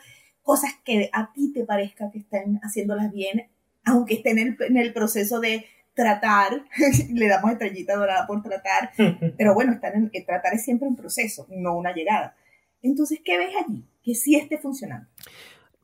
cosas 0.49 0.73
que 0.83 1.11
a 1.13 1.31
ti 1.31 1.53
te 1.53 1.63
parezca 1.63 2.09
que 2.09 2.17
estén 2.17 2.59
haciéndolas 2.63 3.13
bien, 3.13 3.51
aunque 3.85 4.15
estén 4.15 4.39
en 4.39 4.57
el, 4.59 4.65
en 4.67 4.77
el 4.77 4.93
proceso 4.93 5.39
de 5.39 5.67
tratar, 5.93 6.65
le 7.13 7.27
damos 7.27 7.51
estrellita 7.51 7.95
dorada 7.95 8.25
por 8.25 8.41
tratar, 8.41 8.89
pero 9.37 9.53
bueno, 9.53 9.73
están 9.73 10.09
en, 10.11 10.25
tratar 10.25 10.55
es 10.55 10.65
siempre 10.65 10.87
un 10.87 10.95
proceso, 10.95 11.45
no 11.51 11.77
una 11.77 11.93
llegada. 11.93 12.35
Entonces, 12.81 13.19
¿qué 13.23 13.37
ves 13.37 13.53
allí? 13.63 13.85
Que 14.03 14.15
sí 14.15 14.33
esté 14.37 14.57
funcionando. 14.57 15.07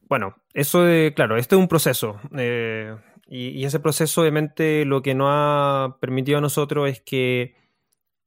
Bueno, 0.10 0.36
eso 0.56 0.84
de, 0.84 1.14
claro, 1.16 1.38
este 1.38 1.54
es 1.54 1.62
un 1.62 1.68
proceso. 1.68 2.20
Eh, 2.36 2.96
y, 3.28 3.50
y, 3.50 3.66
ese 3.66 3.80
proceso, 3.80 4.22
obviamente, 4.22 4.84
lo 4.84 5.04
que 5.04 5.14
nos 5.14 5.28
ha 5.30 5.98
permitido 6.02 6.40
a 6.40 6.42
nosotros 6.42 6.90
es 6.90 7.02
que, 7.02 7.54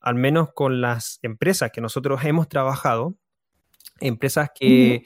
al 0.01 0.15
menos 0.15 0.53
con 0.53 0.81
las 0.81 1.19
empresas 1.23 1.73
que 1.73 1.81
nosotros 1.81 2.25
hemos 2.25 2.49
trabajado, 2.49 3.17
empresas 3.99 4.51
que... 4.55 5.05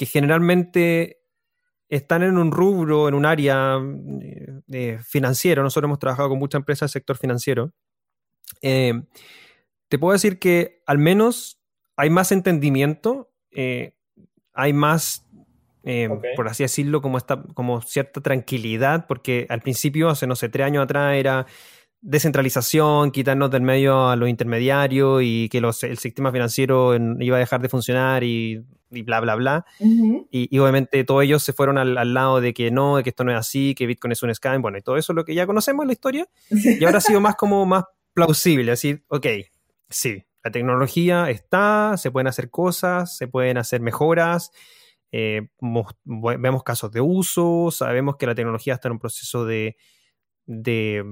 que 0.00 0.06
generalmente 0.06 1.20
están 1.90 2.22
en 2.22 2.38
un 2.38 2.52
rubro, 2.52 3.06
en 3.06 3.12
un 3.12 3.26
área 3.26 3.78
eh, 4.72 4.98
financiero. 5.04 5.62
Nosotros 5.62 5.88
hemos 5.88 5.98
trabajado 5.98 6.30
con 6.30 6.38
muchas 6.38 6.60
empresas 6.60 6.88
del 6.90 7.02
sector 7.02 7.18
financiero. 7.18 7.74
Eh, 8.62 8.94
te 9.88 9.98
puedo 9.98 10.14
decir 10.14 10.38
que 10.38 10.82
al 10.86 10.96
menos 10.96 11.60
hay 11.96 12.08
más 12.08 12.32
entendimiento, 12.32 13.30
eh, 13.50 13.94
hay 14.54 14.72
más, 14.72 15.28
okay. 15.82 16.34
por 16.34 16.48
así 16.48 16.62
decirlo, 16.62 17.02
como, 17.02 17.18
esta, 17.18 17.42
como 17.52 17.82
cierta 17.82 18.22
tranquilidad, 18.22 19.06
porque 19.06 19.44
al 19.50 19.60
principio, 19.60 20.08
hace 20.08 20.26
no 20.26 20.34
sé, 20.34 20.48
tres 20.48 20.64
años 20.64 20.84
atrás 20.84 21.14
era 21.14 21.44
descentralización, 22.00 23.10
quitarnos 23.10 23.50
del 23.50 23.60
medio 23.60 24.08
a 24.08 24.16
los 24.16 24.30
intermediarios 24.30 25.20
y 25.22 25.50
que 25.50 25.60
los, 25.60 25.84
el 25.84 25.98
sistema 25.98 26.32
financiero 26.32 26.96
iba 27.18 27.36
a 27.36 27.40
dejar 27.40 27.60
de 27.60 27.68
funcionar 27.68 28.24
y, 28.24 28.64
y 28.90 29.02
bla, 29.02 29.20
bla, 29.20 29.34
bla. 29.36 29.64
Uh 29.78 29.86
-huh. 29.86 30.28
y, 30.30 30.54
y, 30.54 30.58
obviamente 30.58 31.04
todos 31.04 31.22
ellos 31.22 31.42
se 31.42 31.52
fueron 31.52 31.78
al, 31.78 31.96
al, 31.96 32.14
lado 32.14 32.40
de 32.40 32.52
que 32.52 32.70
no, 32.70 32.96
de 32.96 33.02
que 33.02 33.10
esto 33.10 33.24
no 33.24 33.32
es 33.32 33.38
así, 33.38 33.74
que 33.74 33.86
Bitcoin 33.86 34.12
es 34.12 34.22
un 34.22 34.34
scam, 34.34 34.62
bueno, 34.62 34.78
y 34.78 34.82
todo 34.82 34.96
eso 34.96 35.12
es 35.12 35.16
lo 35.16 35.24
que 35.24 35.34
ya 35.34 35.46
conocemos 35.46 35.84
en 35.84 35.88
la 35.88 35.92
historia. 35.92 36.28
Y 36.50 36.84
ahora 36.84 36.98
ha 36.98 37.00
sido 37.00 37.20
más 37.20 37.34
como 37.36 37.64
más 37.66 37.84
plausible, 38.14 38.70
decir, 38.70 39.04
ok, 39.08 39.26
sí, 39.88 40.24
la 40.42 40.50
tecnología 40.50 41.30
está, 41.30 41.96
se 41.96 42.10
pueden 42.10 42.26
hacer 42.26 42.50
cosas, 42.50 43.16
se 43.16 43.28
pueden 43.28 43.58
hacer 43.58 43.80
mejoras, 43.80 44.52
eh, 45.12 45.48
vemos 46.04 46.62
casos 46.62 46.90
de 46.92 47.00
uso, 47.00 47.70
sabemos 47.70 48.16
que 48.16 48.26
la 48.26 48.34
tecnología 48.34 48.74
está 48.74 48.88
en 48.88 48.92
un 48.92 48.98
proceso 48.98 49.44
de, 49.44 49.76
de 50.46 51.04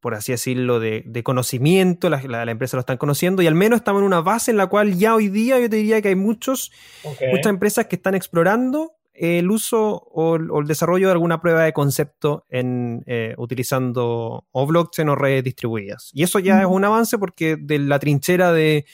por 0.00 0.14
así 0.14 0.32
decirlo, 0.32 0.78
de, 0.78 1.02
de 1.06 1.22
conocimiento, 1.22 2.08
la, 2.10 2.22
la, 2.22 2.44
la, 2.44 2.52
empresa 2.52 2.76
lo 2.76 2.80
están 2.80 2.96
conociendo 2.96 3.42
y 3.42 3.46
al 3.46 3.54
menos 3.54 3.78
estamos 3.78 4.00
en 4.00 4.06
una 4.06 4.20
base 4.20 4.50
en 4.50 4.56
la 4.56 4.68
cual 4.68 4.96
ya 4.96 5.14
hoy 5.14 5.28
día 5.28 5.58
yo 5.58 5.68
te 5.68 5.76
diría 5.76 6.00
que 6.00 6.08
hay 6.08 6.14
muchos, 6.14 6.70
okay. 7.02 7.30
muchas 7.30 7.46
empresas 7.46 7.86
que 7.86 7.96
están 7.96 8.14
explorando 8.14 8.92
el 9.16 9.50
uso 9.50 9.80
o, 9.80 10.36
o, 10.36 10.60
el 10.60 10.66
desarrollo 10.66 11.08
de 11.08 11.12
alguna 11.12 11.40
prueba 11.40 11.64
de 11.64 11.72
concepto 11.72 12.44
en 12.50 13.02
eh, 13.06 13.34
utilizando 13.38 14.46
o 14.50 14.66
blockchain 14.66 15.08
o 15.08 15.14
redes 15.14 15.42
distribuidas. 15.44 16.10
Y 16.12 16.22
eso 16.22 16.38
ya 16.38 16.56
mm. 16.56 16.60
es 16.60 16.66
un 16.66 16.84
avance 16.84 17.18
porque 17.18 17.56
de 17.56 17.78
la 17.78 17.98
trinchera 17.98 18.52
de 18.52 18.84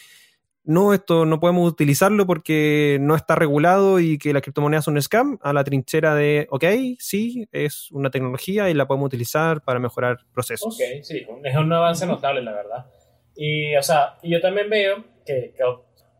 no, 0.64 0.94
esto 0.94 1.26
no 1.26 1.40
podemos 1.40 1.70
utilizarlo 1.70 2.26
porque 2.26 2.98
no 3.00 3.16
está 3.16 3.34
regulado 3.34 3.98
y 3.98 4.18
que 4.18 4.32
las 4.32 4.42
criptomonedas 4.42 4.84
son 4.84 4.94
un 4.94 5.02
scam, 5.02 5.38
a 5.42 5.52
la 5.52 5.64
trinchera 5.64 6.14
de, 6.14 6.46
ok, 6.50 6.64
sí, 6.98 7.48
es 7.52 7.90
una 7.90 8.10
tecnología 8.10 8.70
y 8.70 8.74
la 8.74 8.86
podemos 8.86 9.06
utilizar 9.06 9.62
para 9.62 9.80
mejorar 9.80 10.18
procesos. 10.32 10.74
Ok, 10.74 11.02
sí, 11.02 11.26
es 11.42 11.56
un 11.56 11.72
avance 11.72 12.06
notable, 12.06 12.42
la 12.42 12.52
verdad. 12.52 12.86
Y, 13.34 13.74
o 13.76 13.82
sea, 13.82 14.18
yo 14.22 14.40
también 14.40 14.70
veo 14.70 15.04
que, 15.26 15.54
que, 15.56 15.64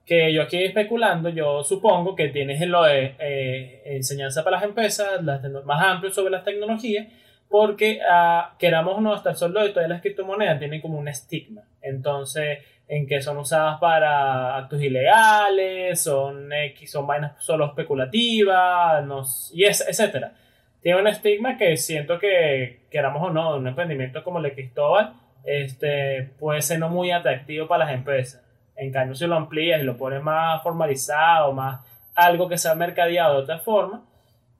que 0.04 0.32
yo 0.32 0.42
aquí 0.42 0.62
especulando, 0.64 1.28
yo 1.28 1.62
supongo 1.62 2.16
que 2.16 2.28
tienes 2.28 2.60
lo 2.66 2.82
de 2.82 3.14
eh, 3.18 3.82
enseñanza 3.84 4.42
para 4.42 4.56
las 4.56 4.64
empresas, 4.64 5.22
las 5.22 5.42
más 5.64 5.84
amplio 5.84 6.12
sobre 6.12 6.30
las 6.30 6.44
tecnologías, 6.44 7.06
porque 7.48 8.00
uh, 8.00 8.56
queramos 8.58 8.96
o 8.96 9.00
no, 9.02 9.12
hasta 9.12 9.34
solo 9.34 9.62
de 9.62 9.70
todas 9.70 9.88
las 9.88 10.00
criptomonedas 10.00 10.58
tienen 10.58 10.80
como 10.80 10.98
un 10.98 11.06
estigma. 11.06 11.62
Entonces, 11.82 12.60
en 12.92 13.06
que 13.06 13.22
son 13.22 13.38
usadas 13.38 13.80
para 13.80 14.54
actos 14.54 14.82
ilegales, 14.82 15.98
son, 15.98 16.50
son 16.84 17.06
vainas 17.06 17.42
solo 17.42 17.64
especulativas, 17.64 19.02
no, 19.06 19.22
y 19.54 19.64
es, 19.64 19.80
etcétera. 19.88 20.34
Tiene 20.82 21.00
un 21.00 21.06
estigma 21.06 21.56
que 21.56 21.78
siento 21.78 22.18
que, 22.18 22.80
queramos 22.90 23.22
o 23.22 23.30
no, 23.30 23.56
un 23.56 23.66
emprendimiento 23.66 24.22
como 24.22 24.40
el 24.40 24.44
de 24.44 24.52
Cristóbal, 24.52 25.14
este, 25.42 26.32
puede 26.38 26.60
ser 26.60 26.80
no 26.80 26.90
muy 26.90 27.12
atractivo 27.12 27.66
para 27.66 27.86
las 27.86 27.94
empresas. 27.94 28.44
En 28.76 28.92
cambio, 28.92 29.14
si 29.14 29.26
lo 29.26 29.36
amplías 29.36 29.80
y 29.80 29.84
lo 29.84 29.96
pones 29.96 30.22
más 30.22 30.62
formalizado, 30.62 31.54
más 31.54 31.80
algo 32.14 32.46
que 32.46 32.58
sea 32.58 32.74
mercadeado 32.74 33.36
de 33.36 33.42
otra 33.44 33.58
forma, 33.58 34.04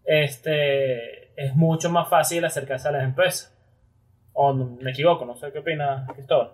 este, 0.07 1.35
es 1.37 1.55
mucho 1.55 1.91
más 1.91 2.09
fácil 2.09 2.47
acercarse 2.47 2.89
a 2.89 2.93
las 2.93 3.05
empresas. 3.05 3.55
O 4.33 4.55
me 4.55 4.93
equivoco, 4.93 5.27
no 5.27 5.37
sé 5.37 5.53
qué 5.53 5.59
opina 5.59 6.07
Cristóbal. 6.15 6.53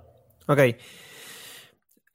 Ok. 0.49 0.61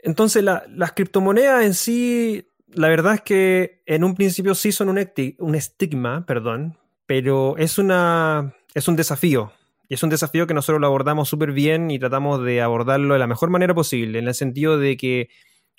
Entonces, 0.03 0.43
la, 0.43 0.63
las 0.69 0.91
criptomonedas 0.91 1.63
en 1.63 1.73
sí, 1.73 2.47
la 2.67 2.89
verdad 2.89 3.15
es 3.15 3.21
que 3.21 3.81
en 3.85 4.03
un 4.03 4.15
principio 4.15 4.53
sí 4.53 4.73
son 4.73 4.89
un, 4.89 5.55
estigma, 5.55 6.25
perdón, 6.25 6.77
pero 7.05 7.55
es, 7.57 7.77
una, 7.77 8.53
es 8.73 8.87
un 8.89 8.97
desafío. 8.97 9.53
Y 9.87 9.93
es 9.93 10.03
un 10.03 10.09
desafío 10.09 10.45
que 10.45 10.53
nosotros 10.53 10.81
lo 10.81 10.87
abordamos 10.87 11.29
súper 11.29 11.53
bien 11.53 11.89
y 11.89 11.99
tratamos 11.99 12.43
de 12.43 12.61
abordarlo 12.61 13.13
de 13.13 13.19
la 13.19 13.27
mejor 13.27 13.49
manera 13.49 13.73
posible, 13.73 14.19
en 14.19 14.27
el 14.27 14.33
sentido 14.33 14.77
de 14.77 14.97
que 14.97 15.29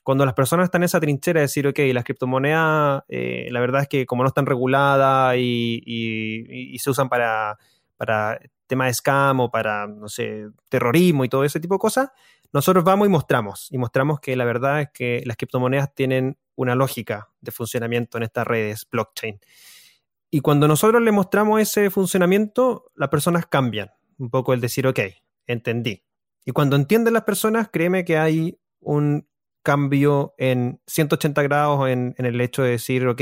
cuando 0.03 0.25
las 0.25 0.35
personas 0.35 0.65
están 0.65 0.83
en 0.83 0.87
esa 0.87 1.01
trinchera 1.01 1.41
de 1.41 1.45
decir, 1.45 1.67
ok, 1.67 1.79
las 1.93 2.05
criptomonedas, 2.05 3.03
eh, 3.09 3.49
la 3.51 3.61
verdad 3.61 3.83
es 3.83 3.89
que 3.89 4.07
como 4.07 4.23
no 4.23 4.29
están 4.29 4.47
reguladas 4.47 5.37
y, 5.37 5.83
y, 5.85 6.75
y 6.75 6.79
se 6.79 6.91
usan 6.91 7.11
para, 7.11 7.59
para 7.97 8.39
temas 8.67 8.89
de 8.89 8.95
scam 8.95 9.41
o 9.41 9.51
para, 9.51 9.87
no 9.87 10.09
sé, 10.09 10.49
terrorismo 10.69 11.25
y 11.25 11.29
todo 11.29 11.45
ese 11.45 11.61
tipo 11.61 11.75
de 11.75 11.79
cosas, 11.79 12.11
nosotros 12.55 12.85
vamos 12.85 13.09
y 13.09 13.11
mostramos, 13.11 13.67
y 13.73 13.79
mostramos 13.79 14.21
que 14.21 14.37
la 14.37 14.45
verdad 14.45 14.81
es 14.81 14.89
que 14.95 15.23
las 15.27 15.37
criptomonedas 15.37 15.93
tienen 15.93 16.39
una 16.55 16.77
lógica 16.77 17.29
de 17.41 17.51
funcionamiento 17.51 18.17
en 18.17 18.23
estas 18.23 18.47
redes 18.47 18.87
blockchain. 18.89 19.41
Y 20.31 20.41
cuando 20.41 20.69
nosotros 20.69 21.03
le 21.03 21.11
mostramos 21.11 21.61
ese 21.61 21.91
funcionamiento, 21.91 22.93
las 22.95 23.09
personas 23.09 23.47
cambian 23.47 23.91
un 24.19 24.31
poco 24.31 24.55
el 24.55 24.61
decir, 24.61 24.87
ok, 24.87 25.01
entendí. 25.49 26.05
Y 26.45 26.53
cuando 26.53 26.77
entienden 26.77 27.15
las 27.15 27.25
personas, 27.25 27.71
créeme 27.73 28.05
que 28.05 28.19
hay 28.19 28.57
un 28.79 29.27
cambio 29.65 30.35
en 30.39 30.81
180 30.87 31.43
grados 31.43 31.89
en, 31.89 32.15
el 32.19 32.41
hecho 32.41 32.63
de 32.63 32.71
decir, 32.71 33.05
ok, 33.09 33.21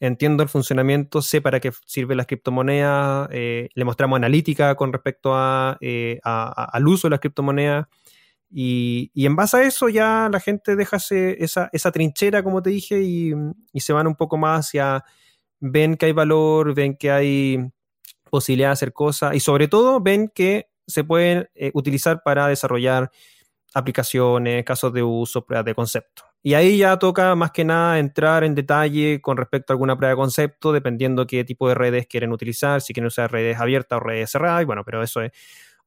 entiendo 0.00 0.42
el 0.42 0.48
funcionamiento, 0.48 1.22
sé 1.22 1.40
para 1.40 1.60
qué 1.60 1.70
sirve 1.86 2.16
la 2.16 2.24
criptomoneda, 2.24 3.28
eh, 3.30 3.68
le 3.72 3.84
mostramos 3.84 4.16
analítica 4.16 4.74
con 4.74 4.92
respecto 4.92 5.32
eh, 5.80 6.18
a, 6.24 6.64
al 6.72 6.88
uso 6.88 7.06
de 7.06 7.10
las 7.10 7.20
criptomonedas. 7.20 7.86
Y, 8.50 9.12
en 9.14 9.36
base 9.36 9.56
a 9.58 9.62
eso 9.62 9.88
ya 9.88 10.28
la 10.30 10.40
gente 10.40 10.74
deja 10.74 10.96
esa, 10.96 11.70
esa, 11.72 11.92
trinchera, 11.92 12.42
como 12.42 12.62
te 12.62 12.70
dije, 12.70 13.00
y, 13.00 13.32
y, 13.72 13.80
se 13.80 13.92
van 13.92 14.06
un 14.06 14.16
poco 14.16 14.36
más 14.36 14.66
hacia, 14.66 15.04
ven 15.60 15.96
que 15.96 16.06
hay 16.06 16.12
valor, 16.12 16.74
ven 16.74 16.96
que 16.96 17.10
hay 17.10 17.70
posibilidad 18.30 18.68
de 18.68 18.72
hacer 18.72 18.92
cosas 18.92 19.34
y 19.34 19.40
sobre 19.40 19.68
todo 19.68 20.00
ven 20.00 20.30
que 20.34 20.70
se 20.86 21.04
pueden 21.04 21.48
eh, 21.54 21.70
utilizar 21.74 22.22
para 22.24 22.48
desarrollar 22.48 23.10
aplicaciones, 23.74 24.64
casos 24.64 24.92
de 24.92 25.02
uso, 25.02 25.44
pruebas 25.44 25.64
de 25.64 25.74
concepto. 25.74 26.24
Y 26.42 26.54
ahí 26.54 26.78
ya 26.78 26.98
toca 26.98 27.34
más 27.34 27.52
que 27.52 27.64
nada 27.64 27.98
entrar 27.98 28.44
en 28.44 28.54
detalle 28.54 29.20
con 29.20 29.36
respecto 29.36 29.72
a 29.72 29.74
alguna 29.74 29.96
prueba 29.96 30.10
de 30.10 30.16
concepto, 30.16 30.72
dependiendo 30.72 31.26
qué 31.26 31.44
tipo 31.44 31.68
de 31.68 31.74
redes 31.74 32.06
quieren 32.06 32.32
utilizar, 32.32 32.80
si 32.80 32.94
quieren 32.94 33.08
usar 33.08 33.30
redes 33.30 33.60
abiertas 33.60 33.98
o 33.98 34.00
redes 34.00 34.30
cerradas, 34.30 34.62
y 34.62 34.64
bueno, 34.64 34.82
pero 34.84 35.02
eso 35.02 35.20
es 35.20 35.32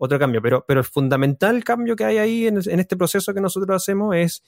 otro 0.03 0.19
cambio. 0.19 0.41
Pero, 0.41 0.65
pero 0.67 0.79
el 0.81 0.85
fundamental 0.85 1.63
cambio 1.63 1.95
que 1.95 2.05
hay 2.05 2.17
ahí 2.17 2.47
en, 2.47 2.57
en 2.65 2.79
este 2.79 2.97
proceso 2.97 3.33
que 3.33 3.41
nosotros 3.41 3.75
hacemos 3.75 4.15
es 4.15 4.43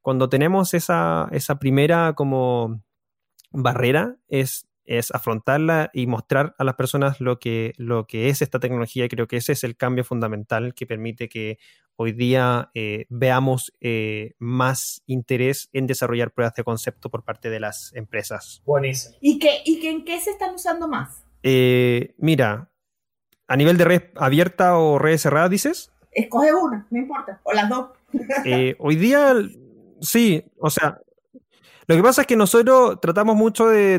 cuando 0.00 0.28
tenemos 0.28 0.74
esa, 0.74 1.28
esa 1.32 1.58
primera 1.58 2.14
como 2.14 2.82
barrera, 3.50 4.16
es 4.28 4.66
es 4.84 5.10
afrontarla 5.12 5.90
y 5.92 6.06
mostrar 6.06 6.54
a 6.58 6.64
las 6.64 6.74
personas 6.74 7.20
lo 7.20 7.38
que, 7.38 7.72
lo 7.76 8.06
que 8.06 8.28
es 8.28 8.42
esta 8.42 8.58
tecnología. 8.58 9.04
Y 9.04 9.08
creo 9.08 9.26
que 9.26 9.36
ese 9.36 9.52
es 9.52 9.64
el 9.64 9.76
cambio 9.76 10.04
fundamental 10.04 10.74
que 10.74 10.86
permite 10.86 11.28
que 11.28 11.58
hoy 11.96 12.12
día 12.12 12.70
eh, 12.74 13.06
veamos 13.08 13.72
eh, 13.80 14.34
más 14.38 15.02
interés 15.06 15.68
en 15.72 15.86
desarrollar 15.86 16.32
pruebas 16.32 16.54
de 16.54 16.64
concepto 16.64 17.10
por 17.10 17.24
parte 17.24 17.50
de 17.50 17.60
las 17.60 17.92
empresas. 17.94 18.62
Buenísimo. 18.64 19.16
¿Y, 19.20 19.38
qué, 19.38 19.62
y 19.64 19.86
en 19.86 20.04
qué 20.04 20.20
se 20.20 20.30
están 20.30 20.54
usando 20.54 20.88
más? 20.88 21.24
Eh, 21.42 22.14
mira, 22.18 22.71
a 23.52 23.56
nivel 23.56 23.76
de 23.76 23.84
red 23.84 24.02
abierta 24.16 24.78
o 24.78 24.98
red 24.98 25.18
cerrada, 25.18 25.50
dices. 25.50 25.92
Escoge 26.10 26.54
una, 26.54 26.86
no 26.90 26.98
importa, 26.98 27.38
o 27.42 27.52
las 27.52 27.68
dos. 27.68 27.90
hoy 28.78 28.96
día, 28.96 29.34
sí, 30.00 30.42
o 30.58 30.70
sea, 30.70 30.98
lo 31.86 31.94
que 31.94 32.02
pasa 32.02 32.22
es 32.22 32.26
que 32.26 32.34
nosotros 32.34 32.98
tratamos 33.02 33.36
mucho 33.36 33.68
de, 33.68 33.98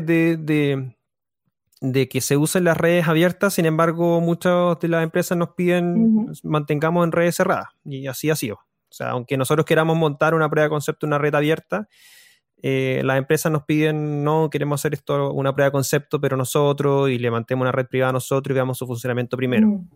de, 1.80 2.08
que 2.08 2.20
se 2.20 2.36
usen 2.36 2.64
las 2.64 2.76
redes 2.76 3.06
abiertas, 3.06 3.54
sin 3.54 3.66
embargo, 3.66 4.20
muchas 4.20 4.80
de 4.80 4.88
las 4.88 5.04
empresas 5.04 5.38
nos 5.38 5.50
piden 5.50 6.32
mantengamos 6.42 7.04
en 7.04 7.12
redes 7.12 7.36
cerradas, 7.36 7.68
y 7.84 8.08
así 8.08 8.30
ha 8.30 8.36
sido. 8.36 8.56
O 8.56 8.96
sea, 8.96 9.10
aunque 9.10 9.36
nosotros 9.36 9.64
queramos 9.64 9.96
montar 9.96 10.34
una 10.34 10.48
prueba 10.50 10.64
de 10.64 10.70
concepto 10.70 11.06
una 11.06 11.18
red 11.18 11.36
abierta, 11.36 11.88
eh, 12.66 13.02
las 13.04 13.18
empresas 13.18 13.52
nos 13.52 13.64
piden, 13.64 14.24
no, 14.24 14.48
queremos 14.48 14.80
hacer 14.80 14.94
esto 14.94 15.34
una 15.34 15.52
prueba 15.52 15.66
de 15.66 15.72
concepto, 15.72 16.18
pero 16.18 16.34
nosotros, 16.34 17.10
y 17.10 17.18
levantemos 17.18 17.62
una 17.62 17.72
red 17.72 17.86
privada 17.86 18.10
nosotros 18.10 18.54
y 18.54 18.54
veamos 18.54 18.78
su 18.78 18.86
funcionamiento 18.86 19.36
primero. 19.36 19.66
Mm. 19.66 19.88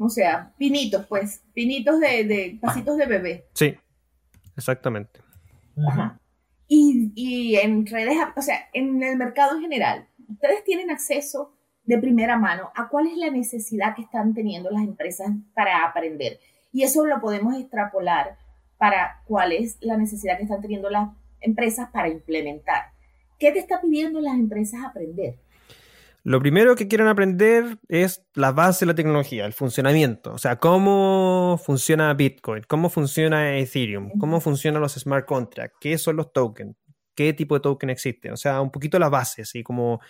O 0.00 0.08
sea, 0.08 0.52
pinitos, 0.58 1.06
pues, 1.06 1.44
pinitos 1.54 2.00
de, 2.00 2.24
de 2.24 2.58
pasitos 2.60 2.96
de 2.96 3.06
bebé. 3.06 3.46
Sí, 3.54 3.72
exactamente. 4.56 5.20
Ajá. 5.88 6.18
Y, 6.66 7.54
en 7.54 7.86
redes, 7.86 8.16
o 8.36 8.42
sea, 8.42 8.68
en 8.72 9.00
el 9.00 9.16
mercado 9.16 9.54
en 9.54 9.62
general, 9.62 10.08
ustedes 10.28 10.64
tienen 10.64 10.90
acceso 10.90 11.54
de 11.84 11.98
primera 11.98 12.36
mano 12.36 12.72
a 12.74 12.88
cuál 12.88 13.06
es 13.06 13.16
la 13.16 13.30
necesidad 13.30 13.94
que 13.94 14.02
están 14.02 14.34
teniendo 14.34 14.70
las 14.70 14.82
empresas 14.82 15.28
para 15.54 15.84
aprender. 15.84 16.40
Y 16.72 16.82
eso 16.82 17.06
lo 17.06 17.20
podemos 17.20 17.54
extrapolar 17.54 18.36
para 18.76 19.22
cuál 19.24 19.52
es 19.52 19.78
la 19.80 19.96
necesidad 19.96 20.36
que 20.36 20.42
están 20.42 20.60
teniendo 20.60 20.90
las 20.90 21.10
empresas 21.40 21.90
para 21.90 22.08
implementar. 22.08 22.82
¿Qué 23.38 23.52
te 23.52 23.58
está 23.58 23.80
pidiendo 23.80 24.20
las 24.20 24.34
empresas 24.34 24.84
aprender? 24.84 25.36
Lo 26.24 26.40
primero 26.40 26.76
que 26.76 26.88
quieren 26.88 27.06
aprender 27.06 27.78
es 27.88 28.22
la 28.34 28.52
base 28.52 28.84
de 28.84 28.92
la 28.92 28.94
tecnología, 28.94 29.46
el 29.46 29.52
funcionamiento. 29.52 30.32
O 30.32 30.38
sea, 30.38 30.56
cómo 30.56 31.58
funciona 31.64 32.12
Bitcoin, 32.12 32.64
cómo 32.68 32.90
funciona 32.90 33.56
Ethereum, 33.56 34.10
cómo 34.18 34.40
funcionan 34.40 34.82
los 34.82 34.94
smart 34.94 35.24
contracts, 35.24 35.78
qué 35.80 35.96
son 35.96 36.16
los 36.16 36.32
tokens, 36.32 36.76
qué 37.14 37.32
tipo 37.32 37.54
de 37.54 37.60
token 37.60 37.90
existe. 37.90 38.30
O 38.30 38.36
sea, 38.36 38.60
un 38.60 38.70
poquito 38.70 38.98
la 38.98 39.08
base, 39.08 39.42
así 39.42 39.62
como 39.62 40.00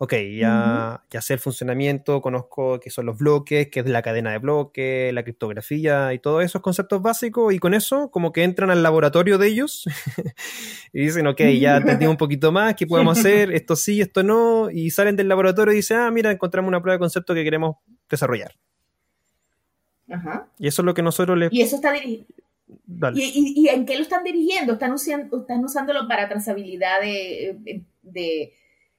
ok, 0.00 0.14
ya, 0.38 1.02
ya 1.10 1.20
sé 1.20 1.34
el 1.34 1.40
funcionamiento, 1.40 2.22
conozco 2.22 2.78
qué 2.78 2.88
son 2.88 3.06
los 3.06 3.18
bloques, 3.18 3.68
qué 3.68 3.80
es 3.80 3.86
la 3.86 4.00
cadena 4.00 4.30
de 4.30 4.38
bloques, 4.38 5.12
la 5.12 5.24
criptografía 5.24 6.14
y 6.14 6.20
todos 6.20 6.44
esos 6.44 6.62
conceptos 6.62 7.02
básicos, 7.02 7.52
y 7.52 7.58
con 7.58 7.74
eso 7.74 8.10
como 8.12 8.32
que 8.32 8.44
entran 8.44 8.70
al 8.70 8.84
laboratorio 8.84 9.38
de 9.38 9.48
ellos 9.48 9.84
y 10.92 11.00
dicen, 11.00 11.26
ok, 11.26 11.40
ya 11.60 11.78
entendí 11.78 12.06
un 12.06 12.16
poquito 12.16 12.52
más, 12.52 12.76
¿qué 12.76 12.86
podemos 12.86 13.18
hacer? 13.18 13.52
Esto 13.52 13.74
sí, 13.74 14.00
esto 14.00 14.22
no, 14.22 14.70
y 14.70 14.90
salen 14.90 15.16
del 15.16 15.28
laboratorio 15.28 15.72
y 15.72 15.76
dicen, 15.76 15.98
ah, 15.98 16.10
mira, 16.12 16.30
encontramos 16.30 16.68
una 16.68 16.80
prueba 16.80 16.94
de 16.94 17.00
concepto 17.00 17.34
que 17.34 17.42
queremos 17.42 17.76
desarrollar. 18.08 18.54
Ajá. 20.08 20.46
Y 20.58 20.68
eso 20.68 20.82
es 20.82 20.86
lo 20.86 20.94
que 20.94 21.02
nosotros 21.02 21.36
le... 21.36 21.48
Y 21.50 21.60
eso 21.60 21.76
está 21.76 21.92
dirigido. 21.92 22.24
¿Y, 23.14 23.62
y, 23.62 23.68
en 23.68 23.84
qué 23.84 23.96
lo 23.96 24.02
están 24.02 24.24
dirigiendo? 24.24 24.74
¿Están, 24.74 24.92
usando, 24.92 25.40
están 25.40 25.64
usándolo 25.64 26.06
para 26.06 26.28
trazabilidad 26.28 27.00
de, 27.00 27.82
de 28.02 28.52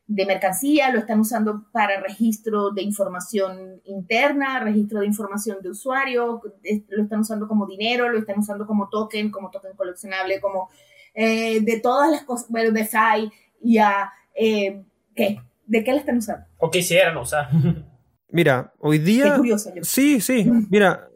de 0.10 0.26
mercancía, 0.26 0.92
lo 0.92 0.98
están 0.98 1.20
usando 1.20 1.66
para 1.72 2.02
registro 2.02 2.72
de 2.72 2.82
información 2.82 3.80
interna, 3.86 4.60
registro 4.60 5.02
de 5.02 5.06
información 5.06 5.60
de 5.62 5.70
usuario, 5.70 6.42
lo 6.90 7.04
están 7.04 7.20
usando 7.20 7.48
como 7.48 7.68
dinero, 7.68 8.10
lo 8.10 8.18
están 8.18 8.40
usando 8.40 8.66
como 8.66 8.90
token, 8.90 9.30
como 9.30 9.52
token 9.52 9.76
coleccionable, 9.76 10.42
como 10.42 10.70
eh, 11.14 11.62
de 11.62 11.80
todas 11.80 12.10
las 12.10 12.24
cosas, 12.24 12.50
bueno, 12.50 12.72
de 12.72 12.88
SAI 12.88 13.32
y 13.62 13.78
a, 13.78 14.12
eh, 14.34 14.82
¿qué? 15.16 15.40
¿De 15.68 15.84
qué 15.84 15.92
lo 15.92 16.00
están 16.00 16.18
usando? 16.18 16.44
O 16.58 16.72
quisieran 16.72 17.16
usar. 17.16 17.48
Mira, 18.32 18.74
hoy 18.80 18.98
día... 18.98 19.38
curioso, 19.38 19.72
Sí, 19.84 20.22
sí, 20.22 20.44
mira, 20.70 21.08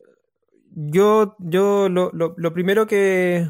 yo, 0.71 1.35
yo 1.39 1.89
lo, 1.89 2.11
lo 2.11 2.53
primero 2.53 2.87
que, 2.87 3.49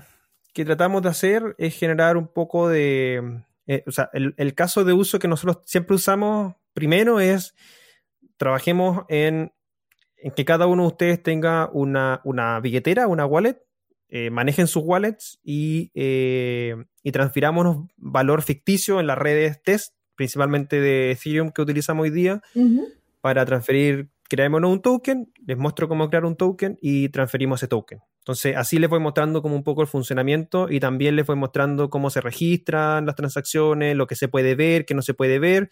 que 0.53 0.65
tratamos 0.65 1.01
de 1.01 1.09
hacer 1.09 1.55
es 1.57 1.77
generar 1.77 2.17
un 2.17 2.27
poco 2.27 2.67
de 2.67 3.43
eh, 3.67 3.83
o 3.87 3.91
sea, 3.91 4.09
el, 4.13 4.55
caso 4.55 4.83
de 4.83 4.93
uso 4.93 5.19
que 5.19 5.27
nosotros 5.27 5.59
siempre 5.65 5.95
usamos 5.95 6.55
primero 6.73 7.19
es 7.19 7.55
trabajemos 8.37 9.05
en, 9.07 9.53
que 10.35 10.45
cada 10.45 10.67
uno 10.67 10.83
de 10.83 10.87
ustedes 10.87 11.23
tenga 11.23 11.69
una, 11.71 12.59
billetera, 12.61 13.07
una 13.07 13.25
wallet, 13.25 13.61
eh, 14.09 14.29
manejen 14.29 14.67
sus 14.67 14.83
wallets 14.85 15.39
y, 15.43 15.91
eh, 15.95 16.75
y 17.03 17.11
transfiramos 17.11 17.87
valor 17.97 18.41
ficticio 18.41 18.99
en 18.99 19.07
las 19.07 19.17
redes 19.17 19.61
test, 19.63 19.95
principalmente 20.15 20.79
de 20.79 21.11
Ethereum 21.11 21.51
que 21.51 21.61
utilizamos 21.61 22.03
hoy 22.03 22.09
día, 22.11 22.41
para 23.21 23.45
transferir, 23.45 24.09
creamos 24.29 24.61
un 24.63 24.81
token, 24.81 25.31
les 25.45 25.57
muestro 25.57 25.87
cómo 25.87 26.09
crear 26.09 26.25
un 26.25 26.35
token 26.35 26.77
y 26.81 27.09
transferimos 27.09 27.61
ese 27.61 27.67
token. 27.67 27.99
Entonces, 28.23 28.55
así 28.55 28.79
les 28.79 28.89
voy 28.89 29.01
mostrando 29.01 29.41
como 29.41 29.53
un 29.53 29.63
poco 29.63 29.81
el 29.81 29.87
funcionamiento 29.87 30.71
y 30.71 30.79
también 30.79 31.17
les 31.17 31.25
voy 31.25 31.35
mostrando 31.35 31.89
cómo 31.89 32.09
se 32.09 32.21
registran 32.21 33.05
las 33.05 33.15
transacciones, 33.15 33.97
lo 33.97 34.07
que 34.07 34.15
se 34.15 34.29
puede 34.29 34.55
ver, 34.55 34.85
qué 34.85 34.93
no 34.93 35.01
se 35.01 35.13
puede 35.13 35.39
ver. 35.39 35.71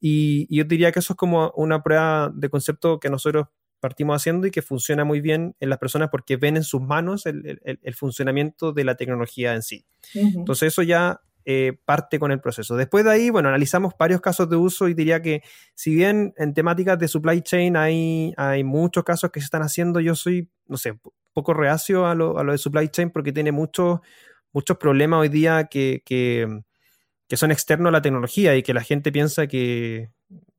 Y, 0.00 0.52
yo 0.54 0.64
diría 0.64 0.90
que 0.90 0.98
eso 0.98 1.12
es 1.12 1.16
como 1.16 1.52
una 1.54 1.84
prueba 1.84 2.32
de 2.34 2.50
concepto 2.50 2.98
que 2.98 3.10
nosotros 3.10 3.46
partimos 3.78 4.16
haciendo 4.16 4.48
y 4.48 4.50
que 4.50 4.60
funciona 4.60 5.04
muy 5.04 5.20
bien 5.20 5.54
en 5.60 5.70
las 5.70 5.78
personas 5.78 6.08
porque 6.10 6.36
ven 6.36 6.56
en 6.56 6.64
sus 6.64 6.80
manos 6.80 7.26
el, 7.26 7.94
funcionamiento 7.94 8.72
de 8.72 8.82
la 8.82 8.96
tecnología 8.96 9.54
en 9.54 9.62
sí. 9.62 9.86
Entonces, 10.14 10.72
eso 10.72 10.82
ya 10.82 11.20
eh, 11.44 11.78
parte 11.84 12.18
con 12.18 12.32
el 12.32 12.40
proceso. 12.40 12.74
Después 12.74 13.04
de 13.04 13.12
ahí, 13.12 13.30
bueno, 13.30 13.50
analizamos 13.50 13.92
varios 13.96 14.20
casos 14.20 14.50
de 14.50 14.56
uso 14.56 14.88
y 14.88 14.94
diría 14.94 15.22
que 15.22 15.42
si 15.76 15.94
bien 15.94 16.34
en 16.38 16.54
temáticas 16.54 16.98
de 16.98 17.06
supply 17.06 17.40
chain 17.40 17.76
hay, 17.76 18.34
hay 18.36 18.64
muchos 18.64 19.04
casos 19.04 19.30
que 19.30 19.38
se 19.38 19.44
están 19.44 19.62
haciendo, 19.62 20.00
yo 20.00 20.16
soy, 20.16 20.50
no 20.66 20.76
sé, 20.76 20.98
poco 21.34 21.52
reacio 21.52 22.06
a 22.06 22.14
lo, 22.14 22.38
a 22.38 22.44
lo 22.44 22.52
de 22.52 22.58
supply 22.58 22.88
chain 22.88 23.10
porque 23.10 23.32
tiene 23.32 23.52
muchos, 23.52 24.00
muchos 24.52 24.78
problemas 24.78 25.20
hoy 25.20 25.28
día 25.28 25.64
que, 25.64 26.02
que, 26.04 26.62
son 27.36 27.50
externos 27.50 27.88
a 27.88 27.90
la 27.90 28.00
tecnología 28.00 28.54
y 28.54 28.62
que 28.62 28.72
la 28.72 28.82
gente 28.82 29.10
piensa 29.10 29.48
que, 29.48 30.10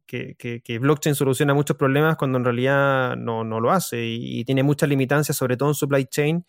que, 0.06 0.78
blockchain 0.80 1.16
soluciona 1.16 1.54
muchos 1.54 1.78
problemas 1.78 2.18
cuando 2.18 2.38
en 2.38 2.44
realidad 2.44 3.16
no, 3.16 3.44
lo 3.44 3.72
hace 3.72 4.06
y, 4.06 4.44
tiene 4.44 4.62
muchas 4.62 4.90
limitancias, 4.90 5.38
sobre 5.38 5.56
todo 5.56 5.70
en 5.70 5.76
supply 5.76 6.06
chain, 6.06 6.46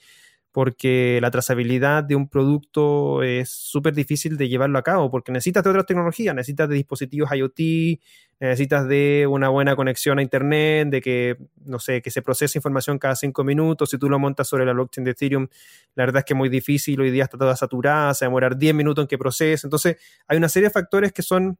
porque 0.56 1.18
la 1.20 1.30
trazabilidad 1.30 2.02
de 2.02 2.16
un 2.16 2.30
producto 2.30 3.22
es 3.22 3.50
súper 3.50 3.92
difícil 3.92 4.38
de 4.38 4.48
llevarlo 4.48 4.78
a 4.78 4.82
cabo, 4.82 5.10
porque 5.10 5.30
necesitas 5.30 5.62
de 5.62 5.68
otras 5.68 5.84
tecnologías, 5.84 6.34
necesitas 6.34 6.66
de 6.70 6.76
dispositivos 6.76 7.30
IoT, 7.30 8.00
necesitas 8.40 8.88
de 8.88 9.26
una 9.28 9.50
buena 9.50 9.76
conexión 9.76 10.18
a 10.18 10.22
Internet, 10.22 10.88
de 10.88 11.02
que, 11.02 11.36
no 11.66 11.78
sé, 11.78 12.00
que 12.00 12.10
se 12.10 12.22
procese 12.22 12.56
información 12.56 12.98
cada 12.98 13.16
cinco 13.16 13.44
minutos. 13.44 13.90
Si 13.90 13.98
tú 13.98 14.08
lo 14.08 14.18
montas 14.18 14.48
sobre 14.48 14.64
la 14.64 14.72
blockchain 14.72 15.04
de 15.04 15.10
Ethereum, 15.10 15.46
la 15.94 16.06
verdad 16.06 16.20
es 16.20 16.24
que 16.24 16.32
es 16.32 16.38
muy 16.38 16.48
difícil, 16.48 16.98
hoy 17.02 17.10
día 17.10 17.24
está 17.24 17.36
toda 17.36 17.54
saturada, 17.54 18.14
se 18.14 18.24
va 18.24 18.28
a 18.28 18.30
demorar 18.30 18.56
10 18.56 18.74
minutos 18.74 19.02
en 19.02 19.08
que 19.08 19.18
procese. 19.18 19.66
Entonces, 19.66 19.98
hay 20.26 20.38
una 20.38 20.48
serie 20.48 20.68
de 20.68 20.72
factores 20.72 21.12
que 21.12 21.20
son 21.20 21.58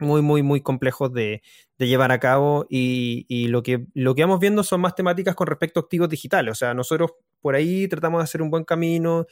muy, 0.00 0.22
muy, 0.22 0.42
muy 0.42 0.60
complejos 0.60 1.12
de, 1.12 1.40
llevar 1.78 2.10
a 2.10 2.18
cabo 2.18 2.66
y, 2.68 3.46
lo, 3.46 3.62
que, 3.62 3.86
lo 3.94 4.16
que 4.16 4.22
vamos 4.22 4.40
viendo 4.40 4.64
son 4.64 4.80
más 4.80 4.96
temáticas 4.96 5.36
con 5.36 5.46
respecto 5.46 5.78
a 5.78 5.84
activos 5.84 6.08
digitales. 6.08 6.50
O 6.50 6.56
sea, 6.56 6.74
nosotros 6.74 7.12
por 7.44 7.56
ahí 7.56 7.86
tratamos 7.88 8.20
de 8.20 8.24
hacer 8.24 8.40
un 8.40 8.48
buen 8.48 8.64
camino, 8.64 9.26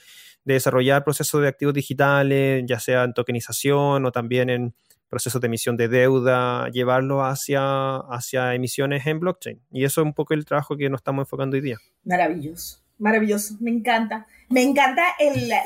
de 0.44 0.52
desarrollar 0.52 1.02
procesos 1.02 1.40
de 1.40 1.48
activos 1.48 1.72
digitales, 1.72 2.62
ya 2.66 2.78
sea 2.78 3.04
en 3.04 3.14
tokenización 3.14 4.04
o 4.04 4.12
también 4.12 4.50
en 4.50 4.74
procesos 5.08 5.40
de 5.40 5.46
emisión 5.46 5.78
de 5.78 5.88
deuda, 5.88 6.68
llevarlo 6.68 7.24
hacia, 7.24 7.96
hacia 7.96 8.54
emisiones 8.54 9.06
en 9.06 9.18
blockchain. 9.18 9.62
Y 9.70 9.84
eso 9.84 10.02
es 10.02 10.04
un 10.04 10.12
poco 10.12 10.34
el 10.34 10.44
trabajo 10.44 10.76
que 10.76 10.90
nos 10.90 10.98
estamos 10.98 11.22
enfocando 11.22 11.54
hoy 11.54 11.62
día. 11.62 11.78
Maravilloso, 12.04 12.82
maravilloso, 12.98 13.56
me 13.60 13.70
encanta. 13.70 14.26
Me 14.50 14.60
encanta 14.60 15.02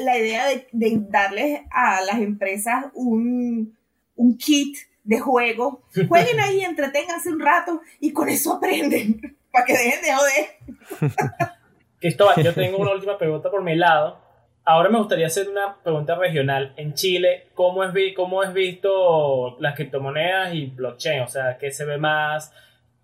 la 0.00 0.16
idea 0.16 0.46
de, 0.46 0.68
de 0.70 1.02
darles 1.10 1.62
a 1.72 2.00
las 2.02 2.20
empresas 2.20 2.84
un 2.94 3.76
un 4.16 4.36
kit 4.36 4.76
de 5.04 5.20
juego. 5.20 5.84
Jueguen 6.08 6.40
ahí, 6.40 6.62
entreténganse 6.62 7.30
un 7.30 7.40
rato 7.40 7.80
y 8.00 8.12
con 8.12 8.28
eso 8.28 8.54
aprenden, 8.54 9.38
para 9.52 9.64
que 9.64 9.72
dejen 9.72 10.02
de 10.02 10.14
joder. 10.14 11.50
Cristóbal, 12.00 12.42
yo 12.42 12.52
tengo 12.52 12.78
una 12.78 12.92
última 12.92 13.18
pregunta 13.18 13.50
por 13.50 13.62
mi 13.62 13.74
lado. 13.74 14.18
Ahora 14.64 14.88
me 14.88 14.98
gustaría 14.98 15.26
hacer 15.26 15.48
una 15.48 15.76
pregunta 15.82 16.16
regional. 16.16 16.72
En 16.76 16.94
Chile, 16.94 17.48
¿cómo 17.54 17.84
es, 17.84 17.92
cómo 18.14 18.42
es 18.42 18.52
visto 18.52 19.56
las 19.60 19.74
criptomonedas 19.76 20.54
y 20.54 20.66
blockchain? 20.66 21.22
O 21.22 21.28
sea, 21.28 21.56
¿qué 21.56 21.70
se 21.70 21.84
ve 21.84 21.98
más? 21.98 22.52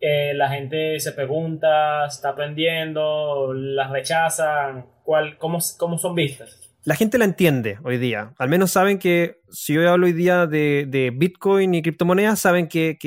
Eh, 0.01 0.35
la 0.35 0.49
gente 0.49 0.99
se 0.99 1.13
pregunta, 1.13 2.07
está 2.07 2.31
aprendiendo, 2.31 3.53
las 3.55 3.91
rechazan. 3.91 4.87
¿Cuál, 5.05 5.39
cómo, 5.39 5.59
¿Cómo 5.79 5.99
son 5.99 6.15
vistas? 6.15 6.63
la 6.85 6.97
gente 6.97 7.19
la 7.19 7.25
entiende 7.25 7.79
hoy 7.85 7.99
día. 7.99 8.35
Al 8.39 8.49
menos 8.49 8.73
saben 8.73 8.99
que 8.99 9.41
si 9.51 9.75
yo 9.75 9.89
hablo 9.89 10.07
hoy 10.07 10.13
día 10.13 10.47
de, 10.47 11.13
Bitcoin 11.15 11.75
y 11.75 11.83
criptomonedas, 11.83 12.41
saben 12.41 12.69
que, 12.69 12.99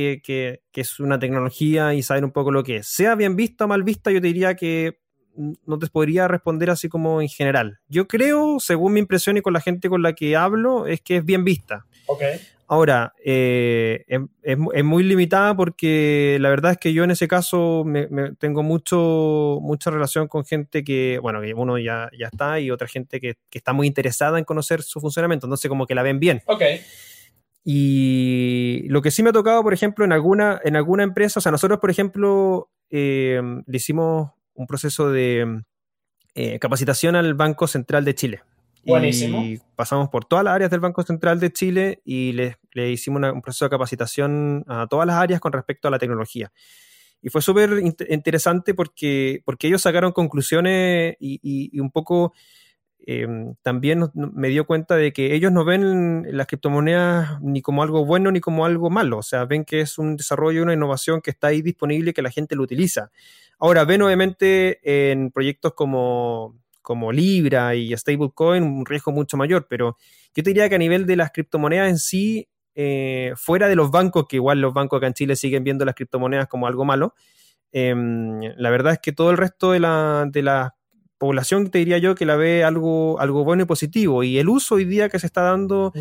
es 0.74 1.00
una 1.00 1.20
tecnología 1.20 1.94
y 1.94 2.02
saben 2.02 2.24
un 2.24 2.32
poco 2.32 2.52
lo 2.52 2.64
que 2.64 2.78
es. 2.78 2.88
Sea 2.88 3.16
bien 3.16 3.36
vista 3.36 3.66
o 3.66 3.68
mal 3.68 3.84
vista, 3.84 4.12
yo 4.12 4.22
te 4.22 4.28
diría 4.28 4.56
que 4.56 5.00
no 5.36 5.80
te 5.80 5.88
podría 5.88 6.28
responder 6.28 6.70
así 6.70 6.90
como 6.90 7.22
en 7.22 7.30
general. 7.30 7.80
Yo 7.88 8.08
creo, 8.08 8.60
según 8.60 8.94
mi 8.94 9.00
impresión 9.00 9.38
y 9.38 9.42
con 9.42 9.54
la 9.54 9.62
gente 9.62 9.90
con 9.90 10.02
la 10.02 10.14
que 10.14 10.36
hablo, 10.36 10.88
es 10.88 11.02
que 11.02 11.18
es 11.18 11.26
bien 11.26 11.44
vista. 11.44 11.86
Okay. 12.08 12.40
Ahora, 12.68 13.14
eh, 13.24 14.06
es, 14.42 14.84
muy 14.84 15.04
limitada 15.04 15.56
porque 15.56 16.38
la 16.42 16.50
verdad 16.50 16.72
es 16.72 16.78
que 16.80 16.94
yo 16.94 17.04
en 17.04 17.12
ese 17.12 17.28
caso 17.28 17.84
me, 17.86 18.08
tengo 18.40 18.64
mucho, 18.64 19.60
mucha 19.62 19.92
relación 19.92 20.28
con 20.28 20.46
gente 20.46 20.84
que, 20.84 21.20
bueno, 21.22 21.42
que 21.42 21.54
uno 21.54 21.78
ya, 21.78 22.10
ya 22.18 22.28
está 22.28 22.60
y 22.60 22.72
otra 22.72 22.88
gente 22.88 23.20
que, 23.20 23.36
está 23.52 23.72
muy 23.74 23.86
interesada 23.86 24.40
en 24.40 24.46
conocer 24.46 24.82
su 24.82 25.00
funcionamiento, 25.00 25.46
entonces 25.46 25.70
como 25.70 25.86
que 25.86 25.94
la 25.94 26.02
ven 26.02 26.20
bien. 26.20 26.42
Ok. 26.48 26.64
Y 27.64 28.86
lo 28.90 29.02
que 29.02 29.12
sí 29.12 29.22
me 29.22 29.30
ha 29.30 29.34
tocado, 29.34 29.62
por 29.62 29.74
ejemplo, 29.74 30.04
en 30.04 30.12
alguna, 30.12 30.60
en 30.64 30.76
alguna 30.76 31.04
empresa, 31.04 31.40
o 31.40 31.42
sea, 31.42 31.52
nosotros, 31.52 31.80
por 31.80 31.92
ejemplo, 31.92 32.72
eh, 32.90 33.42
le 33.66 33.78
hicimos 33.78 34.32
un 34.56 34.68
proceso 34.68 35.12
de 35.12 35.62
eh, 36.34 36.60
capacitación 36.60 37.16
al 37.16 37.34
Banco 37.34 37.68
Central 37.68 38.04
de 38.04 38.16
Chile. 38.16 38.42
Y 38.86 39.58
pasamos 39.76 40.10
por 40.10 40.26
todas 40.26 40.46
las 40.46 40.54
áreas 40.54 40.70
del 40.70 40.80
Banco 40.80 41.02
Central 41.02 41.40
de 41.40 41.52
Chile 41.52 42.02
y 42.06 42.34
le, 42.34 42.58
hicimos 42.92 43.22
un 43.34 43.42
proceso 43.42 43.66
de 43.66 43.70
capacitación 43.70 44.64
a 44.68 44.86
todas 44.88 45.08
las 45.08 45.16
áreas 45.16 45.40
con 45.40 45.54
respecto 45.54 45.88
a 45.88 45.92
la 45.92 45.98
tecnología. 45.98 46.52
Y 47.22 47.30
fue 47.30 47.42
súper 47.42 47.82
interesante 48.10 48.76
porque, 48.76 49.42
porque 49.44 49.68
ellos 49.68 49.82
sacaron 49.82 50.12
conclusiones 50.12 51.16
y, 51.20 51.80
un 51.80 51.90
poco 51.90 52.34
em, 53.08 53.56
también 53.64 54.12
me 54.14 54.50
dio 54.50 54.68
cuenta 54.68 54.96
de 54.96 55.12
que 55.12 55.34
ellos 55.34 55.52
no 55.52 55.66
ven 55.66 56.28
las 56.30 56.46
criptomonedas 56.46 57.42
ni 57.42 57.64
como 57.64 57.82
algo 57.82 58.06
bueno 58.06 58.32
ni 58.32 58.42
como 58.42 58.66
algo 58.66 58.92
malo. 58.92 59.18
O 59.18 59.24
sea, 59.24 59.46
ven 59.46 59.66
que 59.66 59.82
es 59.82 59.98
un 59.98 60.16
desarrollo, 60.16 60.62
una 60.62 60.74
innovación 60.74 61.22
que 61.22 61.32
está 61.32 61.48
ahí 61.48 61.64
disponible 61.64 62.12
y 62.12 62.14
que 62.14 62.22
la 62.22 62.30
gente 62.30 62.56
lo 62.56 62.62
utiliza. 62.62 63.10
Ahora, 63.60 63.86
ven 63.86 64.02
obviamente 64.02 65.12
en 65.12 65.32
proyectos 65.32 65.74
como 65.74 66.56
como 66.82 67.12
Libra 67.12 67.74
y 67.76 67.98
stablecoin 67.98 68.64
un 68.64 68.86
riesgo 68.86 69.12
mucho 69.12 69.38
mayor, 69.38 69.66
pero 69.68 69.98
yo 70.36 70.44
te 70.44 70.52
diría 70.52 70.70
que 70.70 70.76
a 70.76 70.78
nivel 70.78 71.08
de 71.08 71.16
las 71.16 71.32
criptomonedas 71.32 71.90
en 71.90 71.98
sí, 71.98 72.48
eh, 72.76 73.34
fuera 73.36 73.68
de 73.68 73.76
los 73.76 73.90
bancos, 73.90 74.28
que 74.30 74.36
igual 74.36 74.62
los 74.62 74.72
bancos 74.74 74.98
acá 74.98 75.08
en 75.08 75.14
Chile 75.16 75.36
siguen 75.36 75.64
viendo 75.64 75.84
las 75.84 75.96
criptomonedas 75.96 76.48
como 76.48 76.68
algo 76.68 76.86
malo, 76.86 77.16
em, 77.72 78.42
la 78.58 78.70
verdad 78.72 78.94
es 78.94 79.00
que 79.00 79.14
todo 79.14 79.32
el 79.32 79.38
resto 79.38 79.72
de 79.72 79.80
la, 79.80 80.26
de 80.32 80.44
la 80.44 80.76
población 81.18 81.72
te 81.72 81.80
diría 81.80 81.98
yo 81.98 82.16
que 82.16 82.26
la 82.26 82.36
ve 82.36 82.64
algo, 82.64 83.20
algo 83.20 83.44
bueno 83.44 83.64
y 83.64 83.66
positivo. 83.66 84.24
Y 84.24 84.38
el 84.38 84.50
uso 84.50 84.76
hoy 84.76 84.86
día 84.86 85.10
que 85.10 85.20
se 85.20 85.28
está 85.28 85.42
dando 85.42 85.94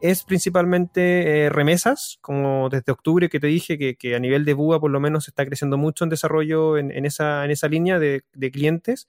es 0.00 0.24
principalmente 0.24 1.44
eh, 1.44 1.50
remesas, 1.50 2.18
como 2.20 2.68
desde 2.68 2.92
octubre 2.92 3.28
que 3.28 3.40
te 3.40 3.46
dije 3.46 3.96
que, 3.96 4.14
a 4.16 4.18
nivel 4.18 4.44
de 4.44 4.54
BUA 4.54 4.80
por 4.80 4.90
lo 4.90 5.00
menos 5.00 5.24
se 5.24 5.30
está 5.30 5.44
creciendo 5.46 5.76
mucho 5.76 6.04
en 6.04 6.10
desarrollo 6.10 6.78
en, 6.78 7.06
esa, 7.06 7.44
en 7.44 7.50
esa 7.50 7.68
línea 7.68 7.98
de, 7.98 8.22
de 8.32 8.50
clientes. 8.50 9.08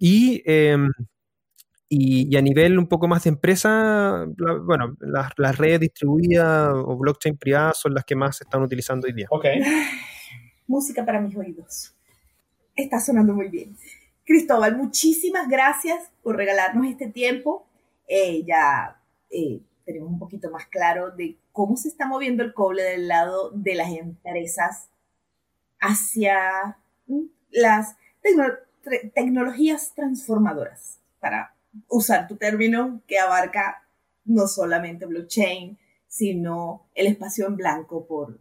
Em, 0.00 0.90
y, 1.88 2.34
y, 2.34 2.36
a 2.36 2.42
nivel 2.42 2.78
un 2.78 2.88
poco 2.88 3.06
más 3.06 3.24
de 3.24 3.30
empresa, 3.30 4.26
bueno, 4.62 4.96
las, 5.00 5.56
redes 5.56 5.80
distribuidas 5.80 6.70
o 6.72 6.96
blockchain 6.96 7.36
privadas 7.36 7.78
son 7.78 7.94
las 7.94 8.04
que 8.04 8.16
más 8.16 8.38
se 8.38 8.44
están 8.44 8.62
utilizando 8.62 9.06
hoy 9.06 9.12
día. 9.12 9.26
Ok. 9.30 9.46
Música 10.66 11.04
para 11.04 11.20
mis 11.20 11.36
oídos. 11.36 11.94
Está 12.74 12.98
sonando 12.98 13.34
muy 13.34 13.48
bien. 13.48 13.76
Cristóbal, 14.24 14.76
muchísimas 14.76 15.48
gracias 15.48 16.10
por 16.22 16.36
regalarnos 16.36 16.86
este 16.86 17.08
tiempo. 17.08 17.66
Eh, 18.08 18.44
ya 18.44 19.00
eh, 19.30 19.60
tenemos 19.84 20.10
un 20.10 20.18
poquito 20.18 20.50
más 20.50 20.66
claro 20.66 21.10
de 21.10 21.36
cómo 21.52 21.76
se 21.76 21.88
está 21.88 22.06
moviendo 22.06 22.42
el 22.42 22.54
cobre 22.54 22.82
del 22.82 23.08
lado 23.08 23.50
de 23.50 23.74
las 23.74 23.92
empresas 23.92 24.88
hacia 25.80 26.78
mm, 27.06 27.24
las 27.50 27.96
tecnologías 28.22 28.64
tecnologías 29.14 29.92
transformadoras, 29.94 30.98
para 31.20 31.54
usar 31.88 32.28
tu 32.28 32.36
término 32.36 33.02
que 33.06 33.18
abarca 33.18 33.82
no 34.24 34.46
solamente 34.46 35.06
blockchain, 35.06 35.78
sino 36.06 36.86
el 36.94 37.06
espacio 37.06 37.46
en 37.46 37.56
blanco 37.56 38.06
por, 38.06 38.40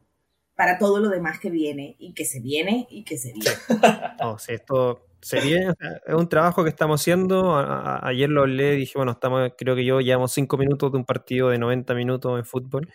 para 0.56 0.78
todo 0.78 1.00
lo 1.00 1.10
demás 1.10 1.40
que 1.40 1.50
viene 1.50 1.96
y 2.00 2.14
que 2.14 2.26
se 2.26 2.40
viene 2.40 2.88
y 2.90 3.04
que 3.04 3.18
se 3.18 3.34
viene. 3.34 3.58
Oh, 4.22 4.38
esto 4.48 5.06
se 5.24 5.39
viene, 5.41 5.74
es 6.05 6.15
un 6.15 6.28
trabajo 6.30 6.63
que 6.63 6.69
estamos 6.69 7.01
haciendo. 7.01 7.55
ayer 7.57 8.30
lo 8.30 8.41
hablé, 8.41 8.76
dije, 8.76 8.93
bueno, 8.95 9.13
estamos, 9.13 9.51
creo 9.57 9.76
que 9.76 9.86
yo 9.86 9.99
llevamos 10.01 10.34
cinco 10.34 10.57
minutos 10.57 10.91
de 10.91 10.97
un 10.97 11.05
partido 11.05 11.49
de 11.49 11.57
90 11.57 11.93
minutos 11.95 12.38
en 12.38 12.45
fútbol. 12.45 12.89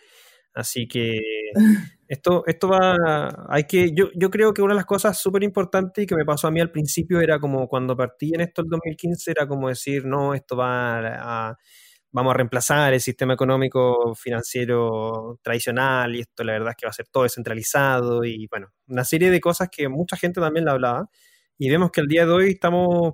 Así 0.53 0.87
que 0.87 1.19
esto, 2.07 2.43
esto 2.47 2.67
va, 2.69 3.45
hay 3.49 3.63
que, 3.65 3.91
yo, 3.93 4.09
yo 4.15 4.29
creo 4.29 4.53
que 4.53 4.61
una 4.61 4.73
de 4.73 4.77
las 4.77 4.85
cosas 4.85 5.17
súper 5.19 5.43
importantes 5.43 6.03
y 6.03 6.07
que 6.07 6.15
me 6.15 6.25
pasó 6.25 6.47
a 6.47 6.51
mí 6.51 6.59
al 6.59 6.71
principio 6.71 7.21
era 7.21 7.39
como 7.39 7.67
cuando 7.67 7.95
partí 7.95 8.33
en 8.33 8.41
esto 8.41 8.61
el 8.61 8.69
2015, 8.69 9.31
era 9.31 9.47
como 9.47 9.69
decir, 9.69 10.05
no, 10.05 10.33
esto 10.33 10.55
va 10.57 11.49
a, 11.49 11.57
vamos 12.11 12.31
a 12.31 12.37
reemplazar 12.37 12.93
el 12.93 13.01
sistema 13.01 13.33
económico 13.33 14.15
financiero 14.15 15.39
tradicional 15.43 16.15
y 16.15 16.21
esto 16.21 16.43
la 16.43 16.53
verdad 16.53 16.71
es 16.71 16.75
que 16.77 16.85
va 16.87 16.91
a 16.91 16.93
ser 16.93 17.07
todo 17.07 17.23
descentralizado 17.23 18.23
y 18.25 18.47
bueno, 18.47 18.69
una 18.87 19.03
serie 19.03 19.29
de 19.31 19.39
cosas 19.41 19.69
que 19.71 19.87
mucha 19.89 20.17
gente 20.17 20.41
también 20.41 20.65
la 20.65 20.71
hablaba 20.73 21.09
y 21.59 21.69
vemos 21.69 21.91
que 21.91 22.01
al 22.01 22.07
día 22.07 22.25
de 22.25 22.31
hoy 22.31 22.51
estamos, 22.51 23.13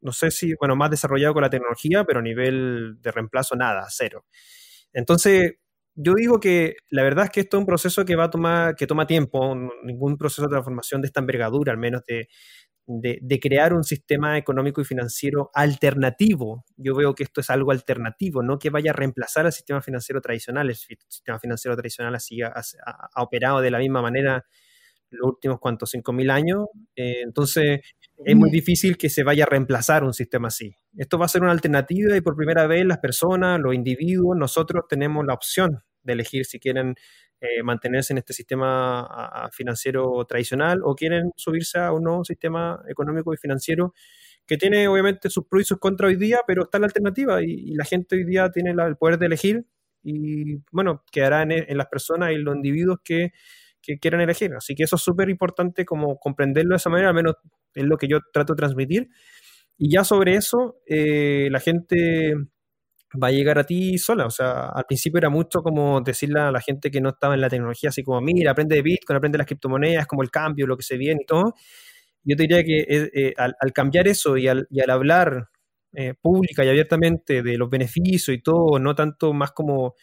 no 0.00 0.12
sé 0.12 0.30
si, 0.30 0.54
bueno, 0.54 0.76
más 0.76 0.90
desarrollado 0.90 1.34
con 1.34 1.42
la 1.42 1.50
tecnología, 1.50 2.04
pero 2.04 2.20
a 2.20 2.22
nivel 2.22 2.94
de 3.00 3.10
reemplazo 3.10 3.56
nada, 3.56 3.86
cero. 3.90 4.24
Entonces, 4.92 5.56
yo 5.94 6.14
digo 6.14 6.40
que 6.40 6.76
la 6.90 7.02
verdad 7.02 7.24
es 7.26 7.30
que 7.30 7.40
esto 7.40 7.56
es 7.56 7.60
un 7.60 7.66
proceso 7.66 8.04
que 8.04 8.16
va 8.16 8.24
a 8.24 8.30
tomar, 8.30 8.76
que 8.76 8.86
toma 8.86 9.06
tiempo, 9.06 9.54
ningún 9.82 10.16
proceso 10.16 10.42
de 10.42 10.48
transformación 10.48 11.02
de 11.02 11.08
esta 11.08 11.20
envergadura, 11.20 11.72
al 11.72 11.78
menos 11.78 12.02
de, 12.06 12.28
de, 12.86 13.40
crear 13.40 13.74
un 13.74 13.84
sistema 13.84 14.38
económico 14.38 14.80
y 14.80 14.84
financiero 14.84 15.50
alternativo. 15.54 16.64
Yo 16.76 16.94
veo 16.94 17.14
que 17.14 17.24
esto 17.24 17.40
es 17.40 17.50
algo 17.50 17.72
alternativo, 17.72 18.42
no 18.42 18.58
que 18.58 18.70
vaya 18.70 18.92
a 18.92 18.94
reemplazar 18.94 19.46
al 19.46 19.52
sistema 19.52 19.82
financiero 19.82 20.20
tradicional. 20.20 20.68
El 20.68 20.76
sistema 20.76 21.38
financiero 21.38 21.76
tradicional 21.76 22.14
ha, 22.14 23.22
operado 23.22 23.60
de 23.60 23.70
la 23.70 23.78
misma 23.78 24.02
manera 24.02 24.44
los 25.12 25.28
últimos 25.28 25.60
cuantos, 25.60 25.94
5.000 25.94 26.30
años. 26.30 26.66
Eh, 26.96 27.22
entonces, 27.22 27.80
es 28.24 28.36
muy 28.36 28.50
difícil 28.50 28.96
que 28.96 29.08
se 29.08 29.22
vaya 29.22 29.44
a 29.44 29.46
reemplazar 29.46 30.04
un 30.04 30.12
sistema 30.12 30.48
así. 30.48 30.74
Esto 30.96 31.18
va 31.18 31.26
a 31.26 31.28
ser 31.28 31.42
una 31.42 31.52
alternativa 31.52 32.16
y 32.16 32.20
por 32.20 32.36
primera 32.36 32.66
vez 32.66 32.84
las 32.86 32.98
personas, 32.98 33.60
los 33.60 33.74
individuos, 33.74 34.36
nosotros 34.36 34.84
tenemos 34.88 35.24
la 35.26 35.34
opción 35.34 35.82
de 36.02 36.12
elegir 36.12 36.44
si 36.44 36.58
quieren 36.58 36.94
eh, 37.40 37.62
mantenerse 37.62 38.12
en 38.12 38.18
este 38.18 38.32
sistema 38.32 39.50
financiero 39.52 40.24
tradicional 40.26 40.80
o 40.84 40.94
quieren 40.94 41.32
subirse 41.36 41.78
a 41.78 41.92
un 41.92 42.04
nuevo 42.04 42.24
sistema 42.24 42.80
económico 42.88 43.34
y 43.34 43.36
financiero 43.36 43.94
que 44.46 44.56
tiene 44.56 44.86
obviamente 44.88 45.30
sus 45.30 45.46
pros 45.46 45.62
y 45.62 45.64
sus 45.64 45.78
contras 45.78 46.10
hoy 46.10 46.16
día, 46.16 46.40
pero 46.46 46.64
está 46.64 46.78
la 46.78 46.86
alternativa 46.86 47.42
y, 47.42 47.74
la 47.74 47.84
gente 47.84 48.16
hoy 48.16 48.24
día 48.24 48.50
tiene 48.50 48.70
el 48.70 48.96
poder 48.96 49.18
de 49.18 49.26
elegir 49.26 49.64
y 50.02 50.56
bueno, 50.70 51.04
quedará 51.10 51.42
en, 51.42 51.52
en 51.52 51.76
las 51.76 51.86
personas 51.86 52.32
y 52.32 52.36
los 52.36 52.54
individuos 52.56 52.98
que, 53.04 53.32
que 53.82 53.98
quieran 53.98 54.20
elegir. 54.20 54.54
Así 54.54 54.74
que 54.74 54.84
eso 54.84 54.96
es 54.96 55.02
súper 55.02 55.28
importante 55.28 55.84
como 55.84 56.16
comprenderlo 56.18 56.70
de 56.70 56.76
esa 56.76 56.90
manera, 56.90 57.08
al 57.08 57.14
menos 57.14 57.34
es 57.74 57.84
lo 57.84 57.96
que 57.98 58.08
yo 58.08 58.20
trato 58.32 58.54
de 58.54 58.58
transmitir. 58.58 59.08
Y 59.78 59.90
ya 59.92 60.04
sobre 60.04 60.36
eso, 60.36 60.76
eh, 60.86 61.48
la 61.50 61.60
gente 61.60 62.34
va 63.22 63.28
a 63.28 63.30
llegar 63.32 63.58
a 63.58 63.64
ti 63.64 63.98
sola. 63.98 64.26
O 64.26 64.30
sea, 64.30 64.66
al 64.68 64.84
principio 64.84 65.18
era 65.18 65.30
mucho 65.30 65.62
como 65.62 66.00
decirle 66.00 66.40
a 66.40 66.50
la 66.52 66.60
gente 66.60 66.90
que 66.90 67.00
no 67.00 67.10
estaba 67.10 67.34
en 67.34 67.40
la 67.40 67.48
tecnología, 67.50 67.90
así 67.90 68.02
como, 68.02 68.20
mira, 68.20 68.52
aprende 68.52 68.76
de 68.76 68.82
Bitcoin, 68.82 69.16
aprende 69.16 69.36
de 69.36 69.40
las 69.40 69.46
criptomonedas, 69.46 70.06
como 70.06 70.22
el 70.22 70.30
cambio, 70.30 70.66
lo 70.66 70.76
que 70.76 70.84
se 70.84 70.96
viene 70.96 71.22
y 71.22 71.26
todo. 71.26 71.54
Yo 72.24 72.36
te 72.36 72.44
diría 72.44 72.62
que 72.64 72.80
eh, 72.80 73.10
eh, 73.14 73.34
al, 73.36 73.72
cambiar 73.72 74.08
eso 74.08 74.36
y 74.36 74.48
al, 74.48 74.68
hablar 74.88 75.48
pública 76.22 76.64
y 76.64 76.70
abiertamente 76.70 77.42
de 77.42 77.58
los 77.58 77.68
beneficios 77.68 78.34
y 78.34 78.40
todo, 78.40 78.78
no 78.78 78.94
tanto 78.94 79.34
más 79.34 79.52
como 79.52 79.94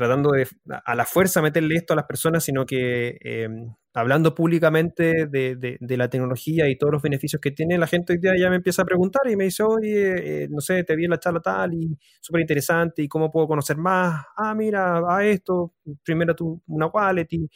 tratando 0.00 0.30
de 0.30 0.48
a 0.82 0.94
la 0.94 1.04
fuerza 1.04 1.42
meterle 1.42 1.74
esto 1.74 1.92
a 1.92 1.96
las 1.96 2.06
personas, 2.06 2.42
sino 2.42 2.64
que 2.64 3.18
em, 3.20 3.74
hablando 3.92 4.34
públicamente 4.34 5.26
de, 5.26 5.76
la 5.80 6.08
tecnología 6.08 6.70
y 6.70 6.78
todos 6.78 6.90
los 6.90 7.02
beneficios 7.02 7.38
que 7.38 7.50
tiene, 7.50 7.76
la 7.76 7.86
gente 7.86 8.14
hoy 8.14 8.18
día 8.18 8.32
ya 8.38 8.48
me 8.48 8.56
empieza 8.56 8.80
a 8.80 8.86
preguntar 8.86 9.20
y 9.30 9.36
me 9.36 9.44
dice, 9.44 9.62
oye, 9.62 10.44
eh, 10.44 10.48
no 10.48 10.62
sé, 10.62 10.84
te 10.84 10.96
vi 10.96 11.04
en 11.04 11.10
la 11.10 11.18
charla 11.18 11.40
tal 11.40 11.74
y 11.74 11.98
súper 12.18 12.40
interesante 12.40 13.02
y 13.02 13.08
cómo 13.08 13.30
puedo 13.30 13.46
conocer 13.46 13.76
más. 13.76 14.24
Ah, 14.38 14.54
mira, 14.54 15.02
a 15.06 15.26
esto, 15.26 15.74
primero 16.02 16.34
tú 16.34 16.62
una 16.66 16.86
wallet 16.86 17.26
y, 17.30 17.46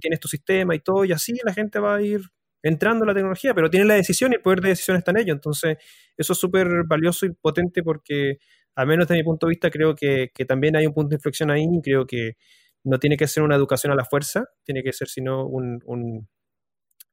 tienes 0.00 0.18
tu 0.18 0.28
sistema 0.28 0.74
y 0.74 0.78
todo, 0.80 1.04
y 1.04 1.12
así 1.12 1.34
la 1.44 1.52
gente 1.52 1.78
va 1.78 1.96
a 1.96 2.00
ir 2.00 2.22
entrando 2.62 3.04
en 3.04 3.08
la 3.08 3.14
tecnología, 3.14 3.52
pero 3.52 3.68
tiene 3.68 3.84
la 3.84 3.94
decisión 3.94 4.32
y 4.32 4.36
el 4.36 4.40
poder 4.40 4.62
de 4.62 4.70
decisión 4.70 4.96
está 4.96 5.10
en 5.10 5.18
ello. 5.18 5.34
Entonces, 5.34 5.76
eso 6.16 6.32
es 6.32 6.38
súper 6.38 6.68
valioso 6.86 7.26
y 7.26 7.34
potente 7.34 7.82
porque 7.82 8.38
al 8.74 8.86
menos 8.86 9.06
desde 9.06 9.20
mi 9.20 9.24
punto 9.24 9.46
de 9.46 9.50
vista, 9.50 9.70
creo 9.70 9.94
que, 9.94 10.30
también 10.46 10.76
hay 10.76 10.86
un 10.86 10.94
punto 10.94 11.10
de 11.10 11.16
inflexión 11.16 11.50
ahí 11.50 11.66
y 11.70 11.82
creo 11.82 12.06
que 12.06 12.36
no 12.84 12.98
tiene 12.98 13.16
que 13.16 13.26
ser 13.26 13.42
una 13.42 13.56
educación 13.56 13.92
a 13.92 13.96
la 13.96 14.04
fuerza, 14.04 14.44
tiene 14.64 14.82
que 14.82 14.92
ser 14.92 15.08
sino 15.08 15.46
un, 15.46 16.28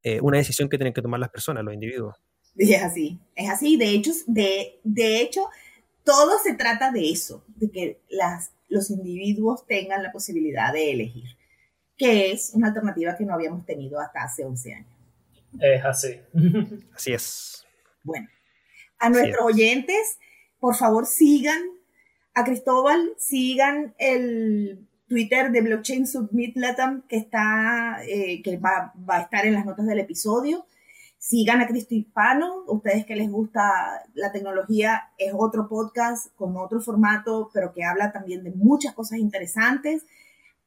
eh, 0.03 0.20
una 0.22 0.38
decisión 0.38 0.70
que 0.70 0.78
tienen 0.78 0.93
que 0.93 1.01
tomar 1.01 1.20
las 1.20 1.30
personas, 1.30 1.64
los 1.64 1.74
individuos. 1.74 2.16
es 2.55 2.82
así, 2.82 3.20
es 3.36 3.49
así. 3.49 3.78
De 3.78 3.89
hecho, 3.89 4.12
de, 4.28 4.80
de 4.84 5.22
hecho, 5.22 5.41
todo 6.03 6.39
se 6.43 6.53
trata 6.55 6.91
de 6.91 7.10
eso, 7.10 7.43
de 7.47 7.70
que 7.70 8.01
las, 8.10 8.51
los 8.68 8.89
individuos 8.89 9.66
tengan 9.68 10.01
la 10.01 10.12
posibilidad 10.12 10.74
de 10.74 10.91
elegir, 10.91 11.38
que 11.97 12.32
es 12.32 12.51
una 12.53 12.70
alternativa 12.70 13.16
que 13.16 13.26
no 13.26 13.34
habíamos 13.34 13.66
tenido 13.66 13.99
hasta 13.99 14.24
hace 14.24 14.45
11 14.45 14.74
años. 14.74 14.99
Es 15.60 15.84
así. 15.84 16.20
así 16.95 17.14
es. 17.14 17.66
Bueno, 18.03 18.28
a 18.97 19.10
nuestros 19.10 19.45
oyentes 19.45 20.18
por 20.60 20.76
favor 20.76 21.05
sigan 21.05 21.60
a 22.34 22.43
Cristóbal, 22.43 23.14
sigan 23.18 23.95
el 23.97 24.88
Twitter 25.07 25.51
de 25.51 25.62
Blockchain 25.62 26.05
Submit 26.05 26.55
Latam 26.55 27.01
que 27.07 27.18
está, 27.18 27.97
eh, 28.07 28.41
que 28.43 28.57
va, 28.57 28.93
a 29.07 29.22
estar 29.22 29.45
en 29.45 29.53
las 29.53 29.66
notas 29.66 29.88
del 29.88 29.99
episodio. 29.99 30.66
Sigan 31.18 31.60
a 31.60 31.68
Cristo 31.68 31.95
Hispano, 31.95 32.64
ustedes 32.68 33.05
que 33.05 33.16
les 33.16 33.30
gusta 33.30 33.62
la 34.14 34.32
tecnología, 34.32 35.12
es 35.18 35.34
otro 35.36 35.68
podcast 35.68 36.34
con 36.36 36.55
otro 36.55 36.80
formato, 36.80 37.49
pero 37.53 37.74
que 37.74 37.84
habla 37.84 38.14
también 38.14 38.43
de 38.43 38.51
muchas 38.51 38.93
cosas 38.93 39.20
interesantes. 39.20 40.05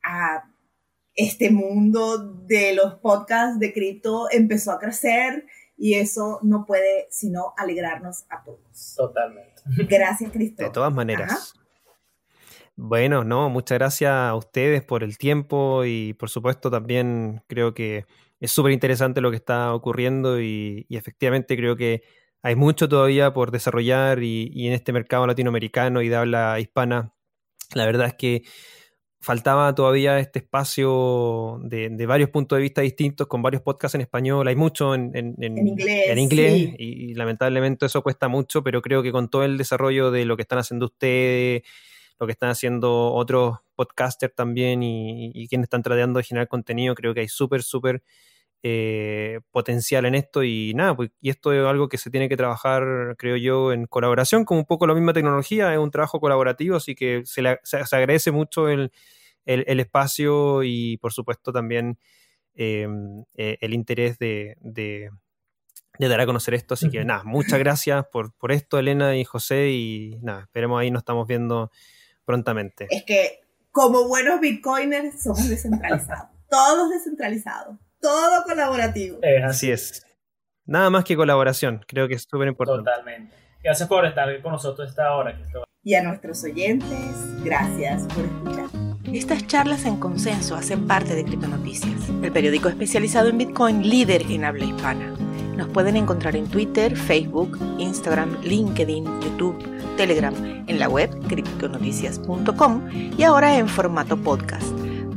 A 0.03 0.45
este 1.15 1.51
mundo 1.51 2.19
de 2.19 2.75
los 2.75 2.95
podcasts 2.97 3.59
de 3.59 3.73
cripto 3.73 4.27
empezó 4.31 4.73
a 4.73 4.79
crecer 4.79 5.47
y 5.77 5.95
eso 5.95 6.39
no 6.43 6.67
puede 6.67 7.07
sino 7.11 7.55
alegrarnos 7.57 8.25
a 8.29 8.43
todos. 8.43 8.95
Totalmente. 8.97 9.52
Gracias, 9.65 10.31
Cristo. 10.33 10.65
De 10.65 10.71
todas 10.71 10.93
maneras. 10.93 11.55
Bueno, 12.75 13.23
no, 13.23 13.51
muchas 13.51 13.79
gracias 13.79 14.11
a 14.13 14.35
ustedes 14.35 14.83
por 14.83 15.05
el 15.05 15.19
tiempo 15.19 15.85
y 15.85 16.15
por 16.15 16.31
supuesto 16.31 16.71
también 16.71 17.43
creo 17.47 17.75
que 17.75 18.07
es 18.41 18.51
súper 18.51 18.73
interesante 18.73 19.21
lo 19.21 19.31
que 19.31 19.37
está 19.37 19.75
ocurriendo 19.75 20.41
y, 20.41 20.87
efectivamente 20.89 21.57
creo 21.57 21.77
que 21.77 22.03
hay 22.43 22.57
mucho 22.57 22.89
todavía 22.89 23.33
por 23.33 23.51
desarrollar 23.51 24.23
y 24.23 24.67
en 24.67 24.73
este 24.73 24.93
mercado 24.93 25.27
latinoamericano 25.27 26.03
y 26.03 26.09
de 26.09 26.17
habla 26.17 26.59
hispana, 26.59 27.13
la 27.75 27.87
verdad 27.87 28.07
es 28.09 28.15
que 28.15 28.43
faltaba 29.23 29.73
todavía 29.73 30.19
este 30.19 30.41
espacio 30.41 31.61
de, 31.63 32.07
varios 32.07 32.29
puntos 32.31 32.57
de 32.57 32.63
vista 32.63 32.81
distintos 32.81 33.29
con 33.29 33.41
varios 33.41 33.63
podcasts 33.63 33.95
en 33.95 34.01
español. 34.01 34.49
Hay 34.49 34.57
mucho 34.57 34.97
en, 34.97 35.15
inglés, 36.19 36.75
y, 36.77 37.15
lamentablemente 37.15 37.87
eso 37.87 38.03
cuesta 38.03 38.27
mucho, 38.27 38.65
pero 38.65 38.83
creo 38.83 39.01
que 39.01 39.13
con 39.13 39.31
todo 39.31 39.45
el 39.45 39.57
desarrollo 39.57 40.11
de 40.11 40.25
lo 40.25 40.37
que 40.37 40.43
están 40.43 40.59
haciendo 40.59 40.87
ustedes, 40.87 41.63
lo 42.19 42.27
que 42.27 42.33
están 42.33 42.51
haciendo 42.51 43.13
otros 43.13 43.59
podcasters 43.77 44.35
también 44.35 44.83
y, 44.83 45.47
quienes 45.49 45.67
están 45.67 45.83
tratando 45.83 46.19
de 46.19 46.25
generar 46.25 46.49
contenido, 46.49 46.97
creo 46.97 47.15
que 47.15 47.21
hay 47.21 47.29
súper, 47.29 47.63
súper 47.63 48.03
eh, 48.65 49.41
potencial 49.51 50.05
en 50.05 50.15
esto 50.15 50.45
y 50.45 50.73
nada, 50.75 50.95
pues, 50.95 51.11
y 51.21 51.31
esto 51.31 51.53
es 51.53 51.67
algo 51.67 51.89
que 51.89 51.99
se 51.99 52.11
tiene 52.11 52.29
que 52.29 52.37
trabajar, 52.37 53.17
creo 53.19 53.37
yo, 53.37 53.73
en 53.73 53.87
colaboración, 53.87 54.45
como 54.45 54.61
un 54.61 54.67
poco 54.67 54.87
la 54.87 54.95
misma 54.95 55.13
tecnología, 55.13 55.73
es 55.73 55.81
un 55.81 55.91
trabajo 55.91 56.21
colaborativo, 56.21 56.77
así 56.77 56.95
que 56.95 57.23
se, 57.25 57.43
se, 57.65 57.97
agradece 57.97 58.31
mucho 58.31 58.69
el, 58.69 58.93
el, 59.47 59.81
espacio 59.81 60.63
y 60.63 60.97
por 60.99 61.13
supuesto 61.13 61.53
también 61.53 61.99
em, 62.55 63.25
eh, 63.35 63.59
el 63.61 63.75
interés 63.75 64.17
de, 64.21 64.57
de, 64.61 65.11
dar 65.99 66.21
a 66.21 66.27
conocer 66.27 66.55
esto, 66.55 66.75
así 66.75 66.89
que 66.89 67.05
nada, 67.05 67.25
muchas 67.25 67.59
gracias 67.59 68.07
por, 68.13 68.33
por 68.33 68.53
esto, 68.53 68.79
Elena 68.79 69.17
y 69.17 69.25
José, 69.25 69.71
y 69.71 70.19
nada, 70.23 70.43
esperemos 70.43 70.81
ahí 70.81 70.93
nos 70.93 71.01
estamos 71.01 71.27
viendo 71.27 71.73
prontamente. 72.25 72.87
Es 72.91 73.03
que 73.03 73.41
como 73.73 74.07
buenos 74.07 74.39
bitcoiners 74.41 75.21
somos 75.21 75.49
descentralizados, 75.49 76.29
todos 76.49 76.91
descentralizados 76.91 77.77
todo 78.03 78.43
colaborativo. 78.45 79.21
así 79.47 79.71
es. 79.71 80.05
Nada 80.67 80.91
más 80.91 81.05
que 81.05 81.17
colaboración, 81.17 81.85
creo 81.89 82.07
que 82.09 82.15
es 82.15 82.27
súper 82.29 82.49
importante. 82.49 82.83
Totalmente. 82.83 83.35
Gracias 83.63 83.89
por 83.89 84.05
estar 84.05 84.43
con 84.43 84.53
nosotros 84.53 84.91
esta 84.91 85.15
hora. 85.15 85.39
Y 85.83 85.95
a 85.95 86.03
nuestros 86.03 86.43
oyentes, 86.45 87.43
gracias 87.43 88.05
por 88.09 88.25
escuchar. 88.25 88.67
Estas 89.13 89.47
charlas 89.47 89.85
en 89.85 89.99
consenso 89.99 90.55
hacen 90.55 90.87
parte 90.87 91.15
de 91.15 91.25
Criptonoticias, 91.25 92.09
el 92.23 92.33
periódico 92.33 92.69
especializado 92.69 93.29
en 93.29 93.39
Bitcoin 93.39 93.89
líder 93.89 94.23
en 94.23 94.45
habla 94.45 94.65
hispana. 94.65 95.15
Nos 95.57 95.69
pueden 95.69 95.97
encontrar 95.97 96.35
en 96.37 96.49
Twitter, 96.49 96.97
Facebook, 96.97 97.59
Instagram, 97.79 98.41
LinkedIn, 98.43 99.05
YouTube, 99.21 99.59
Telegram, 99.97 100.35
en 100.67 100.79
la 100.79 100.89
web 100.89 101.11
criptonoticias.com 101.29 102.89
y 103.19 103.23
ahora 103.23 103.59
en 103.59 103.69
formato 103.69 104.17
podcast, 104.17 104.71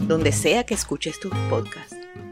donde 0.07 0.31
sea 0.31 0.65
que 0.65 0.73
escuches 0.73 1.19
tus 1.19 1.31
podcasts. 1.49 2.04